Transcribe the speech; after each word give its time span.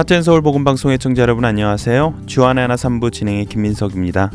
하트앤 0.00 0.22
서울 0.22 0.40
복음 0.40 0.64
방송의 0.64 0.98
청자 0.98 1.20
여러분 1.20 1.44
안녕하세요. 1.44 2.22
주안의 2.24 2.62
하나 2.62 2.74
3부 2.74 3.12
진행의 3.12 3.44
김민석입니다. 3.44 4.30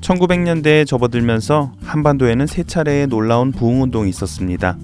1900년대에 0.00 0.86
접어들면서 0.86 1.72
한반도에는 1.82 2.46
세 2.46 2.62
차례의 2.62 3.08
놀라운 3.08 3.50
부흥 3.50 3.82
운동이 3.82 4.08
있었습니다. 4.10 4.78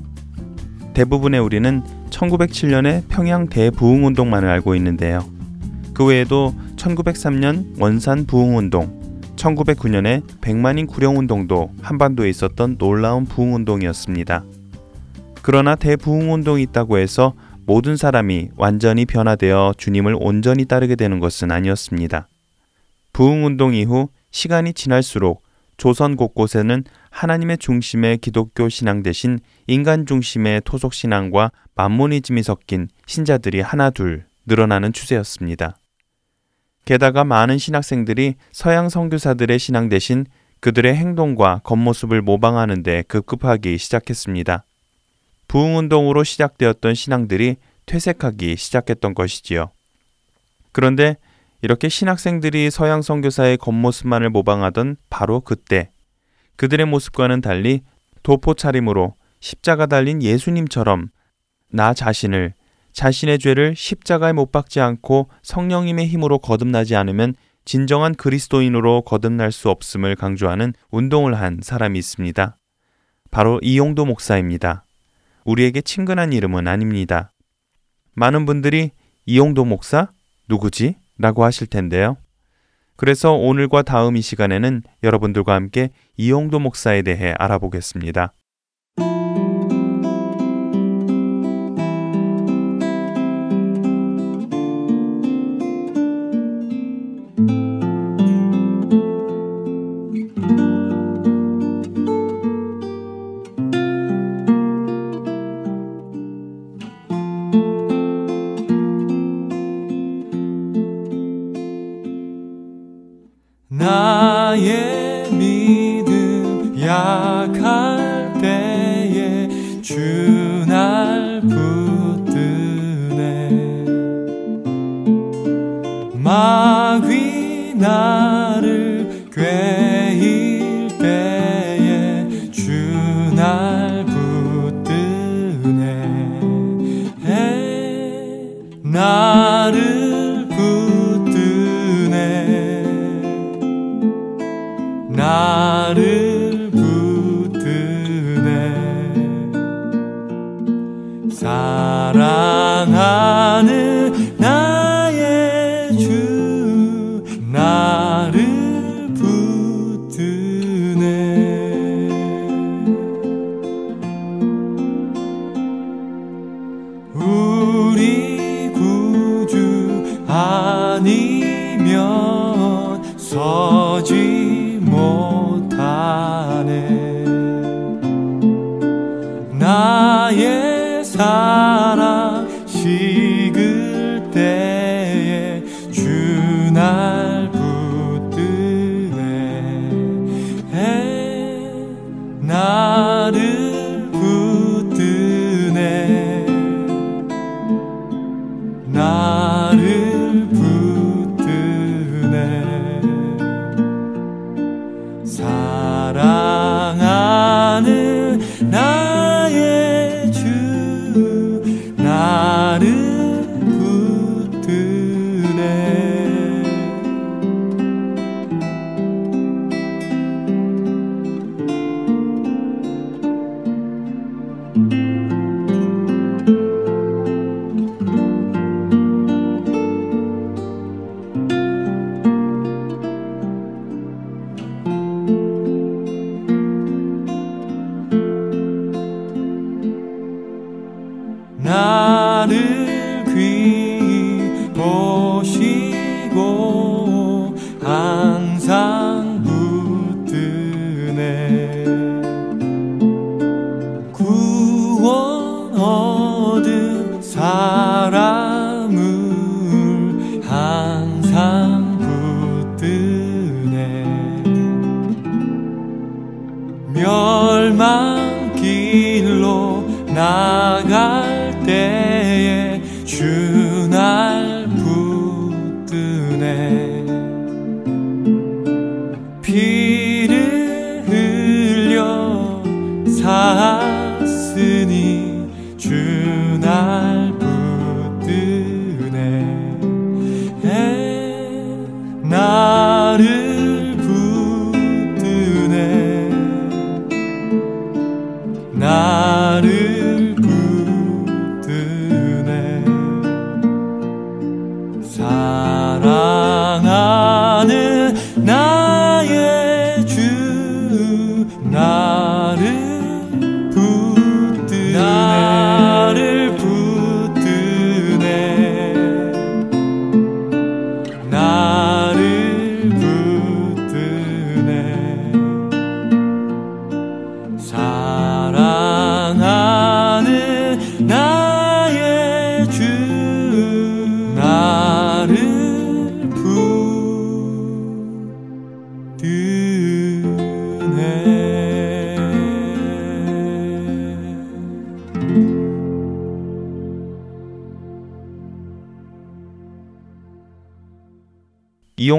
대부분의 0.95 1.39
우리는 1.39 1.85
1907년의 2.11 3.05
평양 3.09 3.47
대부흥 3.49 4.05
운동만을 4.05 4.49
알고 4.49 4.75
있는데요. 4.75 5.25
그 5.95 6.05
외에도 6.05 6.57
1903년 6.75 7.81
원산 7.81 8.27
부흥 8.27 8.57
운동, 8.57 9.23
1909년에 9.37 10.25
백만인 10.41 10.89
구령 10.89 11.19
운동도 11.19 11.71
한반도에 11.83 12.29
있었던 12.29 12.79
놀라운 12.79 13.27
부흥 13.27 13.55
운동이었습니다. 13.55 14.43
그러나 15.43 15.77
대부흥 15.77 16.33
운동이 16.33 16.63
있다고 16.63 16.99
해서 16.99 17.33
모든 17.71 17.97
사람이 17.97 18.49
완전히 18.57 19.07
변화되어 19.07 19.75
주님을 19.79 20.17
온전히 20.19 20.65
따르게 20.65 20.97
되는 20.97 21.21
것은 21.21 21.53
아니었습니다. 21.53 22.27
부흥운동 23.13 23.75
이후 23.75 24.09
시간이 24.33 24.73
지날수록 24.75 25.45
조선 25.77 26.17
곳곳에는 26.17 26.83
하나님의 27.11 27.59
중심의 27.59 28.19
기독교 28.19 28.69
신앙 28.69 29.05
대신 29.05 29.39
인간 29.69 30.05
중심의 30.05 30.63
토속 30.65 30.93
신앙과 30.93 31.53
만모니즘이 31.77 32.43
섞인 32.43 32.89
신자들이 33.07 33.61
하나 33.61 33.91
둘 33.91 34.25
늘어나는 34.47 34.93
추세였습니다. 34.93 35.77
게다가 36.87 37.23
많은 37.23 37.59
신학생들이 37.59 38.35
서양 38.51 38.89
선교사들의 38.89 39.61
신앙 39.61 39.89
대신 39.89 40.27
그들의 40.59 40.93
행동과 40.97 41.61
겉모습을 41.63 42.21
모방하는 42.21 42.83
데 42.83 43.05
급급하기 43.07 43.79
시작했습니다. 43.79 44.65
부흥운동으로 45.51 46.23
시작되었던 46.23 46.95
신앙들이 46.95 47.57
퇴색하기 47.87 48.57
시작했던 48.57 49.15
것이지요. 49.15 49.71
그런데 50.73 51.17
이렇게 51.63 51.89
신학생들이 51.89 52.71
서양 52.71 53.03
선교사의 53.03 53.59
겉모습만을 53.59 54.31
모방하던 54.31 54.97
바로 55.11 55.41
그때 55.41 55.91
그들의 56.57 56.87
모습과는 56.87 57.41
달리 57.41 57.83
도포 58.23 58.55
차림으로 58.55 59.15
십자가 59.41 59.87
달린 59.87 60.23
예수님처럼 60.23 61.09
나 61.71 61.95
자신을 61.95 62.55
자신의 62.93 63.39
죄를 63.39 63.75
십자가에 63.77 64.33
못 64.33 64.51
박지 64.53 64.81
않고 64.81 65.31
성령님의 65.43 66.07
힘으로 66.09 66.39
거듭나지 66.39 66.97
않으면 66.97 67.35
진정한 67.65 68.15
그리스도인으로 68.15 69.03
거듭날 69.03 69.53
수 69.53 69.71
없음을 69.71 70.17
강조하는 70.17 70.73
운동을 70.91 71.39
한 71.39 71.61
사람이 71.63 71.99
있습니다. 71.99 72.57
바로 73.31 73.61
이용도 73.63 74.05
목사입니다. 74.05 74.85
우리에게 75.45 75.81
친근한 75.83 76.33
이름은 76.33 76.67
아닙니다. 76.67 77.31
많은 78.21 78.45
분들이 78.45 78.91
이용도 79.25 79.65
목사? 79.65 80.09
누구지? 80.47 80.97
라고 81.17 81.43
하실 81.43 81.67
텐데요. 81.67 82.19
그래서 82.97 83.33
오늘과 83.33 83.81
다음 83.81 84.15
이 84.19 84.21
시간에는 84.21 84.83
여러분들과 85.03 85.55
함께 85.55 85.89
이용도 86.19 86.59
목사에 86.59 87.01
대해 87.01 87.33
알아보겠습니다. 87.39 88.35
나를 113.81 115.00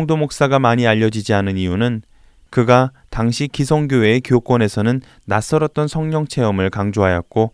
이용도 0.01 0.17
목사가 0.17 0.57
많이 0.57 0.87
알려지지 0.87 1.33
않은 1.33 1.57
이유는 1.57 2.01
그가 2.49 2.91
당시 3.11 3.47
기성교회의 3.47 4.21
교권에서는 4.21 5.01
낯설었던 5.25 5.87
성령 5.87 6.25
체험을 6.25 6.71
강조하였고 6.71 7.51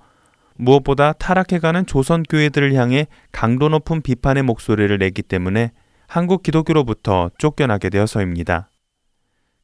무엇보다 0.56 1.12
타락해가는 1.14 1.86
조선 1.88 2.24
교회들을 2.24 2.74
향해 2.76 3.08
강도 3.34 3.68
높은 3.68 4.02
비판의 4.02 4.44
목소리를 4.44 4.98
내기 4.98 5.24
때문에 5.24 5.72
한국 6.08 6.42
기독교로부터 6.42 7.30
쫓겨나게 7.38 7.90
되어서입니다. 7.90 8.70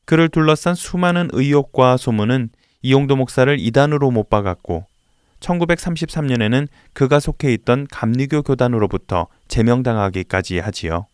그를 0.03 0.27
둘러싼 0.27 0.75
수많은 0.75 1.29
의혹과 1.31 1.95
소문은 1.95 2.49
이용도 2.81 3.15
목사를 3.15 3.55
이단으로 3.59 4.11
못 4.11 4.29
박았고 4.29 4.85
1933년에는 5.39 6.67
그가 6.91 7.21
속해 7.21 7.53
있던 7.53 7.87
감리교 7.89 8.43
교단으로부터 8.43 9.27
제명당하기까지 9.47 10.59
하지요. 10.59 11.07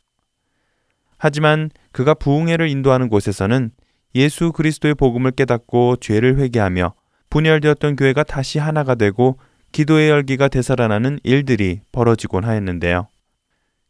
하지만 1.20 1.70
그가 1.92 2.16
부흥회를 2.16 2.70
인도하는 2.70 3.10
곳에서는 3.10 3.72
예수 4.16 4.52
그리스도의 4.52 4.96
복음을 4.96 5.32
깨닫고 5.32 5.98
죄를 5.98 6.40
회개하며 6.40 6.94
분열되었던 7.30 7.96
교회가 7.96 8.24
다시 8.24 8.58
하나가 8.58 8.96
되고 8.96 9.38
기도의 9.72 10.10
열기가 10.10 10.48
되살아나는 10.48 11.20
일들이 11.24 11.82
벌어지곤 11.92 12.44
하였는데요. 12.44 13.08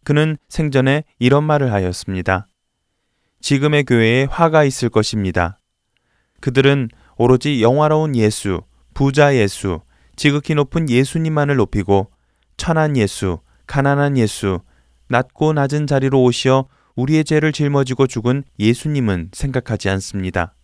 그는 0.03 0.37
생전에 0.49 1.03
이런 1.19 1.43
말을 1.45 1.71
하였습니다. 1.71 2.47
지금의 3.41 3.85
교회에 3.85 4.25
화가 4.25 4.65
있을 4.65 4.89
것입니다. 4.89 5.59
그들은 6.41 6.89
오로지 7.15 7.61
영화로운 7.61 8.15
예수, 8.15 8.61
부자 8.93 9.35
예수, 9.35 9.79
지극히 10.15 10.55
높은 10.55 10.89
예수님만을 10.89 11.55
높이고 11.55 12.11
천한 12.57 12.97
예수, 12.97 13.39
가난한 13.67 14.17
예수, 14.17 14.59
낮고 15.07 15.53
낮은 15.53 15.87
자리로 15.87 16.21
오시어 16.23 16.67
우리의 16.99 17.23
죄를 17.23 17.51
짊어지고 17.51 18.07
죽은 18.07 18.43
예수님은 18.59 19.29
생각하지 19.31 19.89
않습니다. 19.89 20.55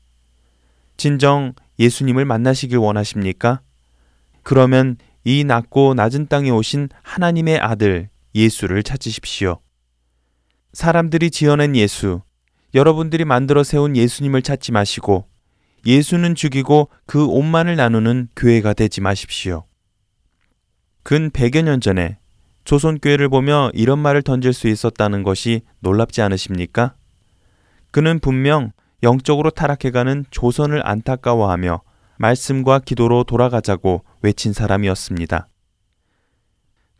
진정 0.97 1.53
예수님을 1.79 2.25
만나시길 2.25 2.77
원하십니까? 2.77 3.61
그러면 4.43 4.97
이 5.23 5.43
낮고 5.43 5.93
낮은 5.95 6.27
땅에 6.27 6.49
오신 6.49 6.89
하나님의 7.03 7.59
아들 7.59 8.09
예수를 8.33 8.83
찾으십시오. 8.83 9.59
사람들이 10.73 11.31
지어낸 11.31 11.75
예수, 11.75 12.21
여러분들이 12.73 13.23
만들어 13.23 13.63
세운 13.63 13.95
예수님을 13.95 14.41
찾지 14.41 14.73
마시고 14.73 15.27
예수는 15.85 16.35
죽이고 16.35 16.89
그 17.05 17.25
옷만을 17.25 17.75
나누는 17.77 18.27
교회가 18.35 18.73
되지 18.73 19.01
마십시오. 19.01 19.65
근 21.03 21.29
100여 21.29 21.61
년 21.61 21.79
전에 21.79 22.17
조선교회를 22.65 23.29
보며 23.29 23.69
이런 23.73 23.99
말을 23.99 24.23
던질 24.23 24.51
수 24.53 24.67
있었다는 24.67 25.23
것이 25.23 25.61
놀랍지 25.79 26.21
않으십니까? 26.21 26.95
그는 27.91 28.19
분명 28.19 28.71
영적으로 29.03 29.51
타락해가는 29.51 30.25
조선을 30.31 30.85
안타까워하며 30.85 31.81
말씀과 32.17 32.79
기도로 32.79 33.23
돌아가자고 33.23 34.03
외친 34.21 34.51
사람이었습니다. 34.51 35.47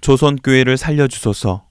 조선교회를 0.01 0.77
살려주소서. 0.77 1.65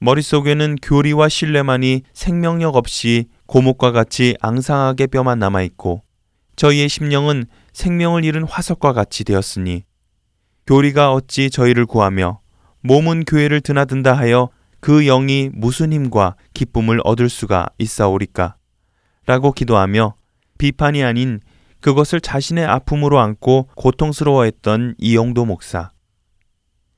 머릿속에는 0.00 0.76
교리와 0.82 1.30
신뢰만이 1.30 2.02
생명력 2.12 2.76
없이 2.76 3.26
고목과 3.46 3.90
같이 3.90 4.36
앙상하게 4.40 5.06
뼈만 5.06 5.38
남아있고 5.38 6.02
저희의 6.56 6.90
심령은 6.90 7.46
생명을 7.72 8.24
잃은 8.24 8.44
화석과 8.44 8.92
같이 8.92 9.24
되었으니 9.24 9.84
교리가 10.66 11.12
어찌 11.12 11.48
저희를 11.48 11.86
구하며 11.86 12.43
몸은 12.86 13.24
교회를 13.24 13.62
드나든다 13.62 14.12
하여 14.12 14.50
그 14.78 15.04
영이 15.04 15.48
무슨 15.54 15.90
힘과 15.90 16.36
기쁨을 16.52 17.00
얻을 17.02 17.30
수가 17.30 17.66
있사오리까? 17.78 18.56
라고 19.24 19.52
기도하며 19.52 20.16
비판이 20.58 21.02
아닌 21.02 21.40
그것을 21.80 22.20
자신의 22.20 22.66
아픔으로 22.66 23.20
안고 23.20 23.70
고통스러워했던 23.74 24.96
이용도 24.98 25.46
목사. 25.46 25.92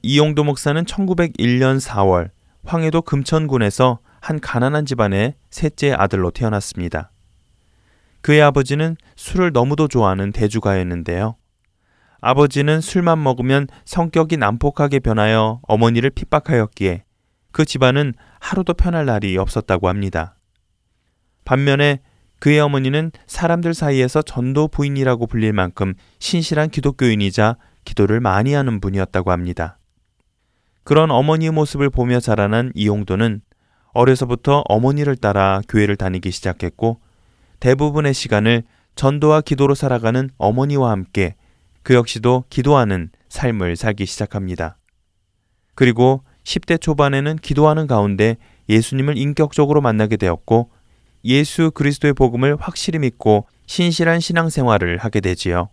이용도 0.02 0.42
목사는 0.42 0.84
1901년 0.84 1.80
4월 1.80 2.30
황해도 2.64 3.02
금천군에서 3.02 4.00
한 4.20 4.40
가난한 4.40 4.86
집안의 4.86 5.34
셋째 5.50 5.92
아들로 5.92 6.32
태어났습니다. 6.32 7.12
그의 8.22 8.42
아버지는 8.42 8.96
술을 9.14 9.52
너무도 9.52 9.87
좋아하는 9.87 10.32
대주가였는데요. 10.32 11.37
아버지는 12.20 12.80
술만 12.80 13.23
먹으면 13.23 13.68
성격이 13.85 14.37
난폭하게 14.37 15.00
변하여 15.00 15.61
어머니를 15.62 16.11
핍박하였기에 16.11 17.04
그 17.52 17.64
집안은 17.64 18.14
하루도 18.40 18.75
편할 18.75 19.06
날이 19.06 19.37
없었다고 19.38 19.88
합니다. 19.88 20.37
반면에 21.44 22.00
그의 22.38 22.61
어머니는 22.61 23.12
사람들 23.26 23.73
사이에서 23.73 24.23
전도 24.23 24.68
부인이라고 24.68 25.26
불릴 25.26 25.52
만큼 25.52 25.94
신실한 26.18 26.70
기독교인이자 26.70 27.56
기도를 27.85 28.20
많이 28.20 28.52
하는 28.52 28.80
분이었다고 28.80 29.30
합니다. 29.30 29.78
그런 30.85 31.11
어머니의 31.11 31.52
모습을 31.52 31.90
보며 31.90 32.20
자라난 32.20 32.73
이용도는 32.75 33.40
어려서부터 33.92 34.62
어머니를 34.68 35.16
따라 35.16 35.61
교회를 35.68 35.96
다니기 35.96 36.30
시작했고 36.30 37.00
대부분의 37.61 38.12
시간을 38.12 38.64
전도와 38.94 39.40
기도로 39.40 39.75
살아가는 39.75 40.28
어머니와 40.37 40.90
함께 40.90 41.37
그 41.87 41.95
역시도 41.95 42.47
기도하는 42.50 43.11
삶을 43.28 43.76
살기 43.76 44.07
시작합니다. 44.07 44.76
그리고 45.76 46.25
10대 46.43 46.81
초반에는 46.81 47.37
기도하는 47.37 47.87
가운데 47.87 48.38
예수님을 48.69 49.16
인격적으로 49.16 49.81
만나게 49.81 50.16
되었고 50.16 50.73
예수 51.25 51.71
그리스도의 51.71 52.14
복음을 52.14 52.57
확실히 52.59 52.99
믿고 52.99 53.47
신실한 53.66 54.19
신앙생활을 54.19 54.99
하게 54.99 55.21
되지요. 55.21 55.69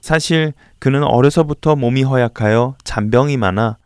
사실 0.00 0.52
그는 0.80 1.04
어려서부터 1.04 1.76
몸이 1.76 2.02
허약하여 2.02 2.74
잔병이 2.82 3.36
많아 3.36 3.78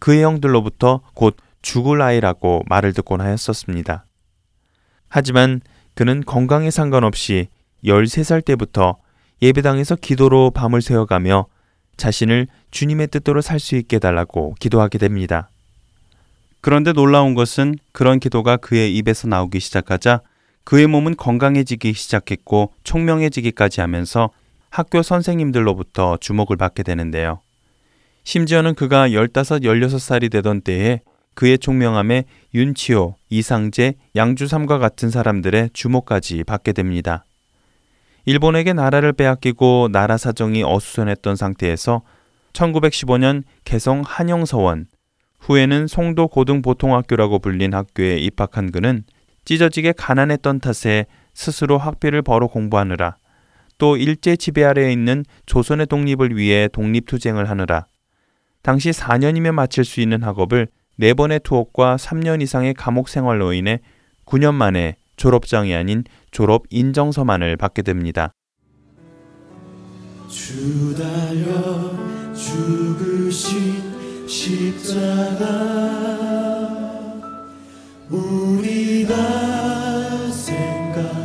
그의 0.00 0.22
형들로부터 0.22 1.00
곧 1.14 1.34
죽을 1.62 2.02
아이라고 2.02 2.64
말을 2.68 2.92
듣곤 2.92 3.22
하였었습니다. 3.22 4.04
하지만 5.08 5.62
그는 5.94 6.22
건강에 6.26 6.70
상관없이 6.70 7.48
13살 7.86 8.44
때부터 8.44 8.98
예배당에서 9.42 9.96
기도로 9.96 10.50
밤을 10.50 10.82
새워가며 10.82 11.46
자신을 11.96 12.46
주님의 12.70 13.08
뜻대로 13.08 13.40
살 13.40 13.58
수 13.60 13.76
있게 13.76 13.98
달라고 13.98 14.54
기도하게 14.58 14.98
됩니다. 14.98 15.50
그런데 16.60 16.92
놀라운 16.92 17.34
것은 17.34 17.76
그런 17.92 18.20
기도가 18.20 18.56
그의 18.56 18.96
입에서 18.96 19.28
나오기 19.28 19.60
시작하자 19.60 20.20
그의 20.64 20.86
몸은 20.86 21.16
건강해지기 21.16 21.92
시작했고 21.94 22.74
총명해지기까지 22.84 23.80
하면서 23.80 24.30
학교 24.68 25.02
선생님들로부터 25.02 26.18
주목을 26.18 26.56
받게 26.56 26.82
되는데요. 26.82 27.40
심지어는 28.24 28.74
그가 28.74 29.10
15, 29.10 29.32
16살이 29.32 30.30
되던 30.30 30.60
때에 30.60 31.00
그의 31.34 31.58
총명함에 31.58 32.24
윤치호, 32.54 33.16
이상재, 33.30 33.94
양주삼과 34.14 34.78
같은 34.78 35.10
사람들의 35.10 35.70
주목까지 35.72 36.44
받게 36.44 36.72
됩니다. 36.72 37.24
일본에게 38.30 38.74
나라를 38.74 39.12
빼앗기고 39.12 39.88
나라 39.90 40.16
사정이 40.16 40.62
어수선했던 40.62 41.34
상태에서 41.34 42.02
1915년 42.52 43.42
개성 43.64 44.02
한영서원, 44.06 44.86
후에는 45.40 45.88
송도 45.88 46.28
고등보통학교라고 46.28 47.40
불린 47.40 47.74
학교에 47.74 48.18
입학한 48.18 48.70
그는 48.70 49.02
찢어지게 49.44 49.94
가난했던 49.96 50.60
탓에 50.60 51.06
스스로 51.34 51.76
학비를 51.76 52.22
벌어 52.22 52.46
공부하느라 52.46 53.16
또 53.78 53.96
일제 53.96 54.36
지배 54.36 54.62
아래에 54.62 54.92
있는 54.92 55.24
조선의 55.46 55.86
독립을 55.86 56.36
위해 56.36 56.68
독립투쟁을 56.68 57.50
하느라 57.50 57.86
당시 58.62 58.90
4년이면 58.90 59.54
마칠 59.54 59.84
수 59.84 60.00
있는 60.00 60.22
학업을 60.22 60.68
4번의 61.00 61.42
투옥과 61.42 61.96
3년 61.96 62.42
이상의 62.42 62.74
감옥 62.74 63.08
생활로 63.08 63.52
인해 63.52 63.80
9년 64.24 64.54
만에 64.54 64.94
졸업장이 65.16 65.74
아닌 65.74 66.04
졸업 66.30 66.64
인정서만을 66.70 67.56
받게 67.56 67.82
됩니다. 67.82 68.32
주다여 70.28 71.98
죽으신 72.34 74.26
십자가 74.26 75.44
우리 78.08 79.06
다 79.06 79.14
생각할 80.30 81.20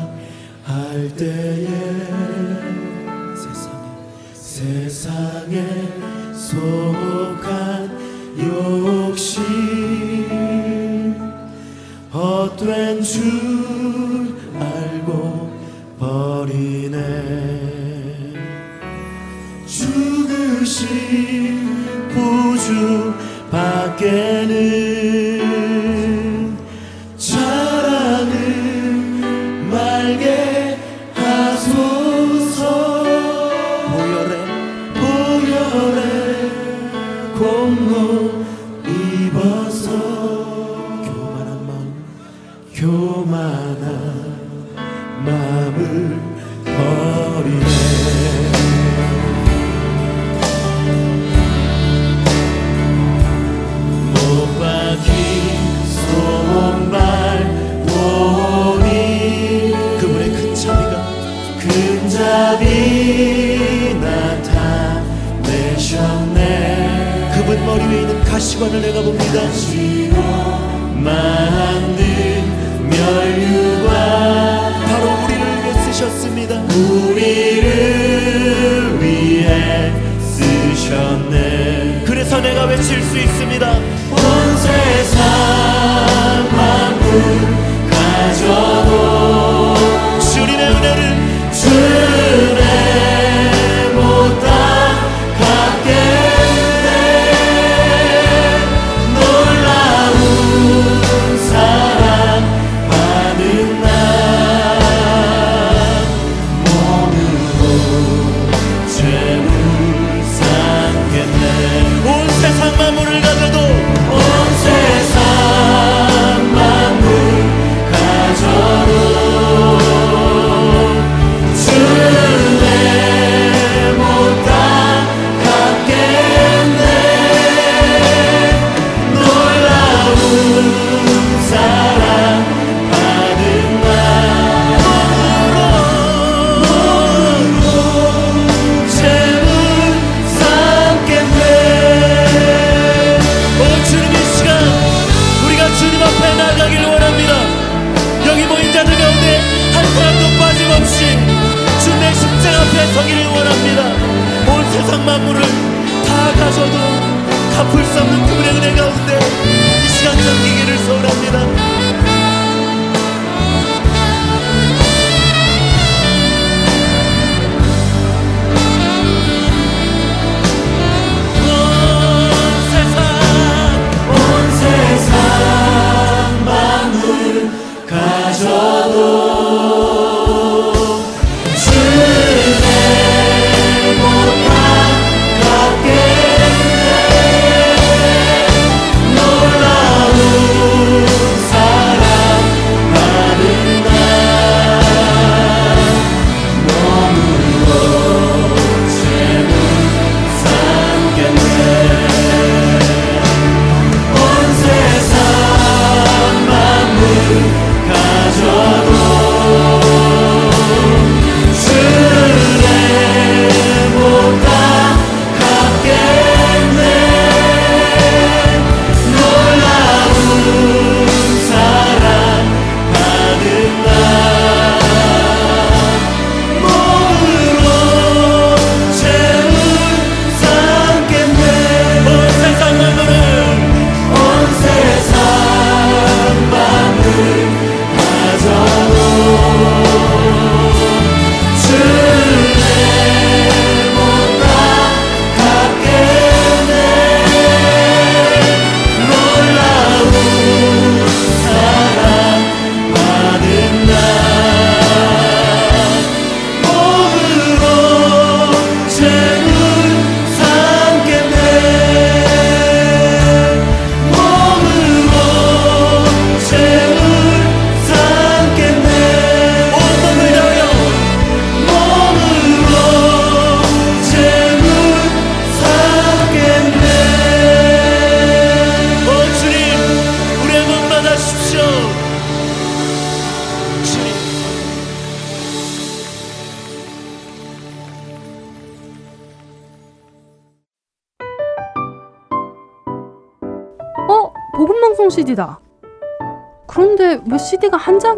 때에 1.15 1.67
세상에 3.35 4.03
세상에 4.33 5.65
속한 6.33 7.89
욕심 8.39 9.33
헛된 12.12 13.01
주 13.03 13.64
버리네 16.15 16.98
죽으신 19.65 20.88
보주 22.13 23.13
밖에는 23.51 25.34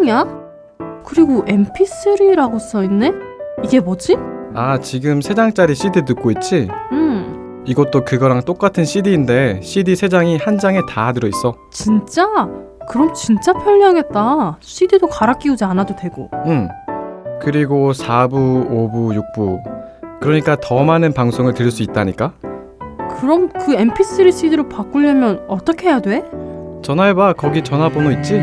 장이야? 0.07 0.25
그리고 1.05 1.43
MP3라고 1.45 2.59
써있네? 2.59 3.11
이게 3.63 3.79
뭐지? 3.79 4.17
아, 4.55 4.79
지금 4.79 5.19
3장짜리 5.19 5.75
CD 5.75 6.03
듣고 6.05 6.31
있지? 6.31 6.69
음, 6.91 7.63
이것도 7.65 8.05
그거랑 8.05 8.41
똑같은 8.43 8.85
CD인데 8.85 9.59
CD 9.61 9.93
3장이 9.93 10.41
한 10.41 10.57
장에 10.57 10.81
다 10.89 11.11
들어있어. 11.11 11.55
진짜? 11.71 12.25
그럼 12.89 13.13
진짜 13.13 13.53
편리하겠다. 13.53 14.57
CD도 14.61 15.07
갈아 15.07 15.33
끼우지 15.33 15.63
않아도 15.65 15.95
되고. 15.95 16.29
응. 16.45 16.69
그리고 17.41 17.91
4부, 17.91 18.31
5부, 18.69 19.21
6부. 19.35 19.59
그러니까 20.21 20.55
더 20.59 20.83
많은 20.83 21.13
방송을 21.13 21.53
들을 21.53 21.69
수 21.69 21.83
있다니까? 21.83 22.33
그럼 23.19 23.49
그 23.49 23.75
MP3 23.75 24.31
CD로 24.31 24.69
바꾸려면 24.69 25.43
어떻게 25.47 25.87
해야 25.89 25.99
돼? 25.99 26.23
전화해봐. 26.81 27.33
거기 27.33 27.61
전화번호 27.61 28.11
있지? 28.11 28.39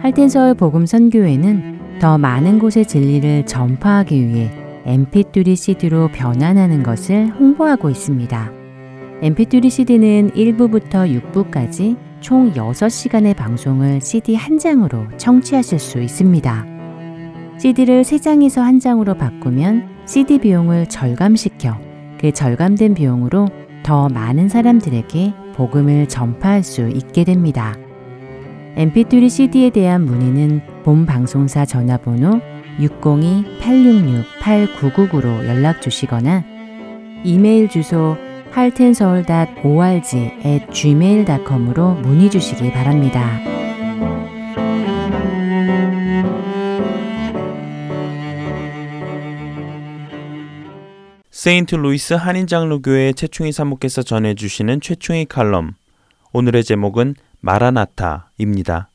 할텐서울 0.00 0.54
복음 0.54 0.86
선교회는 0.86 1.98
더 2.00 2.18
많은 2.18 2.60
곳의 2.60 2.86
진리를 2.86 3.46
전파하기 3.46 4.28
위해 4.28 4.50
MP3 4.84 5.56
CD로 5.56 6.08
변환하는 6.12 6.84
것을 6.84 7.28
홍보하고 7.30 7.90
있습니다. 7.90 8.52
MP3 9.22 9.68
CD는 9.68 10.30
1부부터 10.30 11.20
6부까지 11.32 11.96
총 12.20 12.52
6시간의 12.52 13.34
방송을 13.34 14.00
CD 14.00 14.36
한 14.36 14.58
장으로 14.58 15.04
청취하실 15.16 15.80
수 15.80 16.00
있습니다. 16.00 16.66
CD를 17.58 18.02
3장에서 18.02 18.60
한 18.60 18.78
장으로 18.78 19.14
바꾸면 19.14 20.04
CD 20.06 20.38
비용을 20.38 20.88
절감시켜 20.88 21.76
그 22.20 22.30
절감된 22.30 22.94
비용으로 22.94 23.48
더 23.82 24.08
많은 24.08 24.48
사람들에게 24.48 25.34
복음을 25.54 26.06
전파할 26.06 26.62
수 26.62 26.88
있게 26.88 27.24
됩니다. 27.24 27.74
Mp3 28.78 29.28
CD에 29.28 29.70
대한 29.70 30.04
문의는 30.04 30.62
본 30.84 31.04
방송사 31.04 31.66
전화번호 31.66 32.40
602-866-8999로 32.78 35.48
연락 35.48 35.82
주시거나 35.82 36.44
이메일 37.24 37.68
주소 37.68 38.16
할텐서울.org 38.52 40.30
gmail.com으로 40.72 41.94
문의 41.94 42.30
주시기 42.30 42.70
바랍니다. 42.70 43.40
세인트 51.30 51.74
루이스 51.74 52.14
한인장로교회 52.14 53.14
최충희 53.14 53.50
목사께서 53.50 54.02
전해주시는 54.02 54.80
최충희 54.80 55.26
칼럼. 55.26 55.74
오늘의 56.32 56.62
제목은 56.62 57.16
마라나타입니다. 57.40 58.90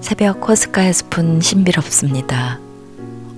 새벽 0.00 0.48
호숫가의 0.48 0.92
숲은 0.92 1.40
신비롭습니다. 1.40 2.60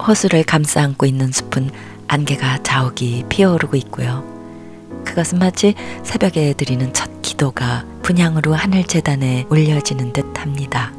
호수를 0.07 0.45
감싸 0.45 0.83
안고 0.83 1.07
있는 1.07 1.33
숲은 1.33 1.71
안개가 2.09 2.63
자욱이 2.63 3.25
피어오르고 3.29 3.77
있고요. 3.77 4.25
그것은 5.05 5.39
마치 5.39 5.75
새벽에 6.05 6.53
드리는 6.53 6.93
첫 6.93 7.23
기도가 7.23 7.85
분향으로 8.03 8.55
하늘 8.55 8.85
제단에 8.85 9.47
올려지는 9.49 10.13
듯 10.13 10.39
합니다. 10.39 10.93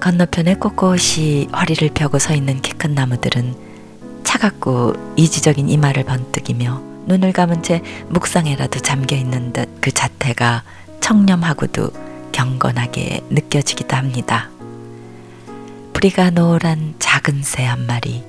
건너편에 0.00 0.54
꼿꼿이 0.54 1.48
허리를 1.54 1.90
펴고 1.94 2.18
서 2.18 2.34
있는 2.34 2.60
키 2.62 2.72
큰 2.80 2.94
나무들은 2.94 3.69
차갑고 4.24 5.14
이지적인 5.16 5.68
이마를 5.68 6.04
번뜩이며 6.04 6.82
눈을 7.06 7.32
감은 7.32 7.62
채 7.62 7.82
묵상에라도 8.08 8.80
잠겨 8.80 9.16
있는 9.16 9.52
듯 9.52 9.70
그 9.80 9.90
자태가 9.90 10.62
청렴하고도 11.00 11.90
경건하게 12.32 13.22
느껴지기도 13.30 13.96
합니다. 13.96 14.50
뿌리가 15.92 16.30
노란 16.30 16.94
작은 16.98 17.42
새 17.42 17.64
한 17.64 17.86
마리 17.86 18.22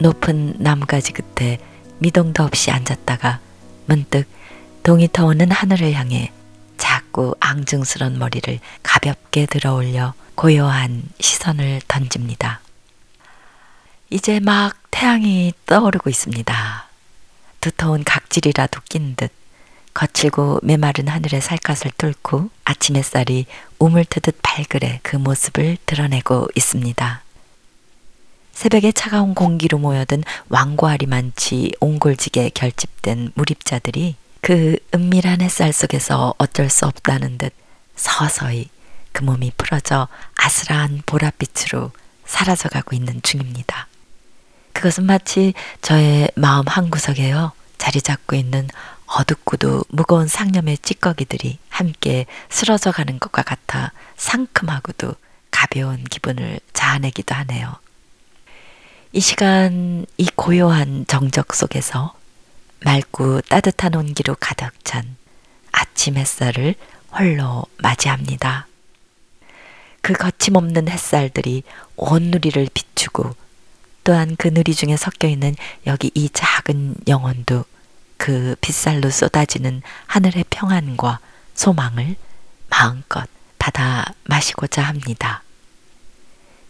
높은 0.00 0.54
나무가지 0.58 1.12
끝에 1.12 1.58
미동도 1.98 2.42
없이 2.42 2.70
앉았다가 2.70 3.40
문득 3.86 4.26
동이 4.82 5.08
터오는 5.12 5.50
하늘을 5.50 5.92
향해 5.92 6.32
작고 6.76 7.34
앙증스런 7.40 8.18
머리를 8.18 8.58
가볍게 8.82 9.46
들어 9.46 9.74
올려 9.74 10.14
고요한 10.34 11.02
시선을 11.20 11.80
던집니다. 11.88 12.60
이제 14.10 14.40
막 14.40 14.76
태양이 14.98 15.52
떠오르고 15.66 16.10
있습니다. 16.10 16.88
두터운 17.60 18.02
각질이라도 18.02 18.80
낀 18.88 19.14
듯 19.14 19.30
거칠고 19.94 20.58
메마른 20.64 21.06
하늘의 21.06 21.40
살갗을 21.40 21.92
뚫고 21.96 22.50
아침 22.64 22.96
햇살이 22.96 23.46
우물트듯 23.78 24.40
발그레 24.42 24.98
그 25.04 25.14
모습을 25.14 25.76
드러내고 25.86 26.48
있습니다. 26.56 27.22
새벽에 28.52 28.90
차가운 28.90 29.34
공기로 29.34 29.78
모여든 29.78 30.24
많지 31.06 31.70
옹골지게 31.78 32.50
결집된 32.54 33.30
무립자들이 33.36 34.16
그 34.40 34.78
은밀한 34.92 35.42
햇살 35.42 35.72
속에서 35.72 36.34
어쩔 36.38 36.68
수 36.68 36.86
없다는 36.86 37.38
듯 37.38 37.54
서서히 37.94 38.68
그 39.12 39.22
몸이 39.22 39.52
풀어져 39.56 40.08
아슬한 40.34 41.02
보랏빛으로 41.06 41.92
사라져가고 42.26 42.96
있는 42.96 43.22
중입니다. 43.22 43.87
그것은 44.78 45.06
마치 45.06 45.54
저의 45.82 46.30
마음 46.36 46.64
한구석에요. 46.64 47.50
자리 47.78 48.00
잡고 48.00 48.36
있는 48.36 48.68
어둡고도 49.06 49.86
무거운 49.88 50.28
상념의 50.28 50.78
찌꺼기들이 50.78 51.58
함께 51.68 52.26
쓰러져 52.48 52.92
가는 52.92 53.18
것과 53.18 53.42
같아 53.42 53.90
상큼하고도 54.16 55.14
가벼운 55.50 56.04
기분을 56.04 56.60
자아내기도 56.74 57.34
하네요. 57.34 57.74
이 59.12 59.18
시간 59.18 60.06
이 60.16 60.28
고요한 60.36 61.06
정적 61.08 61.56
속에서 61.56 62.14
맑고 62.84 63.40
따뜻한 63.48 63.96
온기로 63.96 64.36
가득 64.38 64.70
찬 64.84 65.16
아침 65.72 66.16
햇살을 66.16 66.76
홀로 67.18 67.64
맞이합니다. 67.78 68.68
그 70.02 70.12
거침없는 70.12 70.88
햇살들이 70.88 71.64
온 71.96 72.30
누리를 72.30 72.68
비추고 72.72 73.47
또한 74.08 74.36
그 74.38 74.48
누리 74.48 74.74
중에 74.74 74.96
섞여 74.96 75.28
있는 75.28 75.54
여기 75.86 76.10
이 76.14 76.30
작은 76.30 76.94
영혼도 77.08 77.66
그 78.16 78.56
빗살로 78.62 79.10
쏟아지는 79.10 79.82
하늘의 80.06 80.46
평안과 80.48 81.18
소망을 81.54 82.16
마음껏 82.70 83.28
받아 83.58 84.06
마시고자 84.24 84.80
합니다. 84.80 85.42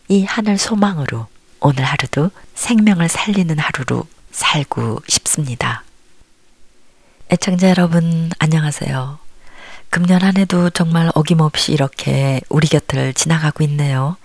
이 0.09 0.25
하늘 0.25 0.59
소망으로 0.59 1.29
오늘 1.61 1.85
하루도 1.85 2.33
생명을 2.57 3.09
살리는 3.09 3.57
하루로 3.57 4.09
살고 4.33 5.03
싶습니다. 5.07 5.85
애청자 7.31 7.69
여러분, 7.69 8.33
안녕하세요. 8.41 9.21
금년 9.91 10.23
한 10.23 10.37
해도 10.39 10.71
정말 10.71 11.13
어김없이 11.15 11.71
이렇게 11.71 12.41
우리 12.49 12.67
곁을 12.67 13.15
지나가고 13.15 13.63
있네요. 13.63 14.17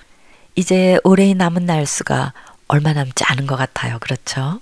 이제 0.56 0.98
올해의 1.04 1.36
남은 1.36 1.68
날수가 1.68 2.34
얼마 2.74 2.92
남지 2.92 3.24
않은 3.28 3.46
것 3.46 3.56
같아요. 3.56 4.00
그렇죠? 4.00 4.60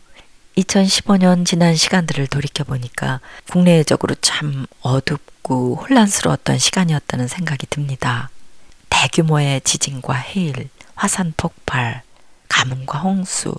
2015년 0.58 1.46
지난 1.46 1.78
시간들을 1.78 2.28
돌이켜보니까 2.28 3.22
국내적으로 3.50 4.16
참 4.20 4.66
어둡고 4.82 5.78
혼란스러웠던 5.78 6.58
시간이었다는 6.58 7.30
생각이 7.30 7.68
듭니다. 7.70 8.30
대규모의 8.90 9.62
지진과 9.62 10.14
해일, 10.14 10.68
화산 10.94 11.34
폭발, 11.38 12.02
가뭄과 12.50 13.00
홍수, 13.00 13.56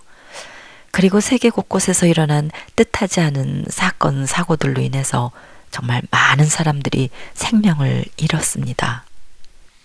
그리고 0.91 1.21
세계 1.21 1.49
곳곳에서 1.49 2.05
일어난 2.05 2.51
뜻하지 2.77 3.21
않은 3.21 3.65
사건, 3.71 4.27
사고들로 4.27 4.83
인해서 4.83 5.31
정말 5.71 6.03
많은 6.11 6.45
사람들이 6.45 7.09
생명을 7.33 8.05
잃었습니다. 8.19 9.07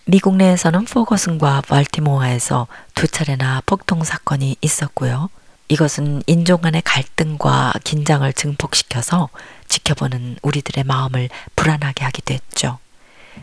미국 0.10 0.38
내에서는 0.38 0.86
포거슨과 0.86 1.64
발티모어에서 1.68 2.68
두 2.96 3.10
차례나 3.10 3.62
폭동 3.66 4.06
사건이 4.06 4.56
있었고요. 4.62 5.30
이것은 5.68 6.24
인종 6.28 6.62
간의 6.62 6.82
갈등과 6.86 7.74
긴장을 7.84 8.32
증폭시켜서 8.32 9.28
지켜보는 9.68 10.38
우리들의 10.44 10.86
마음을 10.86 11.28
불안하게 11.58 12.06
하기도 12.06 12.34
했죠. 12.34 12.80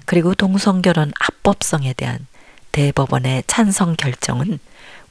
그리고 0.07 0.35
동성결혼 0.35 1.13
합법성에 1.21 1.93
대한 1.93 2.27
대법원의 2.73 3.45
찬성 3.47 3.95
결정은 3.95 4.59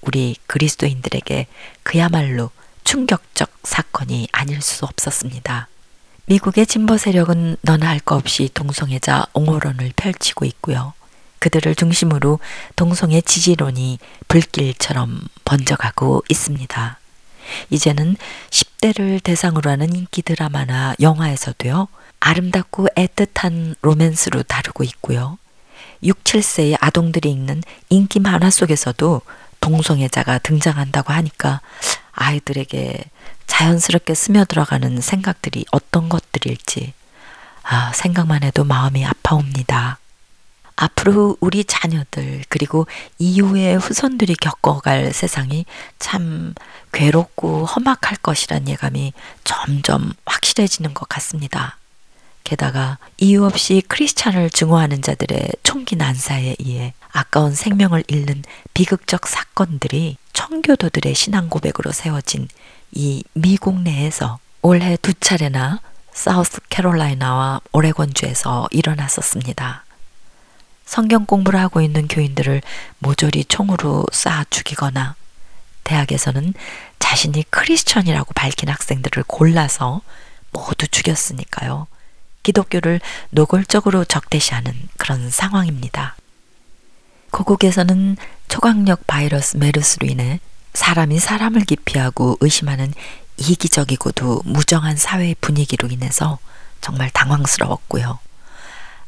우리 0.02 0.36
그리스도인들에게 0.48 1.46
그야말로 1.84 2.50
충격적 2.84 3.52
사건이 3.62 4.28
아닐 4.32 4.60
수 4.64 4.86
없었습니다. 4.86 5.68
미국의 6.26 6.66
진보 6.66 6.98
세력은 6.98 7.58
너나 7.62 7.90
할거 7.90 8.16
없이 8.16 8.50
동성애자 8.52 9.28
옹호론을 9.34 9.94
펼치고 9.96 10.46
있고요. 10.46 10.94
그들을 11.44 11.76
중심으로 11.76 12.40
동성애 12.78 13.20
지지론이 13.20 14.00
불길처럼 14.30 15.20
번져가고 15.44 16.24
있습니다. 16.30 16.98
이제는 17.70 18.16
10대를 18.50 19.22
대상으로 19.22 19.70
하는 19.70 19.94
인기 19.94 20.22
드라마나 20.22 20.96
영화에서도요. 21.02 21.90
아름답고 22.22 22.88
애틋한 22.96 23.76
로맨스로 23.82 24.44
다루고 24.44 24.86
있고요. 24.86 25.38
6, 26.02 26.24
7세의 26.24 26.78
아동들이 26.80 27.30
읽는 27.32 27.62
인기 27.90 28.22
만화 28.22 28.50
속에서도 28.50 29.22
동성애자가 29.60 30.40
등장한다고 30.40 31.12
하니까 31.12 31.60
아이들에게 32.14 33.04
자연스럽게 33.48 34.14
스며들어가는 34.16 35.02
생각들이 35.02 35.66
어떤 35.72 36.08
것들일지 36.08 36.94
아, 37.64 37.92
생각만 37.92 38.44
해도 38.44 38.64
마음이 38.64 39.06
아파옵니다. 39.06 40.00
앞으로 40.76 41.38
우리 41.40 41.64
자녀들 41.64 42.44
그리고 42.50 42.88
이후의 43.20 43.78
후손들이 43.78 44.36
겪어갈 44.36 45.14
세상이 45.14 45.66
참 46.00 46.54
괴롭고 46.92 47.66
험악할 47.66 48.18
것이란 48.22 48.68
예감이 48.68 49.14
점점 49.44 50.14
확실해지는 50.26 50.94
것 50.94 51.08
같습니다. 51.10 51.78
게다가 52.44 52.98
이유 53.18 53.46
없이 53.46 53.82
크리스찬을 53.88 54.50
증오하는 54.50 55.02
자들의 55.02 55.50
총기 55.64 55.96
난사에 55.96 56.56
의해 56.60 56.94
아까운 57.12 57.54
생명을 57.54 58.04
잃는 58.08 58.44
비극적 58.74 59.28
사건들이 59.28 60.18
청교도들의 60.34 61.14
신앙 61.16 61.50
고백으로 61.50 61.92
세워진 61.92 62.48
이 62.92 63.24
미국 63.34 63.82
내에서 63.82 64.40
올해 64.62 64.98
두 64.98 65.14
차례나 65.14 65.80
사우스 66.12 66.60
캐롤라이나와 66.70 67.62
오레곤주에서 67.72 68.68
일어났었습니다. 68.72 69.83
성경 70.86 71.26
공부를 71.26 71.60
하고 71.60 71.82
있는 71.82 72.08
교인들을 72.08 72.62
모조리 73.00 73.46
총으로 73.46 74.06
쏴 74.12 74.50
죽이거나 74.50 75.16
대학에서는 75.84 76.54
자신이 77.00 77.44
크리스천이라고 77.50 78.34
밝힌 78.34 78.70
학생들을 78.70 79.24
골라서 79.28 80.02
모두 80.52 80.88
죽였으니까요. 80.88 81.88
기독교를 82.44 83.00
노골적으로 83.32 84.06
적대시하는 84.06 84.74
그런 84.98 85.30
상황입니다. 85.30 86.16
고국에서는 87.32 88.18
초강력 88.48 89.08
바이러스 89.08 89.58
메르스로 89.58 90.08
인해 90.08 90.40
사람이 90.74 91.20
사람을 91.20 91.62
기피하고 91.62 92.38
의심하는 92.42 92.94
이기적이고도 93.38 94.44
무정한 94.46 94.96
사회 94.96 95.34
분위기로 95.42 95.90
인해서 95.90 96.40
정말 96.82 97.10
당황스러웠고요. 97.12 98.20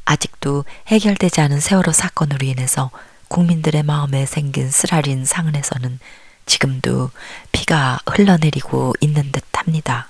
아직도 0.05 0.65
해결되지 0.87 1.41
않은 1.41 1.59
세월호 1.59 1.91
사건으로 1.91 2.45
인해서 2.45 2.91
국민들의 3.27 3.83
마음에 3.83 4.25
생긴 4.25 4.69
쓰라린 4.69 5.25
상흔에서는 5.25 5.99
지금도 6.45 7.09
피가 7.51 7.99
흘러내리고 8.05 8.93
있는 9.01 9.31
듯 9.31 9.43
합니다. 9.53 10.09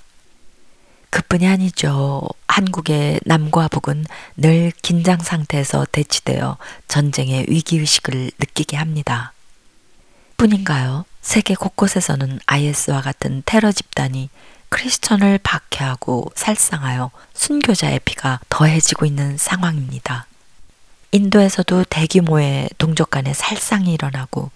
그뿐이 1.10 1.46
아니죠. 1.46 2.22
한국의 2.46 3.20
남과 3.24 3.68
북은 3.68 4.04
늘 4.36 4.70
긴장 4.82 5.18
상태에서 5.18 5.86
대치되어 5.90 6.58
전쟁의 6.88 7.46
위기의식을 7.48 8.32
느끼게 8.38 8.76
합니다. 8.76 9.32
뿐인가요? 10.36 11.06
세계 11.22 11.54
곳곳에서는 11.54 12.40
IS와 12.46 13.00
같은 13.00 13.42
테러 13.46 13.72
집단이 13.72 14.28
크리스천을 14.68 15.38
박해하고 15.42 16.32
살상하여 16.34 17.10
순교자의 17.34 18.00
피가 18.04 18.40
더해지고 18.48 19.06
있는 19.06 19.36
상황입니다. 19.36 20.26
인도에서도 21.12 21.84
대규모의 21.84 22.68
동족 22.78 23.10
간의 23.10 23.34
살상이 23.34 23.94
일어나고 23.94 24.50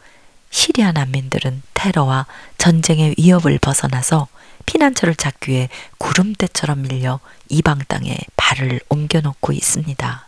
시리아 0.50 0.92
난민들은 0.92 1.62
테러와 1.74 2.26
전쟁의 2.58 3.14
위협을 3.18 3.58
벗어나서 3.58 4.28
피난처를 4.66 5.14
찾기 5.14 5.50
위해 5.52 5.68
구름대처럼 5.98 6.82
밀려 6.82 7.20
이방 7.48 7.80
땅에 7.88 8.16
발을 8.36 8.80
옮겨놓고 8.88 9.52
있습니다. 9.52 10.26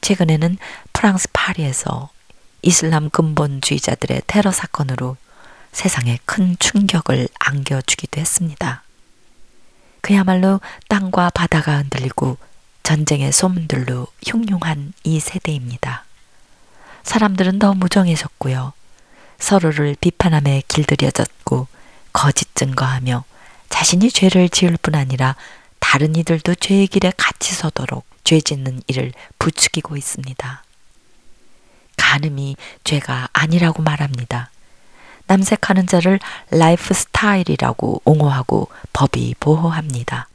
최근에는 0.00 0.58
프랑스 0.92 1.28
파리에서 1.32 2.10
이슬람 2.62 3.10
근본주의자들의 3.10 4.22
테러 4.26 4.50
사건으로 4.50 5.16
세상에 5.74 6.18
큰 6.24 6.56
충격을 6.60 7.28
안겨주기도 7.40 8.20
했습니다. 8.20 8.82
그야말로 10.00 10.60
땅과 10.88 11.30
바다가 11.30 11.78
흔들리고 11.78 12.38
전쟁의 12.84 13.32
소문들로 13.32 14.06
흉흉한 14.24 14.92
이 15.02 15.18
세대입니다. 15.18 16.04
사람들은 17.02 17.58
더 17.58 17.74
무정해졌고요. 17.74 18.72
서로를 19.38 19.96
비판함에 20.00 20.62
길들여졌고 20.68 21.66
거짓 22.12 22.54
증거하며 22.54 23.24
자신이 23.68 24.10
죄를 24.10 24.48
지을 24.48 24.78
뿐 24.80 24.94
아니라 24.94 25.34
다른 25.80 26.14
이들도 26.14 26.54
죄의 26.54 26.86
길에 26.86 27.12
같이 27.16 27.52
서도록 27.52 28.06
죄 28.22 28.40
짓는 28.40 28.80
일을 28.86 29.12
부추기고 29.38 29.96
있습니다. 29.96 30.62
간음이 31.96 32.56
죄가 32.84 33.28
아니라고 33.32 33.82
말합니다. 33.82 34.50
남색하는 35.26 35.86
자를 35.86 36.18
라이프 36.50 36.94
스타일이라고 36.94 38.02
옹호하고 38.04 38.68
법이 38.92 39.34
보호합니다. 39.40 40.28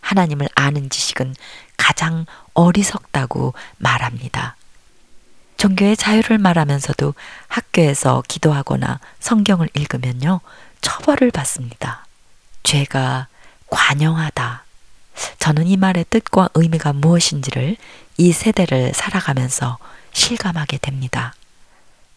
하나님을 0.00 0.48
아는 0.54 0.88
지식은 0.88 1.34
가장 1.76 2.26
어리석다고 2.54 3.54
말합니다. 3.76 4.56
종교의 5.58 5.96
자유를 5.96 6.38
말하면서도 6.38 7.14
학교에서 7.48 8.22
기도하거나 8.28 9.00
성경을 9.18 9.68
읽으면요, 9.74 10.40
처벌을 10.80 11.30
받습니다. 11.30 12.06
죄가 12.62 13.26
관영하다. 13.68 14.64
저는 15.40 15.66
이 15.66 15.76
말의 15.76 16.06
뜻과 16.10 16.50
의미가 16.54 16.92
무엇인지를 16.92 17.76
이 18.18 18.32
세대를 18.32 18.92
살아가면서 18.94 19.78
실감하게 20.12 20.78
됩니다. 20.78 21.34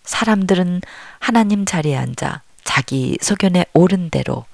사람들은 0.03 0.81
하나님 1.19 1.65
자리에 1.65 1.95
앉아 1.97 2.41
자기 2.63 3.17
소견에 3.21 3.65
옳은 3.73 4.09
대로 4.09 4.45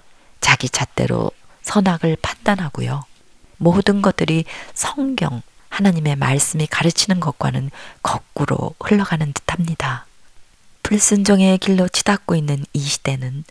자기 0.41 0.69
잣대로 0.69 1.31
선악을 1.61 2.17
판단하고요. 2.21 3.03
모든 3.57 4.01
것들이 4.01 4.45
성경, 4.73 5.41
하나님의 5.69 6.15
말씀이 6.15 6.67
가르치는 6.67 7.19
것과는 7.19 7.71
거꾸로 8.01 8.73
흘러가는 8.79 9.33
듯합니다. 9.33 10.05
불순종의 10.83 11.57
길로 11.57 11.87
치닫고 11.87 12.35
있는 12.35 12.65
이 12.73 12.79
시대는 12.79 13.43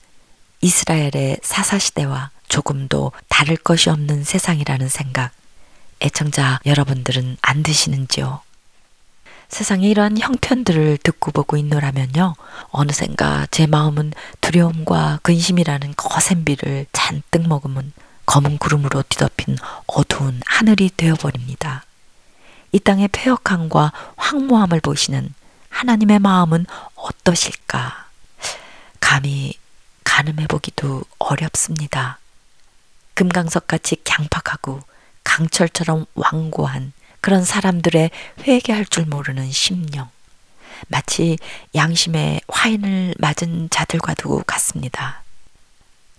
이스라엘의 0.62 1.38
사사시대와 1.42 2.30
조금도 2.48 3.12
다를 3.28 3.56
것이 3.56 3.90
없는 3.90 4.24
세상이라는 4.24 4.88
생각, 4.88 5.32
애청자 6.00 6.60
여러분들은 6.64 7.36
안 7.42 7.62
드시는지요? 7.62 8.40
세상에 9.48 9.88
이러한 9.88 10.18
형편들을 10.18 10.98
듣고 10.98 11.30
보고 11.30 11.56
있노라면요. 11.56 12.34
어느샌가 12.70 13.46
제 13.50 13.66
마음은 13.66 14.12
두려움과 14.40 15.20
근심이라는 15.22 15.94
거센 15.96 16.44
비를 16.44 16.86
잔뜩 16.92 17.48
머금은 17.48 17.92
검은 18.26 18.58
구름으로 18.58 19.02
뒤덮인 19.08 19.56
어두운 19.86 20.40
하늘이 20.46 20.90
되어버립니다. 20.96 21.84
이 22.72 22.80
땅의 22.80 23.08
폐역함과 23.08 23.92
황무함을 24.16 24.80
보시는 24.80 25.32
하나님의 25.70 26.18
마음은 26.18 26.66
어떠실까? 26.96 28.06
감히 29.00 29.54
가늠해 30.04 30.46
보기도 30.48 31.02
어렵습니다. 31.18 32.18
금강석같이 33.14 34.02
강팍하고 34.04 34.80
강철처럼 35.24 36.06
완고한 36.14 36.92
그런 37.26 37.44
사람들의 37.44 38.12
회개할 38.46 38.86
줄 38.86 39.04
모르는 39.04 39.50
심령. 39.50 40.08
마치 40.86 41.36
양심의 41.74 42.42
화인을 42.46 43.16
맞은 43.18 43.68
자들과도 43.68 44.44
같습니다. 44.46 45.24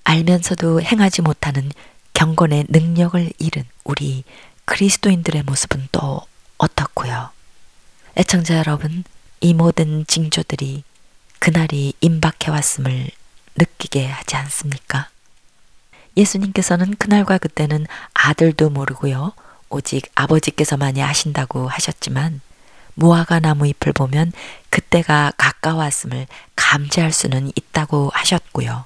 알면서도 0.03 0.81
행하지 0.81 1.21
못하는 1.21 1.71
경건의 2.13 2.65
능력을 2.67 3.31
잃은 3.39 3.63
우리 3.85 4.25
그리스도인들의 4.65 5.43
모습은 5.43 5.87
또 5.93 6.23
어떻고요? 6.57 7.29
애청자 8.17 8.57
여러분, 8.57 9.05
이 9.39 9.53
모든 9.53 10.05
징조들이 10.07 10.83
그날이 11.39 11.93
임박해 12.01 12.51
왔음을 12.51 13.09
느끼게 13.55 14.07
하지 14.07 14.35
않습니까? 14.35 15.07
예수님께서는 16.17 16.97
그날과 16.97 17.37
그때는 17.37 17.87
아들도 18.13 18.69
모르고요. 18.71 19.31
오직 19.69 20.09
아버지께서만이 20.15 21.01
아신다고 21.03 21.67
하셨지만 21.67 22.41
무화과 22.95 23.39
나무 23.39 23.67
잎을 23.67 23.93
보면 23.93 24.31
그때가 24.69 25.33
가까웠음을 25.37 26.27
감지할 26.55 27.11
수는 27.11 27.51
있다고 27.55 28.09
하셨고요. 28.13 28.85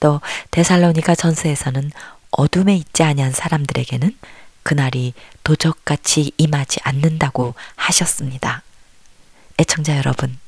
또 0.00 0.20
데살로니가 0.50 1.14
전서에서는 1.14 1.90
어둠에 2.30 2.76
있지 2.76 3.02
아니한 3.02 3.32
사람들에게는 3.32 4.16
그날이 4.62 5.14
도적같이 5.44 6.32
임하지 6.36 6.80
않는다고 6.82 7.54
하셨습니다. 7.76 8.62
애청자 9.58 9.96
여러분, 9.96 10.38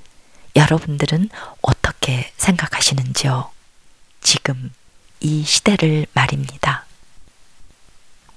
여러분들은 0.54 1.30
어떻게 1.62 2.30
생각하시는지요? 2.36 3.50
지금 4.20 4.70
이 5.20 5.42
시대를 5.42 6.06
말입니다. 6.12 6.84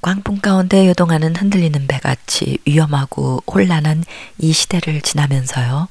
광풍 0.04 0.42
가운데 0.42 0.86
요동하는 0.90 1.34
흔들리는 1.34 1.88
배같이 1.88 2.58
위험하고 2.66 3.42
혼란한 3.48 4.04
이 4.38 4.52
시대를 4.52 5.00
지나면서요. 5.00 5.88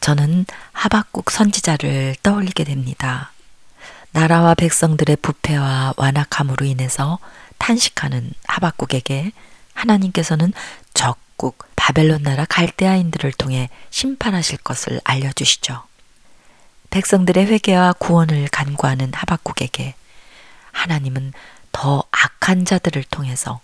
저는 0.00 0.44
하박국 0.72 1.30
선지자를 1.30 2.16
떠올리게 2.24 2.64
됩니다. 2.64 3.30
나라와 4.10 4.54
백성들의 4.54 5.18
부패와 5.22 5.94
완악함으로 5.96 6.66
인해서 6.66 7.20
탄식하는 7.58 8.32
하박국에게 8.44 9.30
하나님께서는 9.72 10.52
적국 10.92 11.64
바벨론 11.76 12.24
나라 12.24 12.44
갈대아인들을 12.44 13.32
통해 13.34 13.70
심판하실 13.90 14.58
것을 14.58 15.00
알려주시죠. 15.04 15.84
백성들의 16.90 17.46
회개와 17.46 17.92
구원을 18.00 18.48
간구하는 18.48 19.12
하박국에게 19.14 19.94
하나님은 20.72 21.32
더 21.72 22.02
악한 22.10 22.64
자들을 22.64 23.04
통해서 23.04 23.60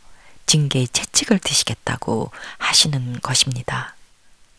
징계의 0.46 0.88
채찍을 0.88 1.38
드시겠다고 1.38 2.30
하시는 2.58 3.20
것입니다. 3.20 3.94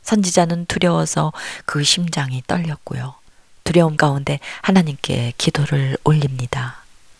선지자는 0.03 0.65
두려워서 0.67 1.33
그 1.65 1.83
심장이 1.83 2.43
떨렸고요. 2.47 3.15
두려움 3.63 3.97
가운데 3.97 4.39
하나님께 4.61 5.33
기도를 5.37 5.97
올립니다. 6.03 6.77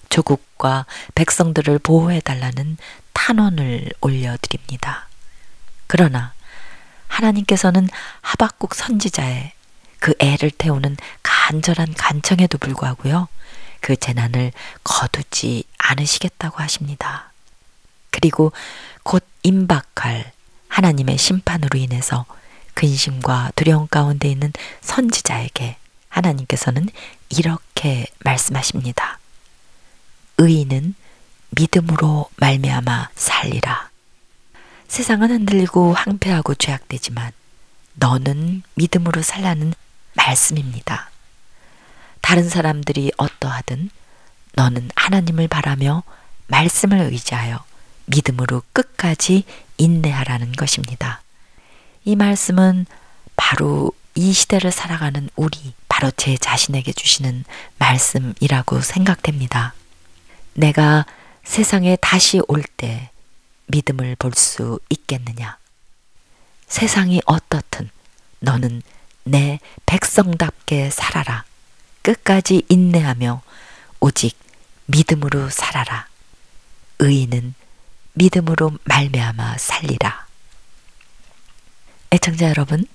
조국과 0.10 0.86
백성들을 1.16 1.80
보호해달라는 1.80 2.78
탄원을 3.14 3.90
올려드립니다. 4.02 5.08
그러나 5.88 6.34
하나님께서는 7.08 7.90
하박국 8.22 8.76
선지자의 8.76 9.54
그 10.00 10.14
애를 10.20 10.52
태우는 10.52 10.98
간절한 11.24 11.96
간청에도 11.96 12.58
불구하고요. 12.60 13.28
그 13.86 13.96
재난을 13.96 14.52
거두지 14.84 15.64
않으시겠다고 15.78 16.58
하십니다. 16.58 17.32
그리고 18.10 18.52
곧 19.04 19.24
임박할 19.44 20.32
하나님의 20.70 21.20
심판으로 21.20 21.78
인해서 21.78 22.26
근심과 22.74 23.52
두려움 23.56 23.88
가운데 23.88 24.28
있는 24.28 24.52
선지자에게 24.82 25.78
하나님께서는 26.10 26.90
이렇게 27.30 28.08
말씀하십니다. 28.22 29.20
의인은 30.40 30.96
믿음으로 31.52 32.32
말미암아 32.38 33.10
살리라. 33.16 33.92
세상은 34.88 35.30
흔들리고 35.30 35.94
황폐하고 35.94 36.56
죄악되지만 36.56 37.32
너는 37.94 38.64
믿음으로 38.74 39.22
살라는 39.22 39.76
말씀입니다. 40.16 41.12
다른 42.26 42.50
사람들이 42.50 43.12
어떠하든 43.18 43.92
너는 44.54 44.90
하나님을 44.96 45.48
바라며 45.48 46.02
말씀을 46.48 46.98
의지하여 46.98 47.64
믿음으로 48.08 48.64
끝까지 48.74 49.44
인내하라는 49.78 50.54
것입니다. 50.54 51.22
이 52.04 52.16
말씀은 52.16 52.88
바로 53.36 53.92
이 54.16 54.34
시대를 54.34 54.72
살아가는 54.72 55.30
우리, 55.36 55.76
바로 55.88 56.10
제 56.18 56.36
자신에게 56.36 56.94
주시는 56.94 57.44
말씀이라고 57.78 58.82
생각됩니다. 58.82 59.76
내가 60.54 61.06
세상에 61.44 61.96
다시 62.02 62.42
올 62.48 62.64
때 62.76 63.12
믿음을 63.68 64.16
볼 64.16 64.34
수 64.34 64.80
있겠느냐? 64.90 65.60
세상이 66.68 67.22
어떻든 67.28 67.92
너는 68.40 68.82
내 69.26 69.60
백성답게 69.86 70.90
살아라. 70.90 71.44
끝까지 72.06 72.62
인내하며 72.70 73.42
오직 74.00 74.38
믿음으로 74.86 75.50
살아라. 75.50 76.08
의인은 77.00 77.56
믿음으로 78.14 78.74
말미암아 78.84 79.58
살리라. 79.58 80.28
애청자 82.12 82.48
여러분, 82.50 82.86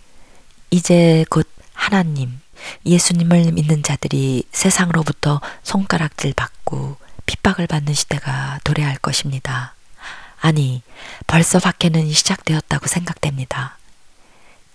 이제 0.71 1.25
곧 1.29 1.51
하나님, 1.73 2.41
예수님을 2.87 3.51
믿는 3.51 3.83
자들이 3.83 4.45
세상으로부터 4.53 5.41
손가락질 5.65 6.33
받고 6.35 6.97
핍박을 7.27 7.67
받는 7.67 7.93
시대가 7.93 8.61
도래할 8.63 8.97
것입니다. 8.99 9.75
아니, 10.41 10.83
벌써 11.27 11.59
박해는 11.59 12.13
시작되었다고 12.13 12.87
생각됩니다. 12.87 13.77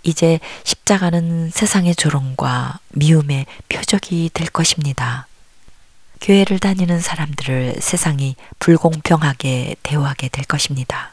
이제 0.06 0.40
십자가는 0.64 1.50
세상의 1.50 1.96
조롱과 1.96 2.80
미움의 2.90 3.48
표적이 3.68 4.30
될 4.34 4.48
것입니다. 4.48 5.28
교회를 6.22 6.60
다니는 6.60 7.02
사람들을 7.02 7.78
세상이 7.80 8.36
불공평하게 8.60 9.76
대우하게 9.84 10.30
될 10.30 10.46
것입니다. 10.46 11.12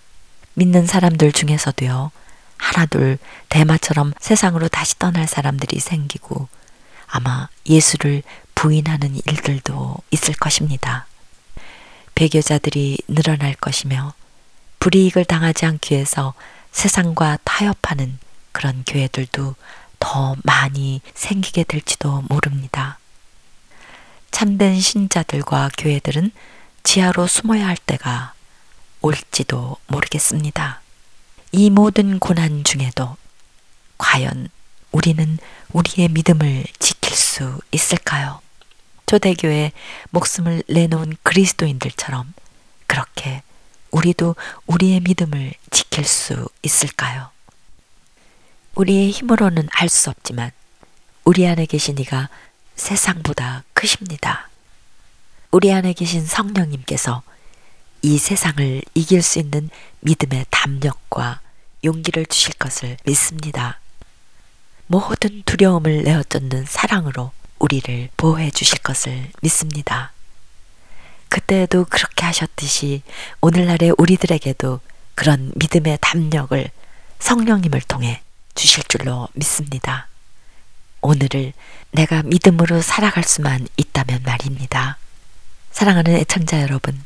믿는 0.54 0.86
사람들 0.86 1.32
중에서도요, 1.32 2.12
하나둘 2.58 3.18
대마처럼 3.48 4.12
세상으로 4.20 4.68
다시 4.68 4.98
떠날 4.98 5.26
사람들이 5.26 5.80
생기고 5.80 6.48
아마 7.08 7.48
예수를 7.66 8.22
부인하는 8.54 9.16
일들도 9.26 9.96
있을 10.10 10.34
것입니다. 10.34 11.06
배교자들이 12.14 12.98
늘어날 13.08 13.54
것이며 13.54 14.12
불이익을 14.78 15.24
당하지 15.24 15.64
않기 15.66 15.94
위해서 15.94 16.34
세상과 16.72 17.38
타협하는 17.44 18.18
그런 18.52 18.84
교회들도 18.86 19.54
더 19.98 20.36
많이 20.42 21.00
생기게 21.14 21.64
될지도 21.64 22.22
모릅니다. 22.28 22.98
참된 24.30 24.80
신자들과 24.80 25.70
교회들은 25.78 26.32
지하로 26.82 27.26
숨어야 27.26 27.66
할 27.66 27.76
때가 27.76 28.34
올지도 29.00 29.76
모르겠습니다. 29.86 30.80
이 31.52 31.70
모든 31.70 32.18
고난 32.18 32.64
중에도 32.64 33.16
과연 33.98 34.48
우리는 34.90 35.38
우리의 35.72 36.08
믿음을 36.08 36.64
지킬 36.78 37.14
수 37.16 37.60
있을까요? 37.70 38.40
초대교회 39.06 39.72
목숨을 40.10 40.62
내놓은 40.68 41.16
그리스도인들처럼 41.22 42.32
그렇게 42.86 43.42
우리도 43.90 44.36
우리의 44.66 45.00
믿음을 45.00 45.52
지킬 45.70 46.04
수 46.04 46.48
있을까요? 46.62 47.31
우리의 48.74 49.10
힘으로는 49.10 49.68
할수 49.70 50.10
없지만 50.10 50.50
우리 51.24 51.46
안에 51.46 51.66
계신 51.66 51.98
이가 51.98 52.28
세상보다 52.74 53.64
크십니다. 53.74 54.48
우리 55.50 55.72
안에 55.72 55.92
계신 55.92 56.24
성령님께서 56.24 57.22
이 58.00 58.18
세상을 58.18 58.82
이길 58.94 59.22
수 59.22 59.38
있는 59.38 59.68
믿음의 60.00 60.46
담력과 60.50 61.40
용기를 61.84 62.26
주실 62.26 62.54
것을 62.54 62.96
믿습니다. 63.04 63.78
모든 64.86 65.42
두려움을 65.44 66.02
내어 66.02 66.22
쫓는 66.22 66.64
사랑으로 66.66 67.32
우리를 67.58 68.08
보호해 68.16 68.50
주실 68.50 68.78
것을 68.78 69.28
믿습니다. 69.42 70.12
그때에도 71.28 71.84
그렇게 71.84 72.24
하셨듯이 72.24 73.02
오늘날의 73.40 73.94
우리들에게도 73.98 74.80
그런 75.14 75.52
믿음의 75.56 75.98
담력을 76.00 76.70
성령님을 77.20 77.82
통해 77.82 78.22
주실 78.54 78.84
줄로 78.84 79.28
믿습니다. 79.34 80.08
오늘을 81.00 81.52
내가 81.90 82.22
믿음으로 82.22 82.80
살아갈 82.80 83.24
수만 83.24 83.66
있다면 83.76 84.22
말입니다. 84.24 84.98
사랑하는 85.72 86.14
애청자 86.16 86.62
여러분, 86.62 87.02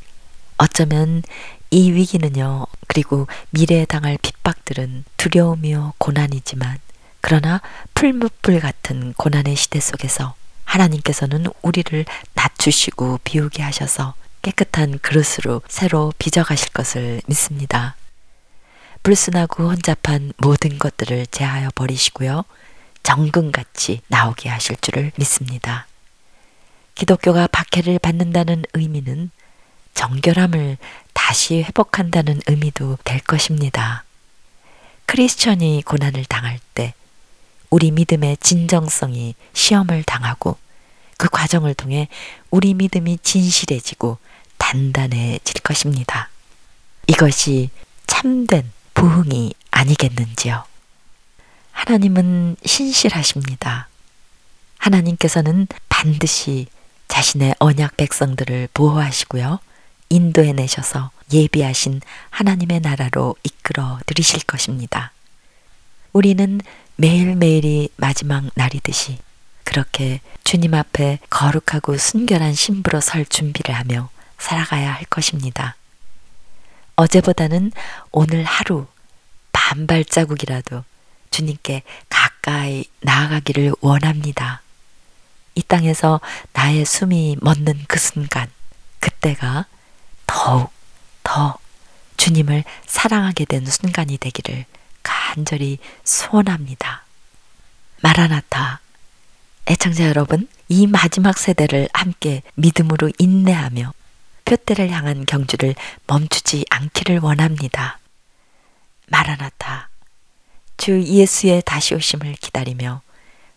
어쩌면 0.57 1.23
이 1.69 1.91
위기는요, 1.91 2.67
그리고 2.87 3.27
미래에 3.49 3.85
당할 3.85 4.17
핍박들은 4.21 5.03
두려움이요, 5.17 5.93
고난이지만, 5.97 6.77
그러나 7.21 7.61
풀무불 7.93 8.59
같은 8.61 9.13
고난의 9.13 9.55
시대 9.55 9.79
속에서 9.79 10.35
하나님께서는 10.63 11.47
우리를 11.61 12.05
낮추시고 12.35 13.19
비우게 13.23 13.63
하셔서 13.63 14.13
깨끗한 14.41 14.99
그릇으로 14.99 15.61
새로 15.67 16.13
빚어가실 16.17 16.69
것을 16.69 17.21
믿습니다. 17.25 17.96
불순하고 19.07 19.69
혼잡한 19.69 20.33
모든 20.35 20.77
것들을 20.77 21.27
제하여 21.27 21.69
버리시고요. 21.75 22.43
정금같이 23.03 24.01
나오게 24.09 24.49
하실 24.49 24.75
줄을 24.81 25.13
믿습니다. 25.15 25.87
기독교가 26.93 27.47
박해를 27.47 27.99
받는다는 27.99 28.65
의미는 28.73 29.31
정결함을 29.93 30.77
다시 31.13 31.63
회복한다는 31.63 32.41
의미도 32.47 32.97
될 33.05 33.21
것입니다. 33.21 34.03
크리스천이 35.05 35.83
고난을 35.85 36.25
당할 36.25 36.59
때 36.73 36.93
우리 37.69 37.91
믿음의 37.91 38.35
진정성이 38.41 39.35
시험을 39.53 40.03
당하고 40.03 40.57
그 41.15 41.29
과정을 41.29 41.75
통해 41.75 42.09
우리 42.51 42.73
믿음이 42.73 43.19
진실해지고 43.23 44.17
단단해질 44.57 45.61
것입니다. 45.61 46.29
이것이 47.07 47.69
참된 48.05 48.69
부흥이 48.97 49.53
아니겠는지요. 49.69 50.63
하나님은 51.71 52.55
신실하십니다. 52.65 53.89
하나님께서는 54.79 55.67
반드시 55.87 56.65
자신의 57.07 57.53
언약 57.59 57.95
백성들을 57.95 58.69
보호하시고요. 58.73 59.59
인도해 60.09 60.51
내셔서 60.53 61.11
예비하신 61.31 62.01
하나님의 62.31 62.79
나라로 62.79 63.35
이끌어 63.43 63.99
들이실 64.07 64.45
것입니다. 64.45 65.11
우리는 66.11 66.59
매일매일이 66.95 67.89
마지막 67.97 68.49
날이듯이 68.55 69.19
그렇게 69.63 70.21
주님 70.43 70.73
앞에 70.73 71.19
거룩하고 71.29 71.99
순결한 71.99 72.55
신부로 72.55 72.99
설 72.99 73.27
준비를 73.27 73.75
하며 73.75 74.09
살아가야 74.39 74.91
할 74.91 75.05
것입니다. 75.05 75.75
어제보다는 76.97 77.71
오늘 78.11 78.43
하루 78.43 78.87
반 79.53 79.85
발자국이라도 79.85 80.83
주님께 81.29 81.83
가까이 82.09 82.85
나아가기를 83.01 83.73
원합니다. 83.81 84.61
이 85.53 85.61
땅에서 85.61 86.19
나의 86.53 86.85
숨이 86.85 87.37
멎는 87.41 87.85
그 87.87 87.99
순간, 87.99 88.49
그때가 88.99 89.67
더욱 90.25 90.71
더 91.23 91.57
주님을 92.17 92.63
사랑하게 92.87 93.45
된 93.45 93.65
순간이 93.65 94.17
되기를 94.17 94.65
간절히 95.03 95.77
소원합니다. 96.03 97.03
마라나타. 98.01 98.79
애청자 99.67 100.07
여러분, 100.07 100.47
이 100.67 100.87
마지막 100.87 101.37
세대를 101.37 101.89
함께 101.93 102.41
믿음으로 102.55 103.11
인내하며 103.19 103.93
표대를 104.47 104.89
향한 104.91 105.25
경주를 105.25 105.75
멈추지 106.07 106.65
않기를 106.69 107.19
원합니다. 107.19 107.99
마라나타. 109.07 109.89
주 110.77 111.03
예수의 111.03 111.63
다시 111.65 111.93
오심을 111.95 112.33
기다리며 112.39 113.01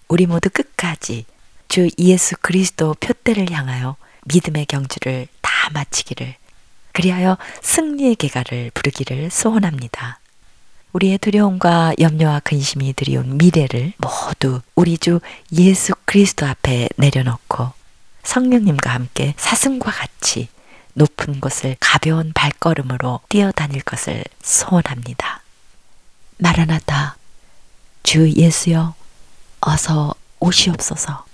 우리 0.08 0.26
모두 0.26 0.50
끝까지 0.50 1.26
주 1.68 1.88
예수 1.98 2.34
그리스도 2.40 2.94
표대를 2.94 3.52
향하여 3.52 3.94
믿음의 4.24 4.66
경주를 4.66 5.28
다 5.40 5.70
마치기를 5.72 6.34
그리하여 6.92 7.38
승리의 7.62 8.16
계가를 8.16 8.72
부르기를 8.74 9.30
소원합니다. 9.30 10.18
우리의 10.92 11.18
두려움과 11.18 11.92
염려와 12.00 12.40
근심이 12.40 12.94
들이온 12.94 13.38
미래를 13.38 13.92
모두 13.98 14.60
우리 14.74 14.98
주 14.98 15.20
예수 15.52 15.92
그리스도 16.04 16.46
앞에 16.46 16.88
내려놓고 16.96 17.70
성령님과 18.24 18.90
함께 18.90 19.34
사슴과 19.36 19.92
같이 19.92 20.48
높은 21.00 21.40
곳을 21.40 21.76
가벼운 21.80 22.32
발걸음으로 22.34 23.20
뛰어다닐 23.30 23.80
것을 23.80 24.22
소원합니다. 24.42 25.40
마라나타, 26.36 27.16
주 28.02 28.30
예수여, 28.30 28.94
어서 29.62 30.14
오시옵소서. 30.40 31.24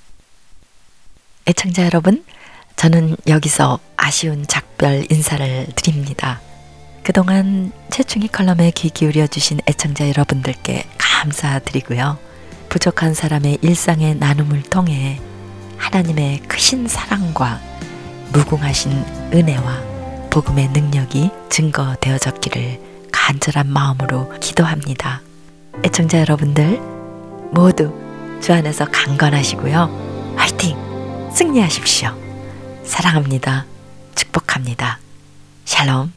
애청자 1.48 1.84
여러분, 1.84 2.24
저는 2.76 3.16
여기서 3.26 3.80
아쉬운 3.96 4.46
작별 4.46 5.04
인사를 5.10 5.66
드립니다. 5.74 6.40
그동안 7.02 7.72
최충희 7.90 8.28
컬럼에 8.28 8.70
귀 8.70 8.88
기울여 8.90 9.26
주신 9.26 9.58
애청자 9.68 10.08
여러분들께 10.08 10.88
감사드리고요. 10.96 12.18
부족한 12.68 13.14
사람의 13.14 13.58
일상의 13.62 14.14
나눔을 14.14 14.62
통해 14.62 15.20
하나님의 15.76 16.42
크신 16.42 16.86
사랑과 16.86 17.60
무궁하신 18.36 18.92
은혜와 19.32 20.28
복음의 20.30 20.68
능력이 20.68 21.30
증거되어졌기를 21.48 23.08
간절한 23.10 23.66
마음으로 23.66 24.30
기도합니다. 24.40 25.22
애청자 25.82 26.20
여러분들 26.20 26.78
모두 27.50 27.94
주 28.42 28.52
안에서 28.52 28.84
강건하시고요. 28.84 30.34
화이팅! 30.36 30.76
승리하십시오. 31.32 32.10
사랑합니다. 32.84 33.64
축복합니다. 34.14 34.98
샬롬. 35.64 36.12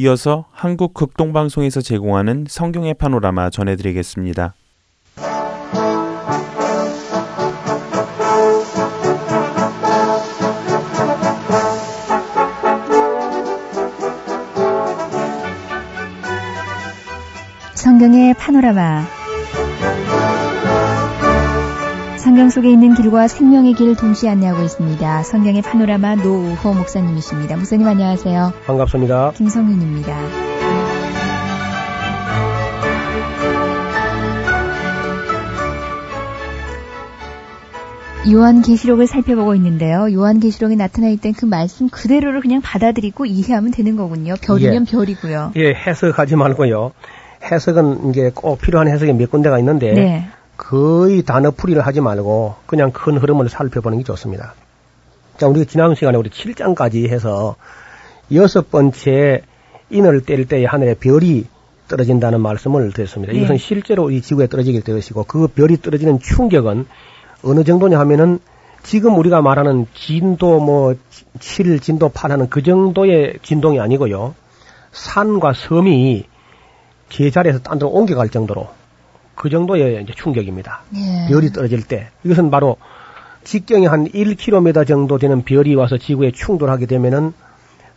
이어서 0.00 0.44
한국 0.52 0.94
극동방송에서 0.94 1.80
제공하는 1.80 2.44
성경의 2.48 2.94
파노라마 2.94 3.50
전해드리겠습니다. 3.50 4.54
성경의 17.74 18.34
파노라마 18.34 19.17
성경 22.38 22.50
속에 22.50 22.70
있는 22.70 22.94
길과 22.94 23.26
생명의 23.26 23.72
길 23.72 23.96
동시에 23.96 24.30
안내하고 24.30 24.62
있습니다. 24.62 25.24
성경의 25.24 25.60
파노라마 25.60 26.14
노우호 26.14 26.72
목사님이십니다. 26.72 27.56
목사님 27.56 27.84
안녕하세요. 27.84 28.52
반갑습니다. 28.64 29.32
김성윤입니다. 29.32 30.16
요한계시록을 38.30 39.08
살펴보고 39.08 39.56
있는데요. 39.56 40.06
요한계시록에 40.12 40.76
나타나 40.76 41.08
있던 41.08 41.32
그 41.32 41.44
말씀 41.44 41.88
그대로를 41.88 42.40
그냥 42.40 42.60
받아들이고 42.62 43.26
이해하면 43.26 43.72
되는 43.72 43.96
거군요. 43.96 44.34
별이면 44.40 44.86
예. 44.86 44.90
별이고요. 44.92 45.54
예, 45.56 45.74
해석하지 45.74 46.36
말고요. 46.36 46.92
해석은 47.50 48.10
이제 48.10 48.30
꼭 48.32 48.60
필요한 48.60 48.86
해석이 48.86 49.12
몇 49.14 49.28
군데가 49.28 49.58
있는데 49.58 49.92
네. 49.92 50.28
거의 50.58 51.22
단어 51.22 51.52
풀이를 51.52 51.86
하지 51.86 52.02
말고 52.02 52.56
그냥 52.66 52.90
큰 52.92 53.16
흐름을 53.16 53.48
살펴보는 53.48 53.98
게 53.98 54.04
좋습니다. 54.04 54.54
자, 55.38 55.46
우리 55.46 55.64
지난 55.64 55.94
시간에 55.94 56.18
우리 56.18 56.28
7장까지 56.28 57.08
해서 57.08 57.56
여섯 58.34 58.70
번째 58.70 59.42
인을 59.88 60.22
뗄 60.22 60.46
때에 60.46 60.66
하늘에 60.66 60.94
별이 60.94 61.46
떨어진다는 61.86 62.40
말씀을 62.40 62.92
드렸습니다. 62.92 63.32
네. 63.32 63.38
이것은 63.38 63.56
실제로 63.56 64.10
이 64.10 64.20
지구에 64.20 64.48
떨어지게 64.48 64.80
될 64.80 64.96
것이고 64.96 65.24
그 65.24 65.46
별이 65.46 65.80
떨어지는 65.80 66.18
충격은 66.18 66.86
어느 67.44 67.64
정도냐 67.64 67.98
하면은 68.00 68.40
지금 68.82 69.16
우리가 69.16 69.40
말하는 69.40 69.86
진도 69.94 70.60
뭐 70.60 70.94
7, 71.38 71.80
진도 71.80 72.08
8 72.08 72.32
하는 72.32 72.50
그 72.50 72.62
정도의 72.62 73.38
진동이 73.42 73.80
아니고요. 73.80 74.34
산과 74.92 75.52
섬이 75.54 76.24
제자리에서 77.08 77.60
딴 77.60 77.78
데로 77.78 77.90
옮겨갈 77.90 78.28
정도로 78.28 78.68
그 79.38 79.50
정도의 79.50 80.02
이제 80.02 80.12
충격입니다. 80.14 80.82
예. 80.96 81.28
별이 81.32 81.52
떨어질 81.52 81.82
때 81.86 82.08
이것은 82.24 82.50
바로 82.50 82.76
직경이 83.44 83.86
한 83.86 84.08
1km 84.08 84.86
정도 84.86 85.16
되는 85.16 85.42
별이 85.42 85.76
와서 85.76 85.96
지구에 85.96 86.32
충돌하게 86.32 86.86
되면은 86.86 87.32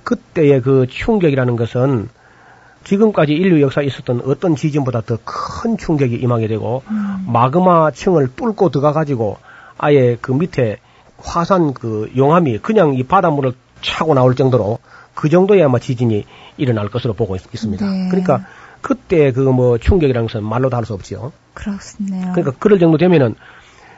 그때의 0.03 0.61
그 0.61 0.85
충격이라는 0.87 1.55
것은 1.55 2.09
지금까지 2.83 3.33
인류 3.33 3.61
역사에 3.61 3.85
있었던 3.85 4.21
어떤 4.25 4.55
지진보다 4.55 5.01
더 5.01 5.17
큰 5.23 5.77
충격이 5.77 6.15
임하게 6.15 6.47
되고 6.47 6.83
마그마 7.27 7.91
층을 7.91 8.35
뚫고 8.35 8.69
들어가 8.69 8.93
가지고 8.93 9.37
아예 9.77 10.17
그 10.19 10.31
밑에 10.31 10.77
화산 11.17 11.73
그 11.73 12.11
용암이 12.15 12.59
그냥 12.59 12.95
이 12.95 13.03
바닷물을 13.03 13.53
차고 13.81 14.13
나올 14.13 14.35
정도로 14.35 14.79
그 15.13 15.29
정도의 15.29 15.63
아마 15.63 15.77
지진이 15.77 16.25
일어날 16.57 16.89
것으로 16.89 17.13
보고 17.13 17.35
있, 17.35 17.41
습니다 17.41 17.85
네. 17.85 18.07
그러니까 18.09 18.45
그때 18.81 19.31
그 19.31 19.41
뭐 19.51 19.77
충격이라는 19.77 20.27
것은 20.27 20.43
말로도 20.43 20.75
할 20.75 20.85
수 20.85 20.93
없지요. 20.93 21.31
그렇습네요. 21.53 22.31
그러니까 22.33 22.51
그럴 22.59 22.79
정도 22.79 22.97
되면은 22.97 23.35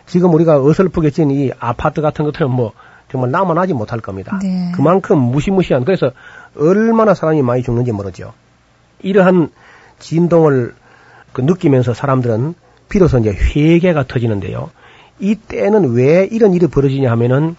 지금 0.06 0.34
우리가 0.34 0.62
어설프게 0.64 1.12
지은 1.12 1.32
이 1.32 1.52
아파트 1.60 2.02
같은 2.02 2.26
것들은 2.26 2.50
뭐 2.50 2.74
정말 3.12 3.32
남아나지 3.32 3.74
못할 3.74 4.00
겁니다. 4.00 4.40
네. 4.42 4.72
그만큼 4.76 5.20
무시무시한 5.20 5.86
그래서 5.86 6.12
얼마나 6.58 7.14
사람이 7.14 7.42
많이 7.42 7.64
죽는지 7.64 7.92
모르죠. 7.92 8.34
이러한 9.02 9.50
진동을 10.00 10.74
그 11.32 11.42
느끼면서 11.42 11.94
사람들은 11.94 12.56
비로소 12.90 13.20
이제 13.20 13.32
회개가 13.32 14.08
터지는데요. 14.08 14.72
이때는 15.20 15.94
왜 15.94 16.28
이런 16.32 16.54
일이 16.54 16.68
벌어지냐 16.68 17.10
하면은 17.12 17.56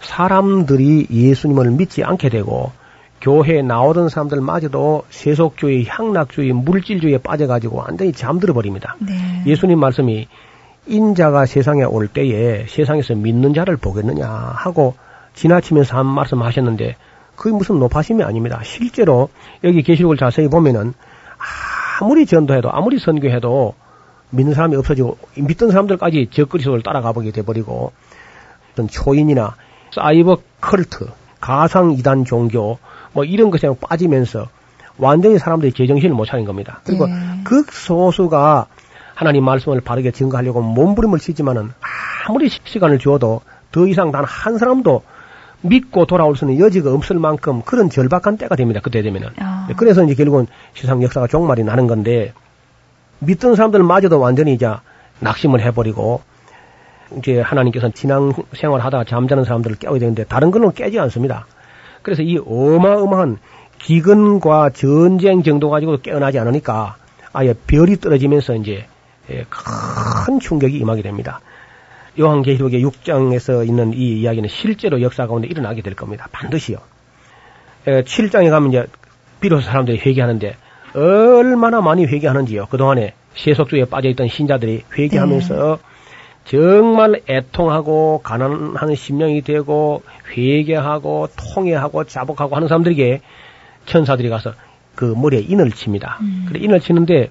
사람들이 0.00 1.06
예수님을 1.10 1.70
믿지 1.72 2.02
않게 2.04 2.28
되고 2.30 2.72
교회에 3.20 3.62
나오던 3.62 4.08
사람들마저도 4.08 5.04
세속주의, 5.10 5.86
향락주의, 5.86 6.52
물질주의에 6.52 7.18
빠져가지고 7.18 7.78
완전히 7.78 8.12
잠들어 8.12 8.54
버립니다. 8.54 8.96
네. 9.00 9.42
예수님 9.46 9.78
말씀이 9.78 10.28
인자가 10.86 11.46
세상에 11.46 11.84
올 11.84 12.08
때에 12.08 12.66
세상에서 12.68 13.14
믿는 13.14 13.54
자를 13.54 13.76
보겠느냐 13.76 14.28
하고 14.28 14.94
지나치면서 15.34 15.96
한 15.96 16.06
말씀 16.06 16.42
하셨는데 16.42 16.96
그게 17.34 17.54
무슨 17.54 17.78
높아심이 17.78 18.22
아닙니다. 18.22 18.60
실제로 18.64 19.28
여기 19.64 19.82
계시록을 19.82 20.16
자세히 20.16 20.48
보면은 20.48 20.94
아무리 22.00 22.26
전도해도 22.26 22.70
아무리 22.70 22.98
선교해도 22.98 23.74
믿는 24.30 24.54
사람이 24.54 24.76
없어지고 24.76 25.18
믿던 25.36 25.70
사람들까지 25.70 26.28
적그리스도를 26.32 26.82
따라가 26.82 27.12
보게 27.12 27.30
돼버리고 27.30 27.92
어떤 28.72 28.88
초인이나 28.88 29.54
사이버 29.92 30.38
컬트, 30.60 31.08
가상 31.40 31.92
이단 31.92 32.24
종교 32.24 32.78
뭐 33.16 33.24
이런 33.24 33.50
것에 33.50 33.68
빠지면서 33.80 34.46
완전히 34.98 35.38
사람들이 35.38 35.72
제정신을 35.72 36.14
못 36.14 36.26
차린 36.26 36.44
겁니다. 36.44 36.80
그리고 36.84 37.06
네. 37.06 37.14
극소수가 37.44 38.66
하나님 39.14 39.42
말씀을 39.44 39.80
바르게 39.80 40.10
증거하려고 40.10 40.60
몸부림을 40.60 41.18
치지만은 41.18 41.72
아무리 42.28 42.50
시- 42.50 42.60
시간을 42.64 42.98
주어도 42.98 43.40
더 43.72 43.86
이상 43.86 44.12
단 44.12 44.24
한 44.24 44.58
사람도 44.58 45.02
믿고 45.62 46.04
돌아올 46.04 46.36
수 46.36 46.44
있는 46.44 46.60
여지가 46.64 46.92
없을 46.92 47.18
만큼 47.18 47.62
그런 47.62 47.88
절박한 47.88 48.36
때가 48.36 48.54
됩니다. 48.56 48.80
그때 48.82 49.00
되면은. 49.00 49.30
아. 49.40 49.66
그래서 49.78 50.04
이제 50.04 50.14
결국은 50.14 50.46
세상 50.74 51.02
역사가 51.02 51.26
종말이 51.26 51.64
나는 51.64 51.86
건데 51.86 52.34
믿던 53.20 53.56
사람들마저도 53.56 54.20
완전히 54.20 54.52
이제 54.52 54.70
낙심을 55.20 55.60
해버리고 55.62 56.20
이제 57.16 57.40
하나님께서 57.40 57.88
진앙 57.90 58.32
생활 58.54 58.80
하다가 58.82 59.04
잠자는 59.04 59.44
사람들을 59.44 59.76
깨워야 59.76 60.00
되는데 60.00 60.24
다른 60.24 60.50
걸로 60.50 60.70
깨지 60.72 60.98
않습니다. 61.00 61.46
그래서 62.06 62.22
이 62.22 62.38
어마어마한 62.38 63.38
기근과 63.80 64.70
전쟁 64.70 65.42
정도 65.42 65.70
가지고 65.70 65.96
깨어나지 65.96 66.38
않으니까 66.38 66.94
아예 67.32 67.52
별이 67.66 67.96
떨어지면서 67.96 68.54
이제 68.54 68.86
예, 69.28 69.44
큰 69.50 70.38
충격이 70.38 70.78
임하게 70.78 71.02
됩니다. 71.02 71.40
요한계시록의 72.16 72.84
6장에서 72.84 73.66
있는 73.66 73.92
이 73.92 74.20
이야기는 74.20 74.48
실제로 74.48 75.02
역사 75.02 75.26
가운데 75.26 75.48
일어나게 75.48 75.82
될 75.82 75.96
겁니다. 75.96 76.28
반드시요. 76.30 76.78
7장에 77.86 78.50
가면 78.50 78.68
이제 78.68 78.86
비로소 79.40 79.66
사람들이 79.66 79.98
회개하는데 79.98 80.56
얼마나 80.94 81.80
많이 81.80 82.06
회개하는지요. 82.06 82.66
그동안에 82.66 83.14
세속주의에 83.34 83.86
빠져있던 83.86 84.28
신자들이 84.28 84.84
회개하면서 84.96 85.80
정말 86.48 87.22
애통하고 87.28 88.20
가난한 88.22 88.94
심령이 88.94 89.42
되고 89.42 90.02
회개하고 90.30 91.28
통회하고 91.36 92.04
자복하고 92.04 92.54
하는 92.54 92.68
사람들에게 92.68 93.20
천사들이 93.86 94.28
가서 94.28 94.52
그 94.94 95.04
머리에 95.16 95.40
인을 95.40 95.72
칩니다. 95.72 96.18
그래 96.48 96.60
인을 96.62 96.80
치는데 96.80 97.30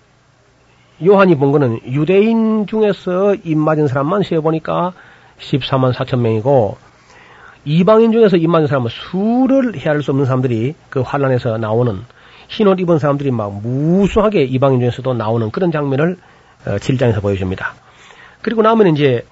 요한이 1.06 1.36
본 1.38 1.52
거는 1.52 1.80
유대인 1.88 2.68
중에서 2.68 3.36
입 3.36 3.58
맞은 3.58 3.88
사람만 3.88 4.24
세어 4.24 4.42
보니까 4.42 4.94
14만 5.40 5.94
4천 5.94 6.20
명이고 6.20 6.78
이방인 7.66 8.12
중에서 8.12 8.38
입 8.38 8.50
맞은 8.50 8.68
사람은 8.68 8.90
수를 8.90 9.78
헤아릴 9.78 10.04
수 10.04 10.12
없는 10.12 10.26
사람들이 10.26 10.76
그 10.90 11.02
환란에서 11.02 11.58
나오는 11.58 12.02
흰옷 12.50 12.80
입은 12.82 13.00
사람들이 13.00 13.32
막 13.32 13.62
무수하게 13.62 14.44
이방인 14.44 14.80
중에서도 14.82 15.14
나오는 15.14 15.50
그런 15.52 15.72
장면을 15.72 16.18
어, 16.66 16.76
7장에서 16.78 17.22
보여줍니다. 17.22 17.85
그리고 18.46 18.62
나면 18.62 18.96
이제 18.96 19.26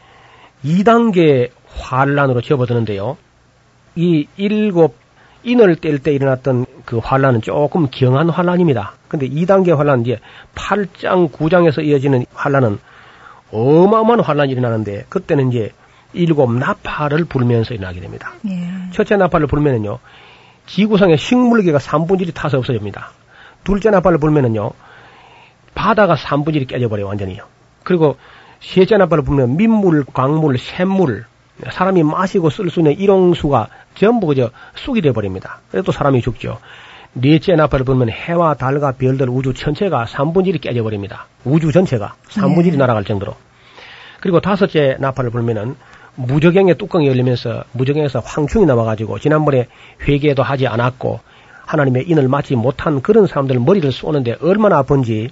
2단계 0.65 1.51
환란으로 1.67 2.41
접어드는데요. 2.41 3.15
이 3.95 4.25
일곱 4.37 4.95
인을 5.43 5.75
뗄 5.75 5.99
때 5.99 6.11
일어났던 6.11 6.65
그 6.83 6.97
환란은 6.97 7.43
조금 7.43 7.89
경한 7.91 8.31
환란입니다. 8.31 8.93
근데 9.07 9.29
2단계 9.29 9.75
환란 9.77 10.01
이제 10.01 10.19
8장, 10.55 11.31
9장에서 11.31 11.85
이어지는 11.85 12.25
환란은 12.33 12.79
어마어마한 13.51 14.21
환란이 14.21 14.51
일어나는데 14.51 15.05
그때는 15.09 15.51
이제 15.51 15.69
일곱 16.13 16.51
나팔을 16.51 17.25
불면서 17.25 17.75
일어나게 17.75 17.99
됩니다. 17.99 18.33
예. 18.47 18.67
첫째 18.93 19.15
나팔을 19.15 19.45
불면은요, 19.45 19.99
지구상의 20.65 21.19
식물계가 21.19 21.77
3분의 21.77 22.29
1이 22.29 22.33
타서 22.33 22.57
없어집니다. 22.57 23.11
둘째 23.63 23.91
나팔을 23.91 24.17
불면은요, 24.17 24.71
바다가 25.75 26.15
3분의 26.15 26.63
1이 26.63 26.67
깨져버려요, 26.67 27.05
완전히요. 27.05 27.43
그리고 27.83 28.17
셋째 28.63 28.97
나팔을 28.97 29.23
불면 29.23 29.57
민물, 29.57 30.05
광물, 30.05 30.57
샘물, 30.57 31.25
사람이 31.69 32.01
마시고 32.03 32.49
쓸 32.49 32.69
수 32.69 32.79
있는 32.79 32.97
일용수가 32.97 33.67
전부 33.95 34.27
그저 34.27 34.49
쑥이 34.75 35.01
돼버립니다. 35.01 35.59
그래도 35.69 35.91
사람이 35.91 36.21
죽죠. 36.21 36.59
넷째 37.13 37.53
나팔을 37.53 37.85
불면 37.85 38.09
해와 38.09 38.55
달과 38.55 38.93
별들 38.93 39.29
우주 39.29 39.53
전체가 39.53 40.05
3분의 40.05 40.55
1이 40.55 40.61
깨져버립니다. 40.61 41.27
우주 41.43 41.71
전체가 41.71 42.15
3분의 42.29 42.67
1이 42.67 42.71
네. 42.71 42.77
날아갈 42.77 43.03
정도로. 43.03 43.35
그리고 44.19 44.39
다섯째 44.39 44.95
나팔을 44.99 45.29
불면은 45.29 45.75
무적행의 46.15 46.77
뚜껑이 46.77 47.07
열리면서 47.07 47.65
무적행에서 47.73 48.19
황충이 48.19 48.65
나와가지고 48.65 49.19
지난번에 49.19 49.67
회개도 50.07 50.41
하지 50.41 50.67
않았고 50.67 51.19
하나님의 51.65 52.05
인을 52.07 52.27
맞지 52.29 52.55
못한 52.55 53.01
그런 53.01 53.27
사람들 53.27 53.59
머리를 53.59 53.91
쏘는데 53.91 54.37
얼마나 54.41 54.77
아픈지 54.79 55.29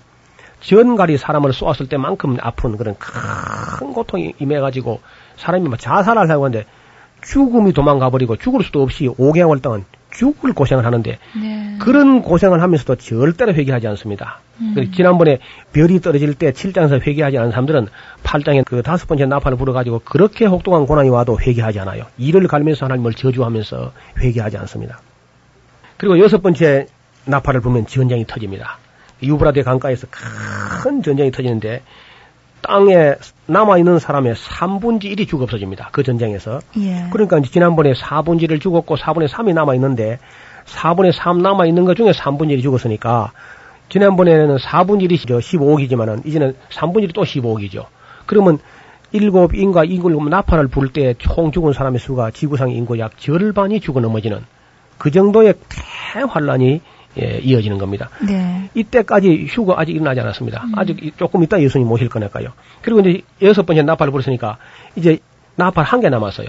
전갈이 0.61 1.17
사람을 1.17 1.53
쏘았을 1.53 1.87
때만큼 1.87 2.37
아픈 2.41 2.77
그런 2.77 2.95
큰 2.97 3.93
고통이 3.93 4.35
임해가지고 4.39 5.01
사람이 5.37 5.67
막 5.67 5.79
자살을 5.79 6.21
하려고 6.21 6.45
하는데 6.45 6.65
죽음이 7.21 7.73
도망가 7.73 8.09
버리고 8.09 8.35
죽을 8.35 8.63
수도 8.63 8.81
없이 8.81 9.07
5개월 9.07 9.61
동안 9.61 9.85
죽을 10.11 10.53
고생을 10.53 10.85
하는데 10.85 11.17
네. 11.39 11.77
그런 11.79 12.21
고생을 12.21 12.61
하면서도 12.61 12.95
절대로 12.95 13.53
회개하지 13.53 13.87
않습니다. 13.87 14.41
음. 14.59 14.75
지난번에 14.93 15.39
별이 15.71 16.01
떨어질 16.01 16.33
때 16.33 16.51
7장에서 16.51 17.01
회개하지 17.01 17.37
않은 17.37 17.51
사람들은 17.51 17.87
8장에 18.23 18.65
그 18.65 18.83
다섯 18.83 19.07
번째 19.07 19.25
나팔을 19.25 19.57
불어가지고 19.57 20.01
그렇게 20.03 20.45
혹독한 20.45 20.85
고난이 20.85 21.09
와도 21.09 21.39
회개하지 21.39 21.79
않아요. 21.79 22.05
이를 22.17 22.47
갈면서 22.47 22.85
하나님을 22.85 23.13
저주하면서 23.13 23.93
회개하지 24.19 24.57
않습니다. 24.57 24.99
그리고 25.97 26.19
여섯 26.19 26.41
번째 26.41 26.87
나팔을 27.25 27.61
불면 27.61 27.85
전쟁이 27.87 28.25
터집니다. 28.25 28.79
유브라데 29.21 29.63
강가에서 29.63 30.07
큰 30.09 31.03
전쟁이 31.03 31.31
터지는데 31.31 31.81
땅에 32.61 33.15
남아있는 33.47 33.99
사람의 33.99 34.35
3분지 34.35 35.05
1이 35.05 35.27
죽어 35.27 35.43
없어집니다. 35.43 35.89
그 35.91 36.03
전쟁에서. 36.03 36.59
예. 36.79 37.07
그러니까 37.11 37.39
지난번에 37.41 37.93
4분의 37.93 38.43
1을 38.43 38.61
죽었고 38.61 38.97
4분의 38.97 39.27
3이 39.27 39.53
남아있는데 39.53 40.19
4분의 40.65 41.11
3 41.11 41.41
남아있는 41.41 41.85
것 41.85 41.95
중에 41.95 42.11
3분의 42.11 42.57
1이 42.57 42.61
죽었으니까 42.61 43.31
지난번에는 43.89 44.57
4분의 44.57 45.09
1이 45.09 45.25
15억이지만은 45.25 46.25
이제는 46.25 46.55
3분의 46.69 47.09
1이 47.09 47.13
또 47.15 47.23
15억이죠. 47.23 47.85
그러면 48.27 48.59
일곱 49.11 49.53
인과 49.55 49.83
이글 49.83 50.15
나팔을 50.29 50.67
불 50.67 50.89
때 50.93 51.15
총 51.17 51.51
죽은 51.51 51.73
사람의 51.73 51.99
수가 51.99 52.31
지구상의 52.31 52.75
인구 52.75 52.97
약 52.99 53.17
절반이 53.17 53.81
죽어 53.81 53.99
넘어지는 53.99 54.39
그 54.97 55.09
정도의 55.11 55.55
대환란이 56.13 56.81
예, 57.19 57.39
이어지는 57.39 57.77
겁니다. 57.77 58.09
네. 58.25 58.69
이때까지 58.73 59.45
휴가 59.49 59.75
아직 59.79 59.93
일어나지 59.95 60.21
않았습니다. 60.21 60.63
아직 60.75 61.03
이- 61.03 61.11
조금 61.17 61.43
있다 61.43 61.61
예수님 61.61 61.87
모실 61.87 62.07
거니까요. 62.09 62.49
그리고 62.81 63.01
이제 63.01 63.21
여섯 63.41 63.65
번째 63.65 63.81
나팔을 63.83 64.11
불었으니까 64.11 64.57
이제 64.95 65.19
나팔 65.55 65.83
한 65.83 65.99
개 66.01 66.09
남았어요. 66.09 66.47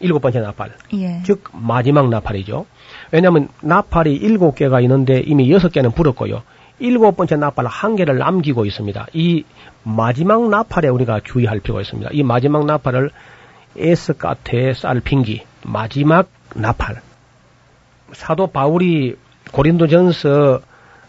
일곱 0.00 0.20
번째 0.20 0.40
나팔. 0.40 0.72
예. 0.94 1.20
즉 1.24 1.44
마지막 1.52 2.08
나팔이죠. 2.08 2.66
왜냐하면 3.12 3.48
나팔이 3.60 4.14
일곱 4.16 4.54
개가 4.56 4.80
있는데 4.80 5.20
이미 5.20 5.50
여섯 5.52 5.70
개는 5.70 5.92
불었고요. 5.92 6.42
일곱 6.80 7.16
번째 7.16 7.36
나팔 7.36 7.66
한 7.66 7.94
개를 7.96 8.18
남기고 8.18 8.64
있습니다. 8.66 9.06
이 9.12 9.44
마지막 9.84 10.48
나팔에 10.48 10.88
우리가 10.88 11.20
주의할 11.22 11.60
필요가 11.60 11.82
있습니다. 11.82 12.10
이 12.12 12.22
마지막 12.22 12.64
나팔을 12.66 13.10
에스카테 13.76 14.74
살핑기 14.74 15.42
마지막 15.64 16.28
나팔. 16.54 17.00
사도 18.12 18.48
바울이 18.48 19.14
고린도전서 19.52 20.60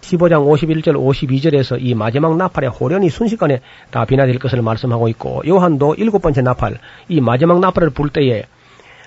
15장 0.01 0.45
51절 0.45 0.95
52절에서 0.95 1.77
이 1.79 1.93
마지막 1.93 2.35
나팔의 2.37 2.71
호련이 2.71 3.09
순식간에 3.09 3.61
다 3.91 4.05
비나될 4.05 4.39
것을 4.39 4.61
말씀하고 4.61 5.07
있고 5.09 5.43
요한도 5.47 5.95
일곱 5.95 6.21
번째 6.21 6.41
나팔 6.41 6.79
이 7.07 7.21
마지막 7.21 7.59
나팔을 7.59 7.91
불 7.91 8.09
때에 8.09 8.45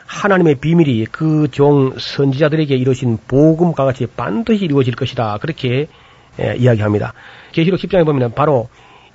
하나님의 0.07 0.57
비밀이 0.57 1.07
그 1.07 1.49
종 1.51 1.95
선지자들에게 1.99 2.75
이루신 2.77 3.19
복음과 3.27 3.85
같이 3.85 4.07
반드시 4.07 4.67
이루어질 4.67 4.95
것이다. 4.95 5.39
그렇게 5.41 5.89
예, 6.41 6.55
이야기합니다. 6.57 7.13
계시록 7.53 7.81
10장에 7.81 8.05
보면 8.05 8.33
바로 8.35 8.69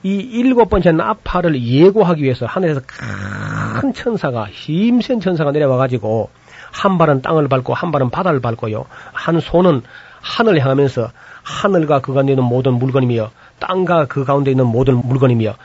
이 0.03 0.15
일곱 0.15 0.69
번째 0.69 0.93
나팔을 0.93 1.61
예고하기 1.61 2.23
위해서 2.23 2.45
하늘에서 2.45 2.81
큰 2.87 3.93
천사가 3.93 4.45
힘센 4.45 5.19
천사가 5.19 5.51
내려와 5.51 5.77
가지고 5.77 6.29
한 6.71 6.97
발은 6.97 7.21
땅을 7.21 7.47
밟고 7.49 7.73
한 7.73 7.91
발은 7.91 8.09
바다를 8.09 8.39
밟고요. 8.39 8.85
한 9.11 9.39
손은 9.39 9.81
하늘을 10.21 10.61
향하면서 10.61 11.11
하늘과 11.43 12.01
그 12.01 12.13
가운데 12.13 12.33
있는 12.33 12.43
모든 12.43 12.73
물건이며 12.73 13.31
땅과 13.59 14.05
그 14.05 14.23
가운데 14.25 14.51
있는 14.51 14.65
모든 14.67 14.95
물건이며 14.97 15.55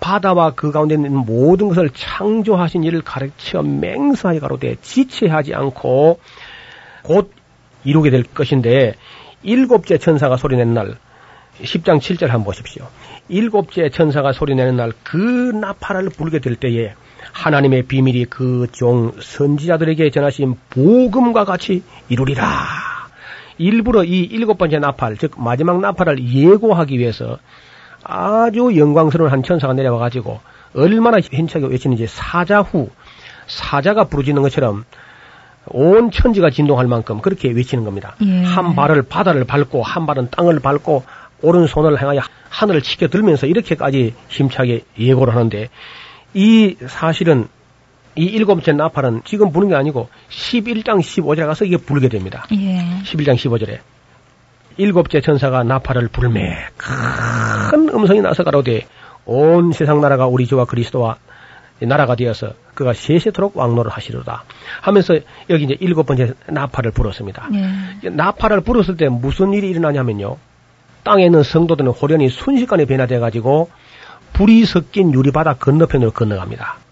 바다와 0.00 0.52
그 0.54 0.72
가운데 0.72 0.94
있는 0.94 1.14
모든 1.16 1.68
것을 1.68 1.90
창조하신 1.90 2.84
이를 2.84 3.02
가르쳐 3.02 3.62
맹세하여 3.62 4.40
가로되 4.40 4.76
지체하지 4.82 5.54
않고 5.54 6.20
곧 7.02 7.32
이루게 7.84 8.10
될 8.10 8.22
것인데 8.24 8.94
일곱째 9.42 9.98
천사가 9.98 10.36
소리내는 10.36 10.74
날 10.74 10.96
10장 11.62 11.98
7절 11.98 12.26
한번 12.26 12.44
보십시오. 12.44 12.86
일곱째 13.28 13.88
천사가 13.88 14.32
소리내는 14.32 14.76
날 14.76 14.92
그 15.02 15.16
나팔을 15.18 16.10
불게 16.10 16.40
될 16.40 16.56
때에 16.56 16.94
하나님의 17.32 17.84
비밀이 17.84 18.26
그 18.26 18.66
종 18.72 19.12
선지자들에게 19.20 20.10
전하신 20.10 20.56
복음과 20.70 21.44
같이 21.44 21.82
이루리라. 22.08 22.95
일부러 23.58 24.04
이 24.04 24.20
일곱 24.20 24.58
번째 24.58 24.78
나팔, 24.78 25.16
즉 25.16 25.32
마지막 25.36 25.80
나팔을 25.80 26.32
예고하기 26.32 26.98
위해서 26.98 27.38
아주 28.02 28.76
영광스러운 28.76 29.30
한 29.30 29.42
천사가 29.42 29.72
내려와 29.72 29.98
가지고 29.98 30.40
얼마나 30.74 31.18
힘차게 31.18 31.66
외치는지 31.66 32.06
사자 32.06 32.60
후 32.60 32.90
사자가 33.46 34.04
부르짖는 34.04 34.42
것처럼 34.42 34.84
온 35.68 36.10
천지가 36.10 36.50
진동할 36.50 36.86
만큼 36.86 37.20
그렇게 37.20 37.50
외치는 37.50 37.84
겁니다. 37.84 38.14
예. 38.24 38.42
한 38.42 38.74
발을 38.74 39.02
바다를 39.02 39.44
밟고 39.44 39.82
한 39.82 40.06
발은 40.06 40.28
땅을 40.30 40.60
밟고 40.60 41.04
오른손을 41.42 42.00
향하여 42.00 42.20
하늘을 42.48 42.82
치켜 42.82 43.08
들면서 43.08 43.46
이렇게까지 43.46 44.14
힘차게 44.28 44.82
예고를 44.98 45.34
하는데 45.34 45.68
이 46.34 46.76
사실은 46.86 47.48
이 48.16 48.24
일곱째 48.24 48.72
나팔은 48.72 49.22
지금 49.24 49.52
부는 49.52 49.68
게 49.68 49.74
아니고 49.74 50.08
11장 50.30 51.00
15절에 51.00 51.46
가서 51.46 51.64
이게 51.64 51.76
불게 51.76 52.08
됩니다. 52.08 52.46
예. 52.52 52.82
11장 53.04 53.36
15절에 53.36 53.78
일곱째 54.78 55.20
천사가 55.20 55.62
나팔을 55.62 56.08
불매 56.08 56.56
큰 56.76 57.88
음성이 57.90 58.20
나서 58.22 58.42
가로되 58.42 58.86
온 59.26 59.72
세상 59.72 60.00
나라가 60.00 60.26
우리 60.26 60.46
주와 60.46 60.64
그리스도와 60.64 61.16
나라가 61.80 62.14
되어서 62.14 62.52
그가 62.74 62.94
세세토록 62.94 63.56
왕노를 63.56 63.90
하시리로다 63.90 64.44
하면서 64.80 65.14
여기 65.50 65.64
이제 65.64 65.76
일곱 65.80 66.06
번째 66.06 66.32
나팔을 66.46 66.92
불었습니다. 66.92 67.50
예. 67.52 68.08
나팔을 68.08 68.62
불었을 68.62 68.96
때 68.96 69.08
무슨 69.10 69.52
일이 69.52 69.68
일어나냐면요. 69.68 70.38
땅에 71.04 71.26
있는 71.26 71.42
성도들은 71.42 71.90
호련히 71.90 72.30
순식간에 72.30 72.86
변화돼 72.86 73.18
가지고 73.18 73.70
불이 74.32 74.64
섞인 74.64 75.12
유리바다 75.12 75.54
건너편으로 75.54 76.12
건너갑니다. 76.12 76.85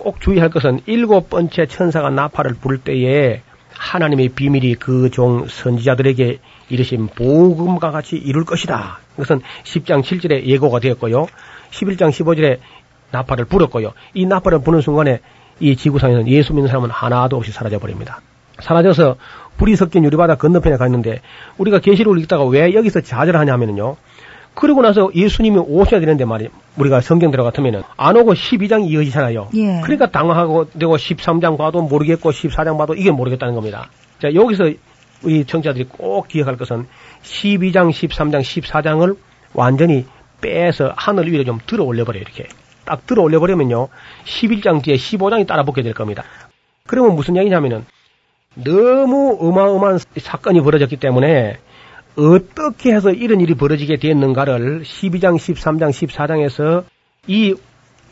꼭 0.00 0.20
주의할 0.20 0.50
것은 0.50 0.80
일곱 0.86 1.28
번째 1.30 1.66
천사가 1.66 2.10
나팔을 2.10 2.54
불 2.60 2.78
때에 2.78 3.42
하나님의 3.74 4.30
비밀이 4.30 4.74
그 4.74 5.10
종 5.10 5.46
선지자들에게 5.46 6.38
이르신 6.68 7.08
복음과 7.08 7.90
같이 7.90 8.16
이룰 8.16 8.44
것이다. 8.44 8.98
그것은 9.12 9.40
10장 9.64 10.02
7절에 10.02 10.44
예고가 10.44 10.80
되었고요. 10.80 11.26
11장 11.70 12.10
15절에 12.10 12.58
나팔을 13.10 13.44
불었고요. 13.46 13.92
이 14.14 14.26
나팔을 14.26 14.62
부는 14.62 14.80
순간에 14.80 15.20
이 15.58 15.76
지구상에는 15.76 16.28
예수 16.28 16.54
믿는 16.54 16.68
사람은 16.68 16.90
하나도 16.90 17.36
없이 17.36 17.52
사라져 17.52 17.78
버립니다. 17.78 18.20
사라져서 18.60 19.16
불이 19.56 19.76
섞인 19.76 20.04
유리바다 20.04 20.36
건너편에 20.36 20.76
가 20.76 20.86
있는데 20.86 21.20
우리가 21.58 21.80
계시록을 21.80 22.18
읽다가 22.20 22.44
왜 22.44 22.72
여기서 22.74 23.00
좌절하냐 23.00 23.52
하면요. 23.52 23.96
그러고 24.54 24.82
나서 24.82 25.10
예수님이 25.14 25.58
오셔야 25.58 26.00
되는데 26.00 26.24
말이에요. 26.24 26.50
우리가 26.76 27.00
성경 27.00 27.30
들어갔으면은 27.30 27.82
안 27.96 28.16
오고 28.16 28.34
12장이 28.34 28.88
이어지잖아요. 28.90 29.50
예. 29.54 29.80
그러니까 29.82 30.10
당황하고 30.10 30.70
되고 30.70 30.96
13장 30.96 31.56
봐도 31.56 31.82
모르겠고 31.82 32.30
14장 32.30 32.78
봐도 32.78 32.94
이게 32.94 33.10
모르겠다는 33.10 33.54
겁니다. 33.54 33.90
자, 34.20 34.34
여기서 34.34 34.70
우리 35.22 35.44
청자들이 35.44 35.84
꼭 35.84 36.28
기억할 36.28 36.56
것은 36.56 36.86
12장, 37.22 37.90
13장, 37.90 38.40
14장을 38.40 39.16
완전히 39.52 40.06
빼서 40.40 40.92
하늘 40.96 41.30
위로 41.30 41.44
좀 41.44 41.58
들어 41.66 41.84
올려버려요, 41.84 42.22
이렇게. 42.22 42.46
딱 42.84 43.06
들어 43.06 43.22
올려버리면요. 43.22 43.88
11장 44.24 44.82
뒤에 44.82 44.96
15장이 44.96 45.46
따라 45.46 45.64
붙게 45.64 45.82
될 45.82 45.92
겁니다. 45.92 46.24
그러면 46.86 47.14
무슨 47.14 47.36
얘기냐면은 47.36 47.84
너무 48.54 49.36
어마어마한 49.40 49.98
사건이 50.16 50.62
벌어졌기 50.62 50.96
때문에 50.96 51.58
어떻게 52.20 52.92
해서 52.92 53.10
이런 53.10 53.40
일이 53.40 53.54
벌어지게 53.54 53.96
됐는가를 53.96 54.82
12장, 54.82 55.36
13장, 55.36 55.90
14장에서 55.90 56.84
이 57.26 57.54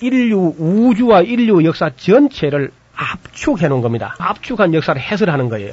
인류, 0.00 0.54
우주와 0.58 1.22
인류 1.22 1.62
역사 1.64 1.90
전체를 1.94 2.70
압축해 2.94 3.68
놓은 3.68 3.82
겁니다. 3.82 4.14
압축한 4.18 4.72
역사를 4.72 4.98
해설하는 5.00 5.48
거예요. 5.50 5.72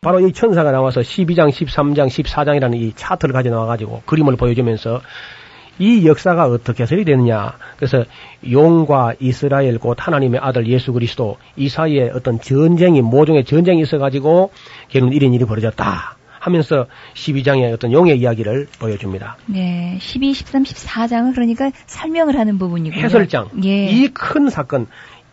바로 0.00 0.20
이 0.20 0.32
천사가 0.32 0.70
나와서 0.70 1.00
12장, 1.00 1.50
13장, 1.50 2.06
14장이라는 2.06 2.76
이 2.76 2.92
차트를 2.94 3.32
가져 3.32 3.50
나와가지고 3.50 4.02
그림을 4.06 4.36
보여주면서 4.36 5.00
이 5.78 6.06
역사가 6.06 6.46
어떻게 6.46 6.84
해설이 6.84 7.04
되느냐. 7.04 7.54
그래서 7.76 8.04
용과 8.48 9.14
이스라엘 9.18 9.78
곧 9.78 9.96
하나님의 9.98 10.40
아들 10.40 10.68
예수 10.68 10.92
그리스도 10.92 11.36
이 11.56 11.68
사이에 11.68 12.10
어떤 12.14 12.40
전쟁이 12.40 13.02
모종의 13.02 13.44
전쟁이 13.44 13.82
있어가지고 13.82 14.52
결국 14.88 15.14
이런 15.14 15.34
일이 15.34 15.44
벌어졌다. 15.44 16.15
하면서 16.46 16.86
12장의 17.14 17.72
어떤 17.74 17.90
용의 17.92 18.18
이야기를 18.20 18.68
보여줍니다. 18.78 19.36
네. 19.46 19.98
12, 20.00 20.32
13, 20.32 20.62
14장은 20.62 21.34
그러니까 21.34 21.72
설명을 21.86 22.38
하는 22.38 22.56
부분이고요. 22.58 23.02
해설장. 23.02 23.48
예. 23.64 23.86
이 23.90 24.08
큰 24.14 24.48
사건, 24.48 24.86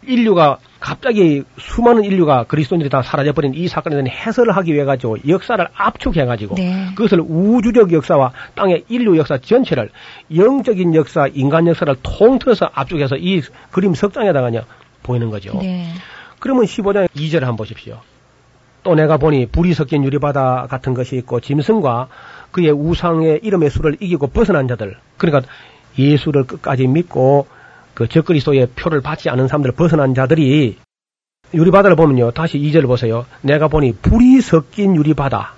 인류가 0.06 0.58
갑자기 0.80 1.44
수많은 1.60 2.04
인류가 2.04 2.44
그리스도인들이 2.46 2.90
다 2.90 3.02
사라져버린 3.04 3.54
이 3.54 3.68
사건에 3.68 3.96
대한 3.96 4.08
해설을 4.08 4.56
하기 4.58 4.74
위해 4.74 4.84
가지고 4.86 5.18
역사를 5.28 5.66
압축해 5.74 6.26
가지고 6.26 6.56
네. 6.56 6.88
그것을 6.96 7.22
우주적 7.22 7.94
역사와 7.94 8.34
땅의 8.56 8.86
인류 8.90 9.18
역사 9.18 9.38
전체를 9.38 9.92
영적인 10.36 10.96
역사, 10.96 11.28
인간 11.34 11.68
역사를 11.68 11.96
통틀어서 12.02 12.72
압축해서 12.74 13.16
이 13.18 13.42
그림 13.72 13.94
석장에다가요 13.94 14.64
보이는 15.04 15.30
거죠. 15.30 15.58
네. 15.62 15.88
그러면 16.40 16.66
15장 16.66 17.08
2절 17.16 17.42
한번 17.42 17.56
보십시오. 17.58 18.02
또 18.84 18.96
내가 18.96 19.18
보니 19.18 19.48
불이 19.48 19.74
섞인 19.74 20.04
유리바다 20.04 20.68
같은 20.70 20.94
것이 20.94 21.16
있고 21.18 21.40
짐승과 21.40 22.08
그의 22.52 22.72
우상의 22.72 23.40
이름의 23.44 23.70
수를 23.70 23.98
이기고 24.00 24.28
벗어난 24.28 24.68
자들. 24.68 24.96
그러니까 25.18 25.50
예수를 25.98 26.46
끝까지 26.46 26.88
믿고 26.88 27.48
그 27.94 28.08
적그리스도의 28.08 28.70
표를 28.76 29.02
받지 29.02 29.30
않은 29.30 29.48
사람들 29.48 29.72
벗어난 29.74 30.14
자들이 30.14 30.78
유리바다를 31.54 31.96
보면요. 31.96 32.32
다시 32.32 32.58
2절 32.58 32.88
보세요. 32.88 33.26
내가 33.42 33.68
보니 33.68 33.94
불이 33.94 34.42
섞인 34.42 34.96
유리바다. 34.96 35.54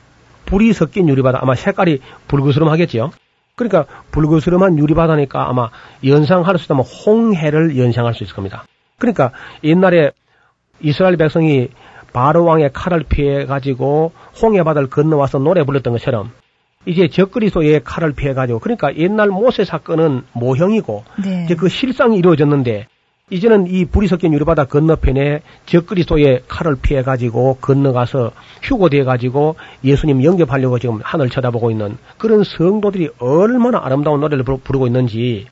불이 0.45 0.73
섞인 0.73 1.07
유리바다. 1.09 1.39
아마 1.41 1.55
색깔이 1.55 2.01
붉으스름하겠지요? 2.27 3.11
그러니까 3.55 3.85
붉으스름한 4.11 4.77
유리바다니까 4.77 5.49
아마 5.49 5.69
연상할 6.05 6.57
수 6.57 6.65
있다면 6.65 6.83
홍해를 6.83 7.77
연상할 7.77 8.13
수 8.13 8.23
있을 8.23 8.35
겁니다. 8.35 8.65
그러니까 8.97 9.31
옛날에 9.63 10.11
이스라엘 10.81 11.15
백성이 11.15 11.69
바로 12.15 12.45
왕의 12.45 12.69
칼을 12.71 13.03
피해 13.09 13.45
가지고 13.45 14.13
홍해 14.41 14.63
바다를 14.63 14.89
건너와서 14.89 15.37
노래 15.39 15.63
불렀던 15.65 15.91
것처럼 15.93 16.31
이제 16.85 17.09
적그리스도의 17.09 17.81
칼을 17.83 18.13
피해 18.13 18.33
가지고 18.33 18.59
그러니까 18.59 18.95
옛날 18.95 19.27
모세 19.27 19.65
사건은 19.65 20.21
모형이고 20.31 21.03
네. 21.25 21.43
이제 21.43 21.55
그 21.55 21.67
실상이 21.67 22.17
이루어졌는데 22.17 22.87
이제는 23.31 23.67
이 23.67 23.83
불이 23.85 24.07
섞인 24.07 24.31
유리바다 24.33 24.65
건너편에 24.65 25.41
적그리스도의 25.65 26.43
칼을 26.47 26.77
피해 26.81 27.01
가지고 27.01 27.57
건너가서 27.59 28.31
휴고돼 28.61 29.03
가지고 29.03 29.55
예수님 29.83 30.23
영접하려고 30.23 30.79
지금 30.79 31.01
하늘 31.03 31.29
쳐다보고 31.29 31.69
있는 31.69 31.97
그런 32.17 32.43
성도들이 32.45 33.09
얼마나 33.19 33.81
아름다운 33.83 34.21
노래를 34.21 34.43
부르- 34.45 34.59
부르고 34.63 34.87
있는지 34.87 35.47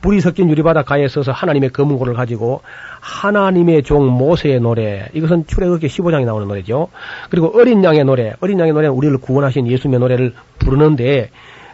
불이 0.00 0.20
섞인 0.20 0.48
유리바다 0.50 0.82
가에 0.82 1.08
서서 1.08 1.32
하나님의 1.32 1.70
검은고를 1.70 2.14
가지고 2.14 2.62
하나님의 3.00 3.82
종 3.82 4.06
모세의 4.06 4.60
노래 4.60 5.08
이것은 5.12 5.46
출애굽기 5.46 5.88
15장에 5.88 6.24
나오는 6.24 6.46
노래죠. 6.46 6.88
그리고 7.30 7.52
어린 7.58 7.82
양의 7.82 8.04
노래 8.04 8.34
어린 8.40 8.60
양의 8.60 8.72
노래는 8.72 8.94
우리를 8.94 9.18
구원하신 9.18 9.66
예수님의 9.66 10.00
노래를 10.00 10.34
부르는데 10.58 11.30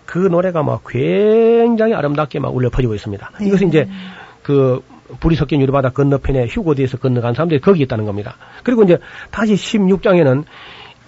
그 0.06 0.18
노래가 0.18 0.62
막 0.62 0.82
굉장히 0.88 1.94
아름답게 1.94 2.38
막 2.38 2.54
울려 2.54 2.70
퍼지고 2.70 2.94
있습니다. 2.94 3.30
네. 3.40 3.46
이것은 3.46 3.68
이제 3.68 3.88
그 4.42 4.82
불이 5.20 5.36
섞인 5.36 5.60
유리바다 5.60 5.90
건너편에 5.90 6.46
휴거지에서 6.46 6.98
건너간 6.98 7.34
사람들이 7.34 7.60
거기 7.60 7.82
있다는 7.82 8.04
겁니다. 8.04 8.36
그리고 8.62 8.82
이제 8.84 8.98
다시 9.30 9.54
16장에는 9.54 10.44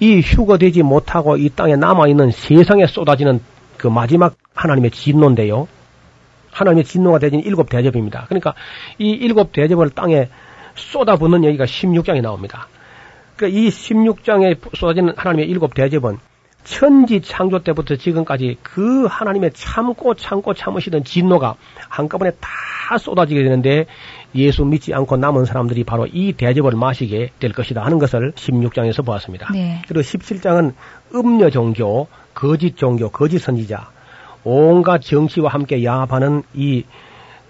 이 0.00 0.20
휴거되지 0.20 0.82
못하고 0.82 1.36
이 1.36 1.48
땅에 1.48 1.76
남아있는 1.76 2.30
세상에 2.30 2.86
쏟아지는 2.86 3.40
그 3.78 3.86
마지막 3.88 4.36
하나님의 4.54 4.90
진노인데요. 4.90 5.68
하나님의 6.57 6.84
진노가 6.84 7.18
되진 7.18 7.40
일곱 7.40 7.68
대접입니다. 7.68 8.24
그러니까 8.28 8.54
이 8.98 9.11
일곱 9.11 9.52
대접을 9.52 9.90
땅에 9.90 10.28
쏟아붓는 10.74 11.44
얘기가 11.44 11.64
16장에 11.64 12.22
나옵니다. 12.22 12.68
그러니까 13.36 13.61
이 13.61 13.68
16장에 13.68 14.59
쏟아지는 14.74 15.12
하나님의 15.16 15.48
일곱 15.48 15.74
대접은 15.74 16.18
천지 16.64 17.20
창조 17.20 17.61
때부터 17.62 17.96
지금까지 17.96 18.57
그 18.62 19.07
하나님의 19.07 19.52
참고 19.52 20.14
참고 20.14 20.52
참으시던 20.52 21.04
진노가 21.04 21.54
한꺼번에 21.88 22.32
다 22.40 22.98
쏟아지게 22.98 23.42
되는데 23.42 23.86
예수 24.34 24.64
믿지 24.64 24.92
않고 24.92 25.16
남은 25.16 25.44
사람들이 25.44 25.84
바로 25.84 26.07
이 26.07 26.32
대접을 26.32 26.72
마시게 26.72 27.30
될 27.38 27.52
것이다 27.52 27.84
하는 27.84 27.98
것을 27.98 28.32
16장에서 28.32 29.04
보았습니다. 29.04 29.50
네. 29.52 29.82
그리고 29.86 30.00
17장은 30.00 30.72
음녀 31.14 31.50
종교, 31.50 32.09
거짓 32.34 32.76
종교, 32.76 33.11
거짓 33.11 33.38
선지자, 33.38 33.90
온갖 34.49 35.01
정치와 35.03 35.51
함께 35.51 35.84
야합하는 35.84 36.44
이 36.55 36.84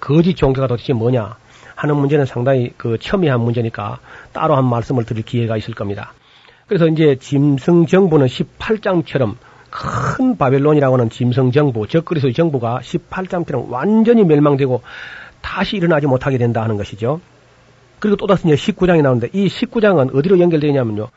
거짓 0.01 0.34
종교가 0.34 0.66
도대체 0.66 0.94
뭐냐 0.94 1.36
하는 1.74 1.97
문제는 1.97 2.24
상당히 2.24 2.72
그 2.78 2.97
첨예한 2.99 3.38
문제니까 3.38 3.99
따로 4.32 4.57
한 4.57 4.64
말씀을 4.64 5.05
드릴 5.05 5.22
기회가 5.22 5.59
있을 5.59 5.74
겁니다. 5.74 6.14
그래서 6.66 6.88
이제 6.88 7.16
짐승 7.16 7.84
정부는 7.84 8.26
18장처럼 8.26 9.34
큰 9.68 10.38
바벨론이라고 10.38 10.94
하는 10.94 11.11
짐승 11.11 11.51
정부, 11.51 11.86
적그리스도 11.86 12.32
정부가 12.32 12.80
18장처럼 12.82 13.68
완전히 13.68 14.24
멸망되고 14.24 14.80
다시 15.42 15.76
일어나지 15.76 16.07
못하게 16.07 16.38
된다 16.38 16.62
하는 16.62 16.78
것이죠. 16.78 17.20
그리고 17.99 18.16
또다시 18.16 18.49
이제 18.49 18.55
19장이 18.55 19.03
나오는데 19.03 19.28
이 19.34 19.49
19장은 19.49 20.16
어디로 20.16 20.40
연결되어 20.40 20.68
있냐면요. 20.68 21.09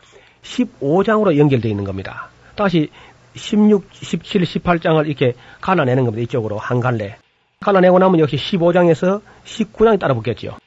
15장으로 0.44 1.38
연결되어 1.38 1.72
있는 1.72 1.86
겁니다. 1.86 2.28
다시 2.56 2.90
16, 3.36 3.86
17, 3.92 4.42
18장을 4.42 5.06
이렇게 5.08 5.34
갈라내는 5.62 6.06
겁니다. 6.06 6.24
이쪽으로 6.24 6.58
한 6.58 6.80
갈래. 6.80 7.18
갈라내고 7.60 8.00
나면 8.00 8.20
역시 8.20 8.38
15장에서 8.38 9.22
19장이 9.46 10.00
따라 10.00 10.14
붙겠죠. 10.14 10.58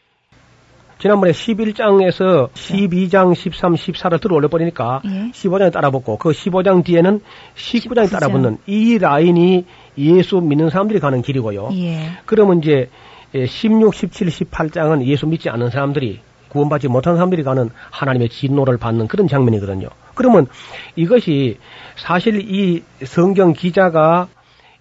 지난번에 0.98 1.32
11장에서 1.32 2.48
12장, 2.52 3.34
13, 3.34 3.74
14를 3.74 4.20
들어 4.20 4.36
올려버리니까 4.36 5.02
예. 5.04 5.30
15장이 5.32 5.72
따라 5.72 5.90
붙고 5.90 6.16
그 6.16 6.30
15장 6.30 6.84
뒤에는 6.84 7.20
19장이 7.56 8.08
따라 8.08 8.28
붙는 8.28 8.58
이 8.66 8.98
라인이 8.98 9.66
예수 9.98 10.40
믿는 10.40 10.70
사람들이 10.70 11.00
가는 11.00 11.20
길이고요. 11.20 11.70
예. 11.72 12.10
그러면 12.24 12.58
이제 12.58 12.88
16, 13.34 13.92
17, 13.94 14.28
18장은 14.28 15.04
예수 15.06 15.26
믿지 15.26 15.50
않는 15.50 15.70
사람들이 15.70 16.20
구원받지 16.50 16.86
못한 16.86 17.14
사람들이 17.16 17.42
가는 17.42 17.70
하나님의 17.90 18.28
진노를 18.28 18.76
받는 18.76 19.08
그런 19.08 19.26
장면이거든요. 19.26 19.88
그러면 20.14 20.46
이것이 20.94 21.58
사실 21.96 22.40
이 22.40 22.82
성경 23.04 23.52
기자가 23.52 24.28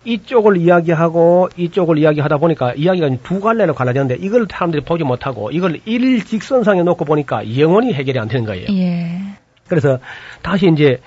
이쪽을 0.04 0.58
이야기하고 0.58 1.50
이쪽을 1.58 1.98
이야기하다 2.00 2.38
보니까 2.38 2.74
이야기가 2.74 3.10
두 3.24 3.40
갈래로 3.40 3.76
갈라졌는데 3.76 4.24
이걸 4.26 4.48
사람들이 4.50 4.84
보지 4.84 5.04
못하고 5.04 5.52
이걸 5.52 5.80
일직선상에 5.86 6.84
놓고 6.84 7.06
보니까 7.06 7.58
영원히 7.58 7.94
해결이 7.94 8.18
안 8.20 8.28
되는 8.28 8.46
거예요. 8.46 8.66
예. 8.72 9.20
그래서 9.68 10.00
다시 10.42 10.70
이제 10.72 11.00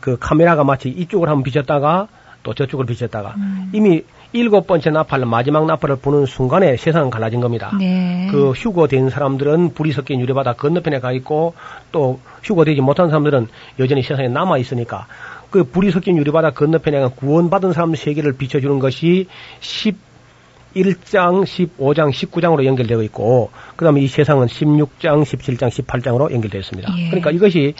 그 0.00 0.16
카메라가 0.18 0.64
마치 0.64 0.88
이쪽을 0.88 1.28
한번 1.28 1.42
비쳤다가 1.42 2.08
또 2.42 2.54
저쪽을 2.54 2.86
비쳤다가 2.86 3.34
음. 3.36 3.70
이미 3.72 4.02
일곱 4.34 4.66
번째 4.66 4.90
나팔 4.90 5.24
마지막 5.26 5.64
나팔을 5.64 5.96
부는 5.96 6.26
순간에 6.26 6.76
세상은 6.76 7.08
갈라진 7.08 7.40
겁니다. 7.40 7.72
네. 7.78 8.26
그 8.32 8.50
휴거된 8.50 9.08
사람들은 9.08 9.74
불이 9.74 9.92
섞인 9.92 10.20
유리바다 10.20 10.54
건너편에 10.54 10.98
가 10.98 11.12
있고 11.12 11.54
또 11.92 12.18
휴거되지 12.42 12.80
못한 12.80 13.10
사람들은 13.10 13.46
여전히 13.78 14.02
세상에 14.02 14.26
남아 14.26 14.58
있으니까 14.58 15.06
그 15.50 15.62
불이 15.62 15.92
섞인 15.92 16.16
유리바다 16.18 16.50
건너편에 16.50 17.10
구원받은 17.14 17.72
사람 17.74 17.94
세계를 17.94 18.32
비춰주는 18.32 18.80
것이 18.80 19.28
11장, 19.60 21.44
15장, 21.44 22.10
19장으로 22.10 22.64
연결되어 22.64 23.04
있고 23.04 23.50
그 23.76 23.84
다음에 23.84 24.00
이 24.00 24.08
세상은 24.08 24.48
16장, 24.48 25.22
17장, 25.22 25.68
18장으로 25.68 26.32
연결되어 26.32 26.58
있습니다. 26.58 26.92
예. 26.98 27.06
그러니까 27.06 27.30
이것이 27.30 27.74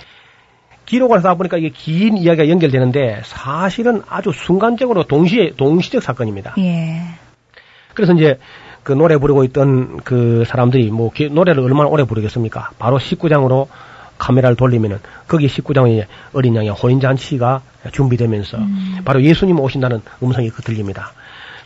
기록을 0.87 1.19
하다 1.19 1.35
보니까 1.35 1.57
이게 1.59 1.71
긴 1.71 2.17
이야기가 2.17 2.49
연결되는데 2.49 3.23
사실은 3.25 4.03
아주 4.09 4.33
순간적으로 4.33 5.05
동시에 5.05 5.53
동시적 5.57 6.03
사건입니다. 6.03 6.55
예. 6.59 7.01
그래서 7.95 8.13
이제 8.13 8.39
그 8.83 8.93
노래 8.93 9.17
부르고 9.17 9.45
있던 9.45 10.01
그 10.05 10.45
사람들이 10.47 10.91
뭐 10.91 11.11
기- 11.11 11.31
노래를 11.31 11.63
얼마나 11.63 11.89
오래 11.89 12.05
부르겠습니까? 12.05 12.71
바로 12.79 12.99
19장으로 12.99 13.69
카메라를 14.19 14.57
돌리면은 14.57 14.99
거기 15.27 15.47
19장에 15.47 16.05
어린 16.35 16.55
양의 16.55 16.71
호인 16.71 17.01
잔치가 17.01 17.63
준비되면서 17.93 18.59
바로 19.05 19.23
예수님 19.23 19.59
오신다는 19.59 20.03
음성이 20.23 20.51
그 20.51 20.63
들립니다. 20.63 21.13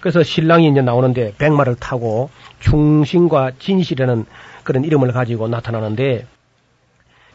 그래서 0.01 0.23
신랑이 0.23 0.69
이제 0.69 0.81
나오는데 0.81 1.35
백마를 1.39 1.75
타고 1.75 2.31
충신과 2.61 3.53
진실이라는 3.59 4.25
그런 4.63 4.85
이름을 4.85 5.13
가지고 5.13 5.49
나타나는데 5.49 6.27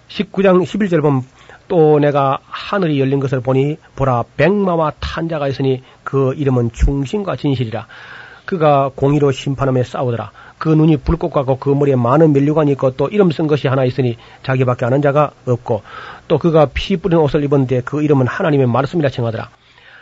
19장 0.07 0.63
11절 0.63 1.01
보면 1.01 1.23
또 1.67 1.99
내가 1.99 2.39
하늘이 2.43 2.99
열린 2.99 3.19
것을 3.19 3.41
보니 3.41 3.77
보라 3.95 4.23
백마와 4.37 4.93
탄자가 4.99 5.47
있으니 5.47 5.81
그 6.03 6.33
이름은 6.35 6.71
충신과 6.73 7.35
진실이라. 7.35 7.87
그가 8.45 8.91
공의로 8.95 9.31
심판하며 9.31 9.83
싸우더라. 9.83 10.31
그 10.57 10.69
눈이 10.69 10.97
불꽃 10.97 11.31
같고 11.31 11.57
그 11.57 11.69
머리에 11.69 11.95
많은 11.95 12.33
면류관이 12.33 12.71
있고 12.73 12.91
또 12.91 13.07
이름 13.07 13.31
쓴 13.31 13.47
것이 13.47 13.67
하나 13.67 13.85
있으니 13.85 14.17
자기밖에 14.43 14.85
아는 14.85 15.01
자가 15.01 15.31
없고 15.45 15.81
또 16.27 16.37
그가 16.37 16.69
피 16.73 16.97
뿌린 16.97 17.19
옷을 17.19 17.43
입었는데 17.43 17.81
그 17.81 18.01
이름은 18.01 18.27
하나님의 18.27 18.67
말씀이라称하더라. 18.67 19.49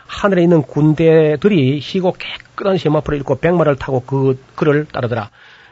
하늘에 0.08 0.44
있는 0.44 0.62
군대들이 0.62 1.80
희고 1.80 2.14
깨끗한 2.14 2.78
세마포를 2.78 3.20
입고 3.20 3.36
백마를 3.40 3.78
타고 3.78 4.04
그 4.06 4.38
그를 4.56 4.86
따르더라. 4.86 5.30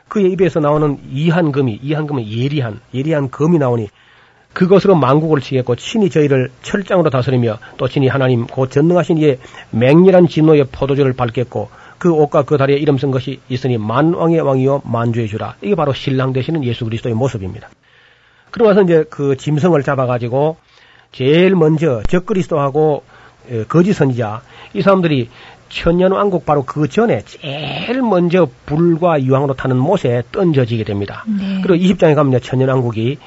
그의 0.07 0.31
입에서 0.31 0.59
나오는 0.59 0.97
이한금이 1.11 1.79
이한금은 1.83 2.27
예리한 2.27 2.79
예리한 2.93 3.29
금이 3.29 3.59
나오니 3.59 3.89
그것으로 4.59 4.93
만국을 4.93 5.39
치겠고 5.39 5.77
친히 5.77 6.09
저희를 6.09 6.51
철장으로 6.63 7.09
다스리며 7.09 7.59
또 7.77 7.87
친히 7.87 8.09
하나님 8.09 8.45
곧 8.45 8.69
전능하신 8.69 9.17
이의 9.17 9.39
맹렬한 9.69 10.27
진노의 10.27 10.65
포도주를 10.69 11.13
밟겠고 11.13 11.69
그 11.97 12.11
옷과 12.11 12.43
그 12.43 12.57
다리에 12.57 12.75
이름 12.75 12.97
쓴 12.97 13.09
것이 13.09 13.39
있으니 13.47 13.77
만왕의 13.77 14.41
왕이요 14.41 14.81
만주의 14.83 15.29
주라. 15.29 15.55
이게 15.61 15.75
바로 15.75 15.93
신랑 15.93 16.33
되시는 16.33 16.65
예수 16.65 16.83
그리스도의 16.83 17.15
모습입니다. 17.15 17.69
그러고 18.51 18.71
나서 18.71 18.81
이제 18.81 19.05
그 19.09 19.37
짐승을 19.37 19.81
잡아가지고 19.83 20.57
제일 21.13 21.55
먼저 21.55 22.03
적그리스도하고 22.09 23.03
어, 23.51 23.63
거짓 23.69 23.93
선지자 23.93 24.41
이 24.73 24.81
사람들이 24.81 25.29
천년 25.69 26.11
왕국 26.11 26.45
바로 26.45 26.65
그 26.65 26.89
전에 26.89 27.21
제일 27.21 28.01
먼저 28.01 28.49
불과 28.65 29.21
유황으로 29.21 29.53
타는 29.53 29.77
못에 29.77 30.23
던져지게 30.33 30.83
됩니다. 30.83 31.23
네. 31.27 31.61
그리고 31.63 31.81
20장에 31.81 32.13
가면 32.13 32.41
천년 32.41 32.67
왕국이 32.67 33.19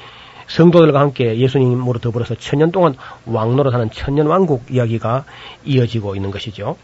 성도들과 0.47 0.99
함께 0.99 1.37
예수님으로 1.37 1.99
더불어서 1.99 2.35
천년 2.35 2.71
동안 2.71 2.95
왕노릇하는 3.25 3.91
천년 3.91 4.27
왕국 4.27 4.65
이야기가 4.69 5.23
이어지고 5.65 6.15
있는 6.15 6.31
것이죠. 6.31 6.77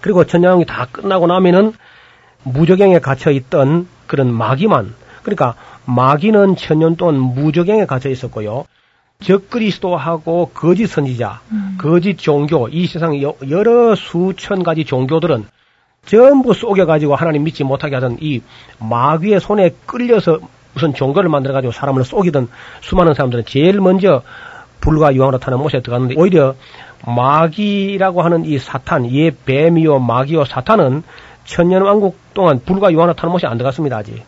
그리고 0.00 0.24
천년왕국이 0.24 0.66
다 0.66 0.86
끝나고 0.90 1.26
나면은 1.26 1.72
무적행에 2.44 3.00
갇혀 3.00 3.30
있던 3.30 3.88
그런 4.06 4.32
마귀만 4.32 4.94
그러니까 5.22 5.54
마귀는 5.84 6.56
천년 6.56 6.96
동안 6.96 7.18
무적행에 7.18 7.86
갇혀 7.86 8.08
있었고요. 8.10 8.64
적그리스도하고 9.20 10.50
거짓 10.52 10.86
선지자, 10.86 11.40
거짓 11.78 12.18
종교, 12.18 12.68
이 12.68 12.86
세상 12.86 13.20
여- 13.22 13.34
여러 13.48 13.94
수천 13.94 14.62
가지 14.62 14.84
종교들은 14.84 15.44
전부 16.04 16.54
속여가지고 16.54 17.16
하나님 17.16 17.44
믿지 17.44 17.64
못하게 17.64 17.96
하던 17.96 18.18
이 18.20 18.42
마귀의 18.78 19.40
손에 19.40 19.70
끌려서 19.86 20.38
우선 20.76 20.92
종교를 20.92 21.28
만들어가지고 21.30 21.72
사람을 21.72 22.04
속이던 22.04 22.48
수많은 22.82 23.14
사람들은 23.14 23.44
제일 23.46 23.80
먼저 23.80 24.22
불과 24.80 25.14
유황으로 25.14 25.38
타는 25.38 25.58
못에 25.58 25.80
들어갔는데 25.80 26.14
오히려 26.18 26.54
마귀라고 27.06 28.22
하는 28.22 28.44
이 28.44 28.58
사탄, 28.58 29.06
이 29.06 29.30
뱀이요 29.30 29.98
마귀요 29.98 30.44
사탄은 30.44 31.02
천년 31.44 31.82
왕국 31.82 32.18
동안 32.34 32.60
불과 32.64 32.92
유황으로 32.92 33.14
타는 33.14 33.32
못에 33.32 33.46
안 33.46 33.56
들어갔습니다 33.56 33.96
아직. 33.96 34.22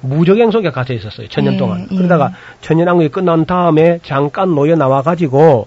무적행 0.00 0.52
속에 0.52 0.70
갇혀 0.70 0.94
있었어요. 0.94 1.26
천년 1.28 1.54
예, 1.54 1.58
동안. 1.58 1.88
예. 1.90 1.96
그러다가 1.96 2.32
천년 2.60 2.86
왕국이 2.86 3.08
끝난 3.08 3.44
다음에 3.46 3.98
잠깐 4.04 4.54
놓여 4.54 4.76
나와가지고 4.76 5.66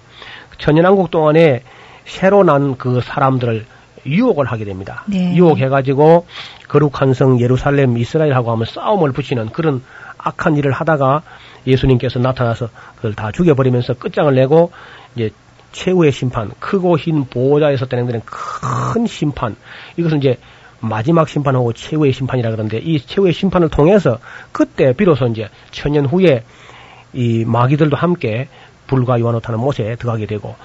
천년 0.58 0.86
왕국 0.86 1.12
동안에 1.12 1.64
새로 2.06 2.44
난 2.44 2.76
그 2.78 3.02
사람들을 3.02 3.66
유혹을 4.06 4.46
하게 4.46 4.66
됩니다. 4.66 5.04
네. 5.08 5.36
유혹해가지고 5.36 6.26
거룩한 6.70 7.14
성 7.14 7.40
예루살렘 7.40 7.98
이스라엘하고 7.98 8.52
하면 8.52 8.66
싸움을 8.66 9.12
붙이는 9.12 9.50
그런 9.50 9.84
악한 10.24 10.58
일을 10.58 10.72
하다가 10.72 11.22
예수님께서 11.68 12.20
나타나서 12.20 12.70
그걸 12.96 13.14
다 13.14 13.32
죽여버리면서 13.32 13.96
끝장을 13.96 14.34
내고 14.34 14.72
이제 15.16 15.32
최후의 15.72 16.12
심판, 16.12 16.52
크고 16.60 16.98
흰 16.98 17.26
보호자에서 17.26 17.86
진행되는 17.86 18.22
큰 18.26 19.08
심판. 19.08 19.56
이것은 19.98 20.18
이제 20.18 20.38
마지막 20.80 21.30
심판하고 21.30 21.74
최후의 21.74 22.12
심판이라 22.12 22.50
그러는데 22.52 22.80
이 22.80 23.00
최후의 23.00 23.34
심판을 23.34 23.70
통해서 23.70 24.20
그때 24.52 24.94
비로소 24.94 25.28
이제 25.28 25.50
천년 25.72 26.06
후에 26.06 26.44
이 27.14 27.46
마귀들도 27.46 27.96
함께 27.96 28.50
불과 28.88 29.20
요한을 29.20 29.42
타는 29.42 29.60
못에 29.60 29.96
들어가게 29.96 30.26
되고 30.26 30.56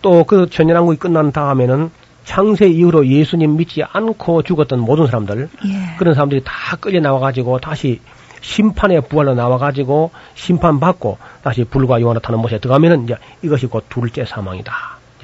또 0.00 0.24
그 0.24 0.48
천년왕국이 0.48 0.98
끝난 0.98 1.32
다음에는 1.32 1.90
창세 2.24 2.66
이후로 2.68 3.06
예수님 3.06 3.56
믿지 3.56 3.82
않고 3.82 4.42
죽었던 4.42 4.80
모든 4.80 5.06
사람들 5.06 5.48
예. 5.66 5.96
그런 5.98 6.14
사람들이 6.14 6.42
다 6.44 6.76
끌려 6.80 7.00
나와 7.00 7.20
가지고 7.20 7.58
다시 7.58 8.00
심판의 8.44 9.00
부활로 9.08 9.34
나와가지고 9.34 10.10
심판받고 10.34 11.18
다시 11.42 11.64
불과 11.64 12.00
요한을 12.00 12.20
타는 12.20 12.38
못에 12.40 12.58
들어가면은 12.58 13.04
이제 13.04 13.16
이것이 13.42 13.66
곧 13.66 13.84
둘째 13.88 14.24
사망이다. 14.24 14.72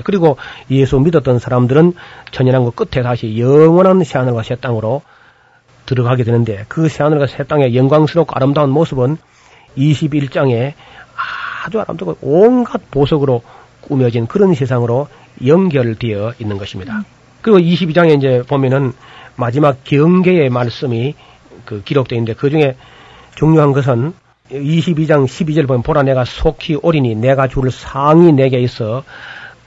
그리고 0.05 0.39
예수 0.71 0.99
믿었던 0.99 1.39
사람들은 1.39 1.93
천연왕국 2.33 2.75
끝에 2.75 3.03
다시 3.03 3.39
영원한 3.39 4.03
새하늘과 4.03 4.43
새 4.43 4.57
땅으로 4.57 5.03
들어가게 5.85 6.25
되는데 6.25 6.65
그 6.69 6.89
새하늘과 6.89 7.27
새 7.27 7.45
땅의 7.45 7.77
영광스럽고 7.77 8.33
아름다운 8.35 8.71
모습은 8.71 9.19
21장에 9.77 10.73
아주 11.65 11.79
아름답고 11.79 12.17
온갖 12.23 12.91
보석으로 12.91 13.43
꾸며진 13.83 14.27
그런 14.27 14.55
세상으로 14.55 15.09
연결되어 15.45 16.35
있는 16.39 16.57
것입니다. 16.57 17.05
그리고 17.43 17.59
22장에 17.59 18.17
이제 18.17 18.43
보면은 18.49 18.95
마지막 19.37 19.85
경계의 19.85 20.49
말씀이 20.49 21.15
그 21.67 21.83
기록되어 21.83 22.17
있는데 22.17 22.35
그 22.35 22.49
중에 22.49 22.77
중요한 23.35 23.73
것은 23.73 24.13
22장 24.51 25.27
12절 25.27 25.67
보면 25.67 25.83
보라 25.83 26.03
내가 26.03 26.25
속히 26.25 26.77
오리니 26.83 27.15
내가 27.15 27.49
줄 27.49 27.71
상이 27.71 28.33
내게 28.33 28.61
있어 28.61 29.05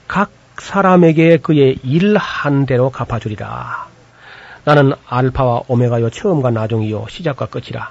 각 0.06 0.30
사람에게 0.58 1.38
그의 1.38 1.78
일한 1.82 2.66
대로 2.66 2.90
갚아주리라. 2.90 3.88
나는 4.64 4.92
알파와 5.06 5.62
오메가요 5.68 6.10
처음과 6.10 6.50
나중이요 6.50 7.06
시작과 7.08 7.46
끝이라. 7.46 7.90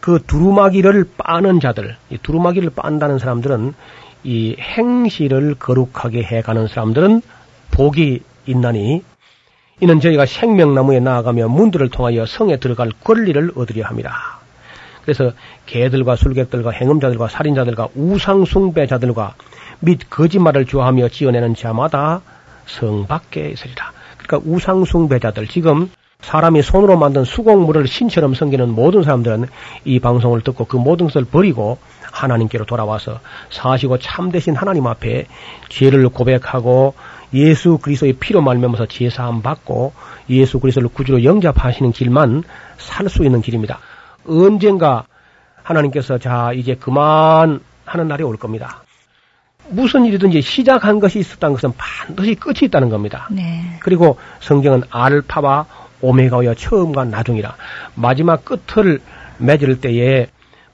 그 0.00 0.20
두루마기를 0.26 1.04
빠는 1.16 1.60
자들, 1.60 1.96
이 2.10 2.18
두루마기를 2.18 2.70
빤다는 2.70 3.18
사람들은 3.18 3.74
이 4.24 4.56
행실을 4.58 5.54
거룩하게 5.54 6.22
해가는 6.22 6.68
사람들은 6.68 7.22
복이 7.70 8.22
있나니 8.46 9.02
이는 9.80 10.00
저희가 10.00 10.26
생명나무에 10.26 11.00
나아가며 11.00 11.48
문들을 11.48 11.88
통하여 11.90 12.26
성에 12.26 12.58
들어갈 12.58 12.90
권리를 13.02 13.52
얻으려 13.56 13.86
함이라. 13.86 14.41
그래서 15.04 15.32
개들과 15.66 16.16
술객들과 16.16 16.70
행음자들과 16.70 17.28
살인자들과 17.28 17.88
우상숭배자들과 17.94 19.34
및 19.80 20.00
거짓말을 20.08 20.64
좋아하며 20.64 21.08
지어내는 21.08 21.54
자마다 21.54 22.22
성 22.66 23.06
밖에 23.06 23.50
있으리라. 23.50 23.92
그러니까 24.16 24.48
우상숭배자들 24.50 25.48
지금 25.48 25.90
사람이 26.20 26.62
손으로 26.62 26.96
만든 26.96 27.24
수공물을 27.24 27.88
신처럼 27.88 28.34
섬기는 28.34 28.70
모든 28.70 29.02
사람들은 29.02 29.46
이 29.84 29.98
방송을 29.98 30.42
듣고 30.42 30.66
그 30.66 30.76
모든 30.76 31.06
것을 31.06 31.24
버리고 31.24 31.78
하나님께로 32.12 32.64
돌아와서 32.64 33.18
사시고 33.50 33.98
참되신 33.98 34.54
하나님 34.54 34.86
앞에 34.86 35.26
죄를 35.68 36.08
고백하고 36.10 36.94
예수 37.34 37.78
그리스도의 37.78 38.14
피로 38.14 38.40
말미암아서 38.40 38.86
제사함 38.86 39.42
받고 39.42 39.94
예수 40.30 40.60
그리스도를 40.60 40.90
구주로 40.90 41.24
영접하시는 41.24 41.90
길만 41.92 42.44
살 42.76 43.08
수 43.08 43.24
있는 43.24 43.40
길입니다. 43.40 43.80
언젠가 44.26 45.04
하나님께서 45.62 46.18
자 46.18 46.52
이제 46.52 46.74
그만 46.74 47.60
하는 47.84 48.08
날이 48.08 48.22
올 48.22 48.36
겁니다. 48.36 48.82
무슨 49.68 50.04
일이든지 50.04 50.42
시작한 50.42 51.00
것이 51.00 51.18
있었다는 51.20 51.54
것은 51.54 51.72
반드시 51.76 52.34
끝이 52.34 52.60
있다는 52.62 52.88
겁니다. 52.88 53.28
네. 53.30 53.76
그리고 53.80 54.18
성경은 54.40 54.82
알파와 54.90 55.66
오메가와 56.00 56.54
처음과 56.54 57.04
나중이라 57.04 57.54
마지막 57.94 58.44
끝을 58.44 59.00
맺을 59.38 59.80
때에 59.80 60.26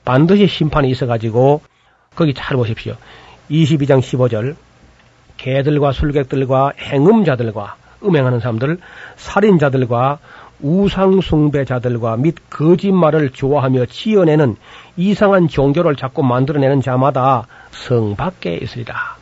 반드시 0.03 0.47
심판이 0.47 0.89
있어가지고 0.89 1.61
거기 2.15 2.33
잘 2.33 2.57
보십시오. 2.57 2.95
22장 3.49 3.99
15절 4.01 4.55
개들과 5.37 5.91
술객들과 5.91 6.73
행음자들과 6.79 7.75
음행하는 8.03 8.39
사람들, 8.39 8.79
살인자들과 9.17 10.19
우상숭배자들과 10.61 12.17
및 12.17 12.35
거짓말을 12.49 13.29
좋아하며 13.31 13.85
지어내는 13.85 14.55
이상한 14.97 15.47
종교를 15.47 15.95
자꾸 15.95 16.23
만들어내는 16.23 16.81
자마다 16.81 17.47
성 17.71 18.15
밖에 18.15 18.55
있으리라. 18.55 19.17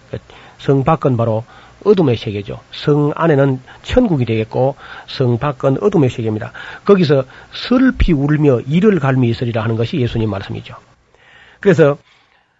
성 0.58 0.84
밖은 0.84 1.18
바로 1.18 1.44
어둠의 1.86 2.18
세계죠. 2.18 2.60
성 2.72 3.12
안에는 3.16 3.60
천국이 3.84 4.26
되겠고 4.26 4.76
성 5.08 5.38
밖은 5.38 5.78
어둠의 5.82 6.10
세계입니다. 6.10 6.52
거기서 6.86 7.24
슬피 7.54 8.14
울며 8.14 8.62
이를 8.62 9.00
갈미 9.00 9.30
있으리라 9.30 9.64
하는 9.64 9.76
것이 9.76 9.98
예수님 9.98 10.30
말씀이죠. 10.30 10.76
그래서 11.60 11.98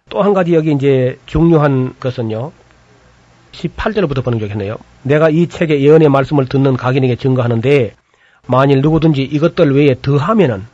또 0.08 0.22
한 0.22 0.32
가지 0.32 0.54
여기 0.54 0.72
이제 0.72 1.18
중요한 1.26 1.94
것은요. 2.00 2.52
18절부터 3.52 4.24
보는 4.24 4.38
적이네요. 4.38 4.76
내가 5.02 5.28
이 5.30 5.48
책의 5.48 5.84
예언의 5.84 6.08
말씀을 6.08 6.46
듣는 6.46 6.76
각인에게 6.76 7.16
증거하는데 7.16 7.94
만일 8.48 8.80
누구든지 8.80 9.22
이것들 9.22 9.74
외에 9.76 9.94
더하면은 10.00 10.64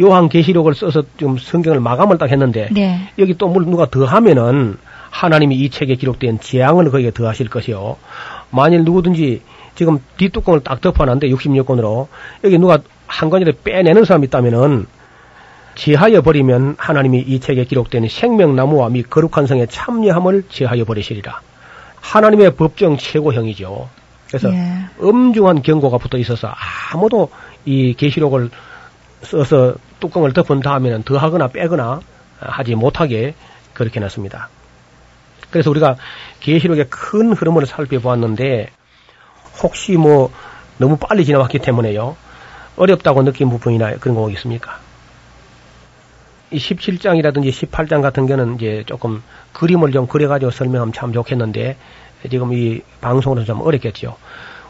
요한 0.00 0.28
계시록을 0.28 0.74
써서 0.74 1.02
좀 1.16 1.38
성경을 1.38 1.80
마감을 1.80 2.18
딱 2.18 2.30
했는데 2.30 2.68
네. 2.70 3.08
여기 3.18 3.34
또 3.34 3.48
뭘 3.48 3.64
누가 3.64 3.86
더하면은 3.86 4.76
하나님이 5.10 5.56
이 5.56 5.70
책에 5.70 5.94
기록된 5.94 6.40
재앙을 6.40 6.90
거기에 6.90 7.12
더하실 7.12 7.48
것이요. 7.48 7.96
만일 8.50 8.84
누구든지 8.84 9.40
지금 9.74 10.00
뒷뚜껑을 10.18 10.60
딱 10.60 10.82
덮어놨는데 10.82 11.28
66권으로 11.30 12.08
여기 12.44 12.58
누가 12.58 12.78
한 13.06 13.30
권이라도 13.30 13.58
빼내는 13.64 14.04
사람이 14.04 14.26
있다면은 14.26 14.86
제하여 15.76 16.20
버리면 16.20 16.76
하나님이 16.78 17.20
이 17.20 17.40
책에 17.40 17.64
기록된 17.64 18.08
생명나무와 18.08 18.90
및 18.90 19.08
거룩한 19.08 19.46
성의 19.46 19.66
참여함을 19.68 20.44
제하여 20.50 20.84
버리시리라. 20.84 21.40
하나님의 22.00 22.54
법정 22.56 22.98
최고형이죠. 22.98 23.88
그래서 24.28 24.52
예. 24.52 24.86
엄중한 25.00 25.62
경고가 25.62 25.98
붙어 25.98 26.18
있어서 26.18 26.52
아무도 26.92 27.30
이 27.64 27.94
계시록을 27.94 28.50
써서 29.22 29.74
뚜껑을 30.00 30.32
덮은 30.32 30.60
다음에는 30.60 31.02
더하거나 31.04 31.48
빼거나 31.48 32.00
하지 32.38 32.74
못하게 32.74 33.34
그렇게 33.72 34.00
놨습니다. 34.00 34.48
그래서 35.50 35.70
우리가 35.70 35.96
계시록의 36.40 36.86
큰 36.90 37.32
흐름을 37.32 37.66
살펴보았는데 37.66 38.70
혹시 39.62 39.92
뭐 39.92 40.30
너무 40.78 40.96
빨리 40.96 41.24
지나왔기 41.24 41.60
때문에요. 41.60 42.16
어렵다고 42.76 43.22
느낀 43.22 43.48
부분이나 43.48 43.94
그런 43.96 44.16
거 44.16 44.28
있습니까? 44.30 44.78
이 46.50 46.58
17장이라든지 46.58 47.50
18장 47.50 48.02
같은 48.02 48.26
경우는 48.26 48.56
이제 48.56 48.84
조금 48.86 49.22
그림을 49.52 49.92
좀 49.92 50.06
그려가지고 50.06 50.50
설명하면 50.50 50.92
참 50.92 51.12
좋겠는데 51.12 51.76
지금 52.28 52.52
이 52.52 52.82
방송으로 53.00 53.44
좀 53.44 53.60
어렵겠죠. 53.60 54.16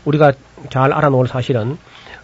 우리가 0.04 0.32
잘 0.70 0.92
알아놓을 0.92 1.28
사실은 1.28 1.78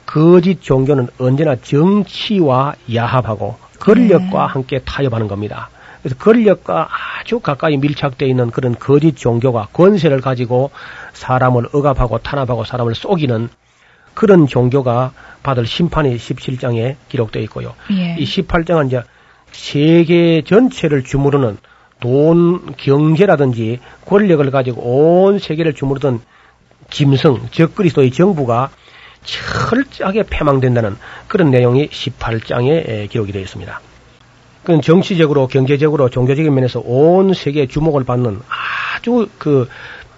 거짓 0.07 0.63
종교는 0.63 1.09
언제나 1.19 1.57
정치와 1.57 2.75
야합하고 2.93 3.57
권력과 3.81 4.47
함께 4.47 4.81
타협하는 4.81 5.29
겁니다. 5.29 5.71
그래서 6.03 6.17
권력과 6.17 6.89
아주 7.21 7.41
가까이 7.41 7.77
밀착되어 7.77 8.29
있는 8.29 8.51
그런 8.51 8.75
거짓 8.75 9.17
종교가 9.17 9.69
권세를 9.73 10.21
가지고 10.21 10.71
사람을 11.13 11.69
억압하고 11.73 12.19
탄압하고 12.19 12.65
사람을 12.65 12.95
속이는 12.95 13.49
그런 14.15 14.47
종교가 14.47 15.13
받을 15.43 15.67
심판이 15.67 16.17
17장에 16.17 16.97
기록되어 17.09 17.43
있고요. 17.45 17.75
예. 17.93 18.17
이 18.19 18.25
18장은 18.25 18.89
이제 18.89 19.03
세계 19.53 20.43
전체를 20.43 21.05
주무르는 21.05 21.59
돈, 22.03 22.75
경제라든지 22.77 23.79
권력을 24.05 24.51
가지고 24.51 24.83
온 24.83 25.39
세계를 25.39 25.73
주무르던 25.73 26.21
짐승, 26.91 27.49
적 27.53 27.75
그리스도의 27.75 28.11
정부가 28.11 28.71
철저하게 29.25 30.25
패망된다는 30.25 30.97
그런 31.29 31.51
내용이 31.51 31.89
18장에 31.89 33.09
기록이 33.09 33.33
되어 33.33 33.41
있습니다. 33.41 33.81
그건 34.63 34.83
정치적으로, 34.83 35.47
경제적으로, 35.47 36.11
종교적인 36.11 36.53
면에서 36.53 36.81
온 36.81 37.35
세계의 37.35 37.69
주목을 37.69 38.05
받는 38.05 38.41
아주 38.97 39.29
그, 39.39 39.69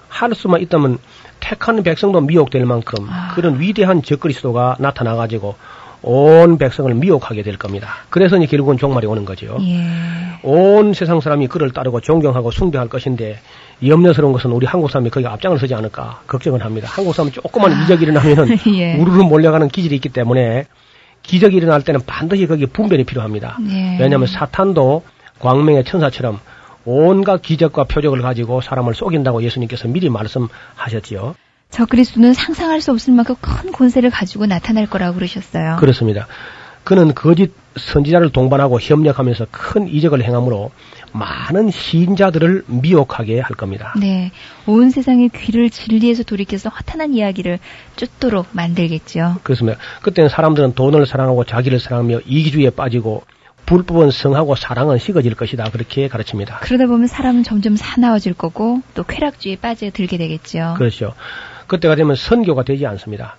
할 0.08 0.34
수만 0.34 0.62
있다면 0.62 0.98
택한 1.40 1.82
백성도 1.82 2.20
미혹될 2.22 2.64
만큼 2.64 3.06
그런 3.34 3.60
위대한 3.60 4.02
적그리스도가 4.02 4.76
나타나가지고 4.78 5.56
온 6.06 6.58
백성을 6.58 6.92
미혹하게 6.94 7.42
될 7.42 7.56
겁니다. 7.56 7.88
그래서 8.10 8.36
이제 8.36 8.46
결국은 8.46 8.76
종말이 8.76 9.06
오는 9.06 9.24
거죠. 9.24 9.56
예. 9.62 9.86
온 10.42 10.92
세상 10.92 11.20
사람이 11.20 11.46
그를 11.46 11.70
따르고 11.70 12.00
존경하고 12.00 12.50
숭배할 12.50 12.88
것인데 12.88 13.38
염려스러운 13.84 14.34
것은 14.34 14.52
우리 14.52 14.66
한국 14.66 14.90
사람이 14.90 15.08
거기 15.08 15.26
앞장을 15.26 15.58
서지 15.58 15.74
않을까 15.74 16.20
걱정을 16.26 16.62
합니다. 16.62 16.88
한국 16.90 17.14
사람 17.14 17.32
조그만 17.32 17.82
이적이 17.82 18.04
일어나면은 18.04 18.56
예. 18.76 18.96
우르르 18.96 19.22
몰려가는 19.22 19.68
기질이 19.68 19.94
있기 19.96 20.10
때문에 20.10 20.66
기적이 21.22 21.56
일어날 21.56 21.80
때는 21.80 22.02
반드시 22.06 22.46
거기에 22.46 22.66
분별이 22.66 23.04
필요합니다. 23.04 23.56
예. 23.70 23.96
왜냐하면 23.98 24.26
사탄도 24.26 25.02
광명의 25.38 25.84
천사처럼 25.84 26.38
온갖 26.84 27.40
기적과 27.40 27.84
표적을 27.84 28.20
가지고 28.20 28.60
사람을 28.60 28.94
속인다고 28.94 29.42
예수님께서 29.42 29.88
미리 29.88 30.10
말씀하셨지요. 30.10 31.34
저 31.74 31.86
그리스도는 31.86 32.34
상상할 32.34 32.80
수 32.80 32.92
없을 32.92 33.12
만큼 33.14 33.34
큰 33.40 33.72
권세를 33.72 34.08
가지고 34.08 34.46
나타날 34.46 34.86
거라고 34.86 35.16
그러셨어요. 35.16 35.76
그렇습니다. 35.80 36.28
그는 36.84 37.14
거짓 37.16 37.52
선지자를 37.74 38.30
동반하고 38.30 38.80
협력하면서 38.80 39.48
큰 39.50 39.88
이적을 39.88 40.22
행함으로 40.22 40.70
많은 41.10 41.72
시인자들을 41.72 42.66
미혹하게 42.68 43.40
할 43.40 43.56
겁니다. 43.56 43.92
네. 43.98 44.30
온 44.66 44.90
세상의 44.90 45.30
귀를 45.30 45.68
진리에서 45.68 46.22
돌이켜서 46.22 46.68
허탄한 46.68 47.12
이야기를 47.14 47.58
쫓도록 47.96 48.46
만들겠죠. 48.52 49.38
그렇습니다. 49.42 49.76
그때는 50.02 50.28
사람들은 50.28 50.74
돈을 50.74 51.06
사랑하고 51.06 51.42
자기를 51.42 51.80
사랑하며 51.80 52.20
이기주의에 52.24 52.70
빠지고 52.70 53.24
불법은 53.66 54.12
성하고 54.12 54.54
사랑은 54.54 54.98
식어질 54.98 55.34
것이다. 55.34 55.70
그렇게 55.70 56.06
가르칩니다. 56.06 56.58
그러다 56.60 56.86
보면 56.86 57.08
사람은 57.08 57.42
점점 57.42 57.74
사나워질 57.74 58.34
거고 58.34 58.80
또 58.94 59.02
쾌락주의에 59.02 59.56
빠져들게 59.56 60.18
되겠죠. 60.18 60.74
그렇죠. 60.78 61.14
그때가 61.66 61.94
되면 61.96 62.16
선교가 62.16 62.62
되지 62.64 62.86
않습니다. 62.86 63.36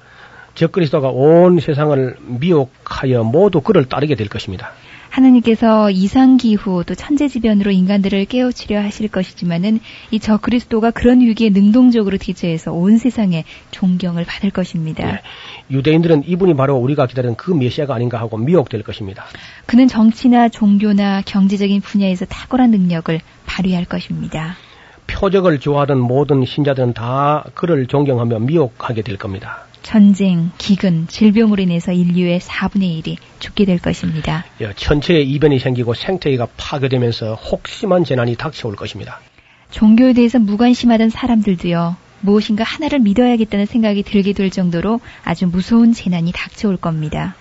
적그리스도가 0.55 1.09
온 1.09 1.59
세상을 1.59 2.17
미혹하여 2.21 3.23
모두 3.23 3.61
그를 3.61 3.85
따르게 3.85 4.15
될 4.15 4.29
것입니다. 4.29 4.71
하나님께서 5.09 5.91
이상기후 5.91 6.83
또 6.85 6.93
천재지변으로 6.93 7.71
인간들을 7.71 8.25
깨우치려 8.25 8.81
하실 8.81 9.07
것이지만은 9.07 9.79
이 10.11 10.19
저 10.19 10.37
그리스도가 10.37 10.91
그런 10.91 11.21
위기에 11.21 11.49
능동적으로 11.51 12.17
대처해서 12.17 12.73
온 12.73 12.97
세상에 12.97 13.45
존경을 13.71 14.25
받을 14.25 14.49
것입니다. 14.49 15.07
예. 15.09 15.21
유대인들은 15.71 16.23
이분이 16.25 16.55
바로 16.55 16.75
우리가 16.77 17.05
기다리는 17.07 17.35
그 17.35 17.51
메시아가 17.51 17.95
아닌가 17.95 18.19
하고 18.19 18.37
미혹될 18.37 18.83
것입니다. 18.83 19.23
그는 19.67 19.87
정치나 19.87 20.49
종교나 20.49 21.21
경제적인 21.25 21.81
분야에서 21.81 22.25
탁월한 22.25 22.71
능력을 22.71 23.19
발휘할 23.45 23.85
것입니다. 23.85 24.55
표적을 25.15 25.59
좋아하던 25.59 25.99
모든 25.99 26.45
신자들은 26.45 26.93
다 26.93 27.45
그를 27.53 27.87
존경하며 27.87 28.39
미혹하게 28.39 29.01
될 29.01 29.17
겁니다. 29.17 29.63
전쟁, 29.81 30.51
기근, 30.57 31.07
질병으로 31.07 31.61
인해서 31.61 31.93
인류의 31.93 32.39
4분의 32.39 33.01
1이 33.01 33.17
죽게 33.39 33.65
될 33.65 33.79
것입니다. 33.79 34.43
예, 34.59 34.73
천체에 34.75 35.21
이변이 35.21 35.59
생기고 35.59 35.93
생태계가 35.93 36.47
파괴되면서 36.57 37.35
혹심한 37.35 38.03
재난이 38.03 38.35
닥쳐올 38.35 38.75
것입니다. 38.75 39.21
종교에 39.71 40.13
대해서 40.13 40.39
무관심하던 40.39 41.09
사람들도요. 41.09 41.95
무엇인가 42.21 42.63
하나를 42.63 42.99
믿어야겠다는 42.99 43.67
생각이 43.67 44.03
들게 44.03 44.33
될 44.33 44.49
정도로 44.49 44.99
아주 45.23 45.47
무서운 45.47 45.93
재난이 45.93 46.31
닥쳐올 46.33 46.77
겁니다. 46.77 47.35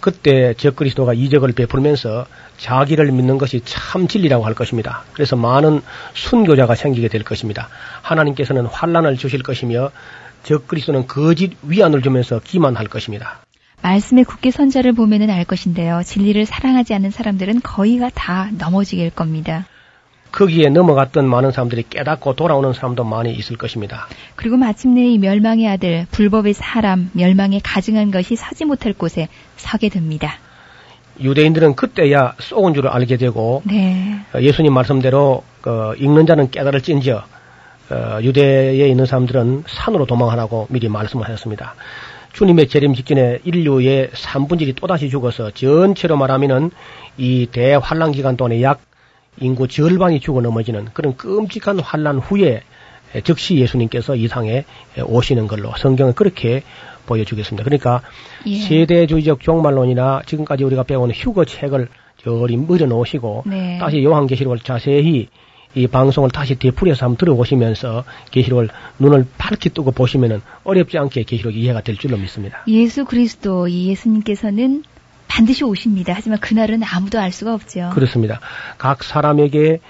그때 0.00 0.54
적그리스도가 0.54 1.14
이적을 1.14 1.52
베풀면서 1.52 2.26
자기를 2.58 3.10
믿는 3.12 3.38
것이 3.38 3.62
참 3.64 4.06
진리라고 4.08 4.44
할 4.44 4.54
것입니다. 4.54 5.04
그래서 5.12 5.36
많은 5.36 5.80
순교자가 6.14 6.74
생기게 6.74 7.08
될 7.08 7.22
것입니다. 7.22 7.68
하나님께서는 8.02 8.66
환란을 8.66 9.16
주실 9.16 9.42
것이며 9.42 9.90
적그리스도는 10.42 11.06
거짓 11.06 11.56
위안을 11.62 12.02
주면서 12.02 12.40
기만할 12.40 12.86
것입니다. 12.86 13.40
말씀의 13.82 14.24
굳게 14.24 14.50
선자를 14.50 14.92
보면은 14.92 15.30
알 15.30 15.44
것인데요. 15.44 16.02
진리를 16.04 16.46
사랑하지 16.46 16.94
않는 16.94 17.10
사람들은 17.10 17.60
거의가 17.60 18.10
다 18.14 18.50
넘어지게 18.56 19.02
될 19.02 19.10
겁니다. 19.10 19.66
거기에 20.34 20.68
넘어갔던 20.68 21.28
많은 21.28 21.52
사람들이 21.52 21.84
깨닫고 21.88 22.34
돌아오는 22.34 22.72
사람도 22.72 23.04
많이 23.04 23.32
있을 23.32 23.56
것입니다. 23.56 24.08
그리고 24.34 24.56
마침내 24.56 25.06
이 25.06 25.16
멸망의 25.16 25.68
아들, 25.68 26.06
불법의 26.10 26.54
사람, 26.54 27.08
멸망에 27.12 27.60
가증한 27.62 28.10
것이 28.10 28.34
서지 28.34 28.64
못할 28.64 28.94
곳에 28.94 29.28
서게 29.56 29.88
됩니다. 29.88 30.38
유대인들은 31.20 31.76
그때야 31.76 32.34
쏘은 32.40 32.74
줄을 32.74 32.90
알게 32.90 33.16
되고 33.16 33.62
네. 33.64 34.18
어, 34.34 34.40
예수님 34.40 34.72
말씀대로 34.74 35.44
그 35.60 35.94
읽는 35.98 36.26
자는 36.26 36.50
깨달을진저 36.50 37.22
어, 37.90 38.18
유대에 38.20 38.88
있는 38.88 39.06
사람들은 39.06 39.64
산으로 39.68 40.06
도망하라고 40.06 40.66
미리 40.68 40.88
말씀을 40.88 41.26
하셨습니다. 41.26 41.76
주님의 42.32 42.66
재림 42.66 42.94
직전에 42.94 43.38
인류의 43.44 44.08
3분질이 44.08 44.74
또다시 44.74 45.08
죽어서 45.10 45.52
전체로 45.52 46.16
말하면은 46.16 46.72
이 47.16 47.46
대환란 47.52 48.10
기간 48.10 48.36
동안에 48.36 48.60
약 48.62 48.80
인구 49.40 49.68
절반이 49.68 50.20
죽어 50.20 50.40
넘어지는 50.40 50.86
그런 50.92 51.16
끔찍한 51.16 51.80
환란 51.80 52.18
후에 52.18 52.62
즉시 53.22 53.56
예수님께서 53.56 54.16
이 54.16 54.28
상에 54.28 54.64
오시는 55.04 55.46
걸로 55.46 55.72
성경은 55.76 56.14
그렇게 56.14 56.62
보여주겠습니다. 57.06 57.64
그러니까 57.64 58.02
예. 58.46 58.58
세대주의적 58.58 59.40
종말론이나 59.40 60.22
지금까지 60.26 60.64
우리가 60.64 60.82
배운 60.84 61.10
휴거 61.10 61.44
책을 61.44 61.88
저리 62.22 62.56
물어놓으시고 62.56 63.44
네. 63.46 63.78
다시 63.78 64.02
요한계시록을 64.02 64.60
자세히 64.60 65.28
이 65.76 65.86
방송을 65.88 66.30
다시 66.30 66.56
되풀이해서 66.56 67.04
한번 67.04 67.16
들어보시면서 67.18 68.04
계시록을 68.30 68.68
눈을 69.00 69.26
밝게 69.36 69.70
뜨고 69.70 69.90
보시면은 69.90 70.40
어렵지 70.62 70.98
않게 70.98 71.24
계시록이 71.24 71.60
이해가 71.60 71.82
될 71.82 71.96
줄로 71.96 72.16
믿습니다. 72.16 72.62
예수 72.68 73.04
그리스도, 73.04 73.66
이 73.66 73.88
예수님께서는 73.90 74.84
반드시 75.28 75.64
오십니다. 75.64 76.12
하지만 76.16 76.38
그날은 76.38 76.82
아무도 76.84 77.18
알 77.18 77.32
수가 77.32 77.54
없죠. 77.54 77.90
그렇습니다. 77.94 78.40
각 78.78 79.02
사람에게 79.02 79.80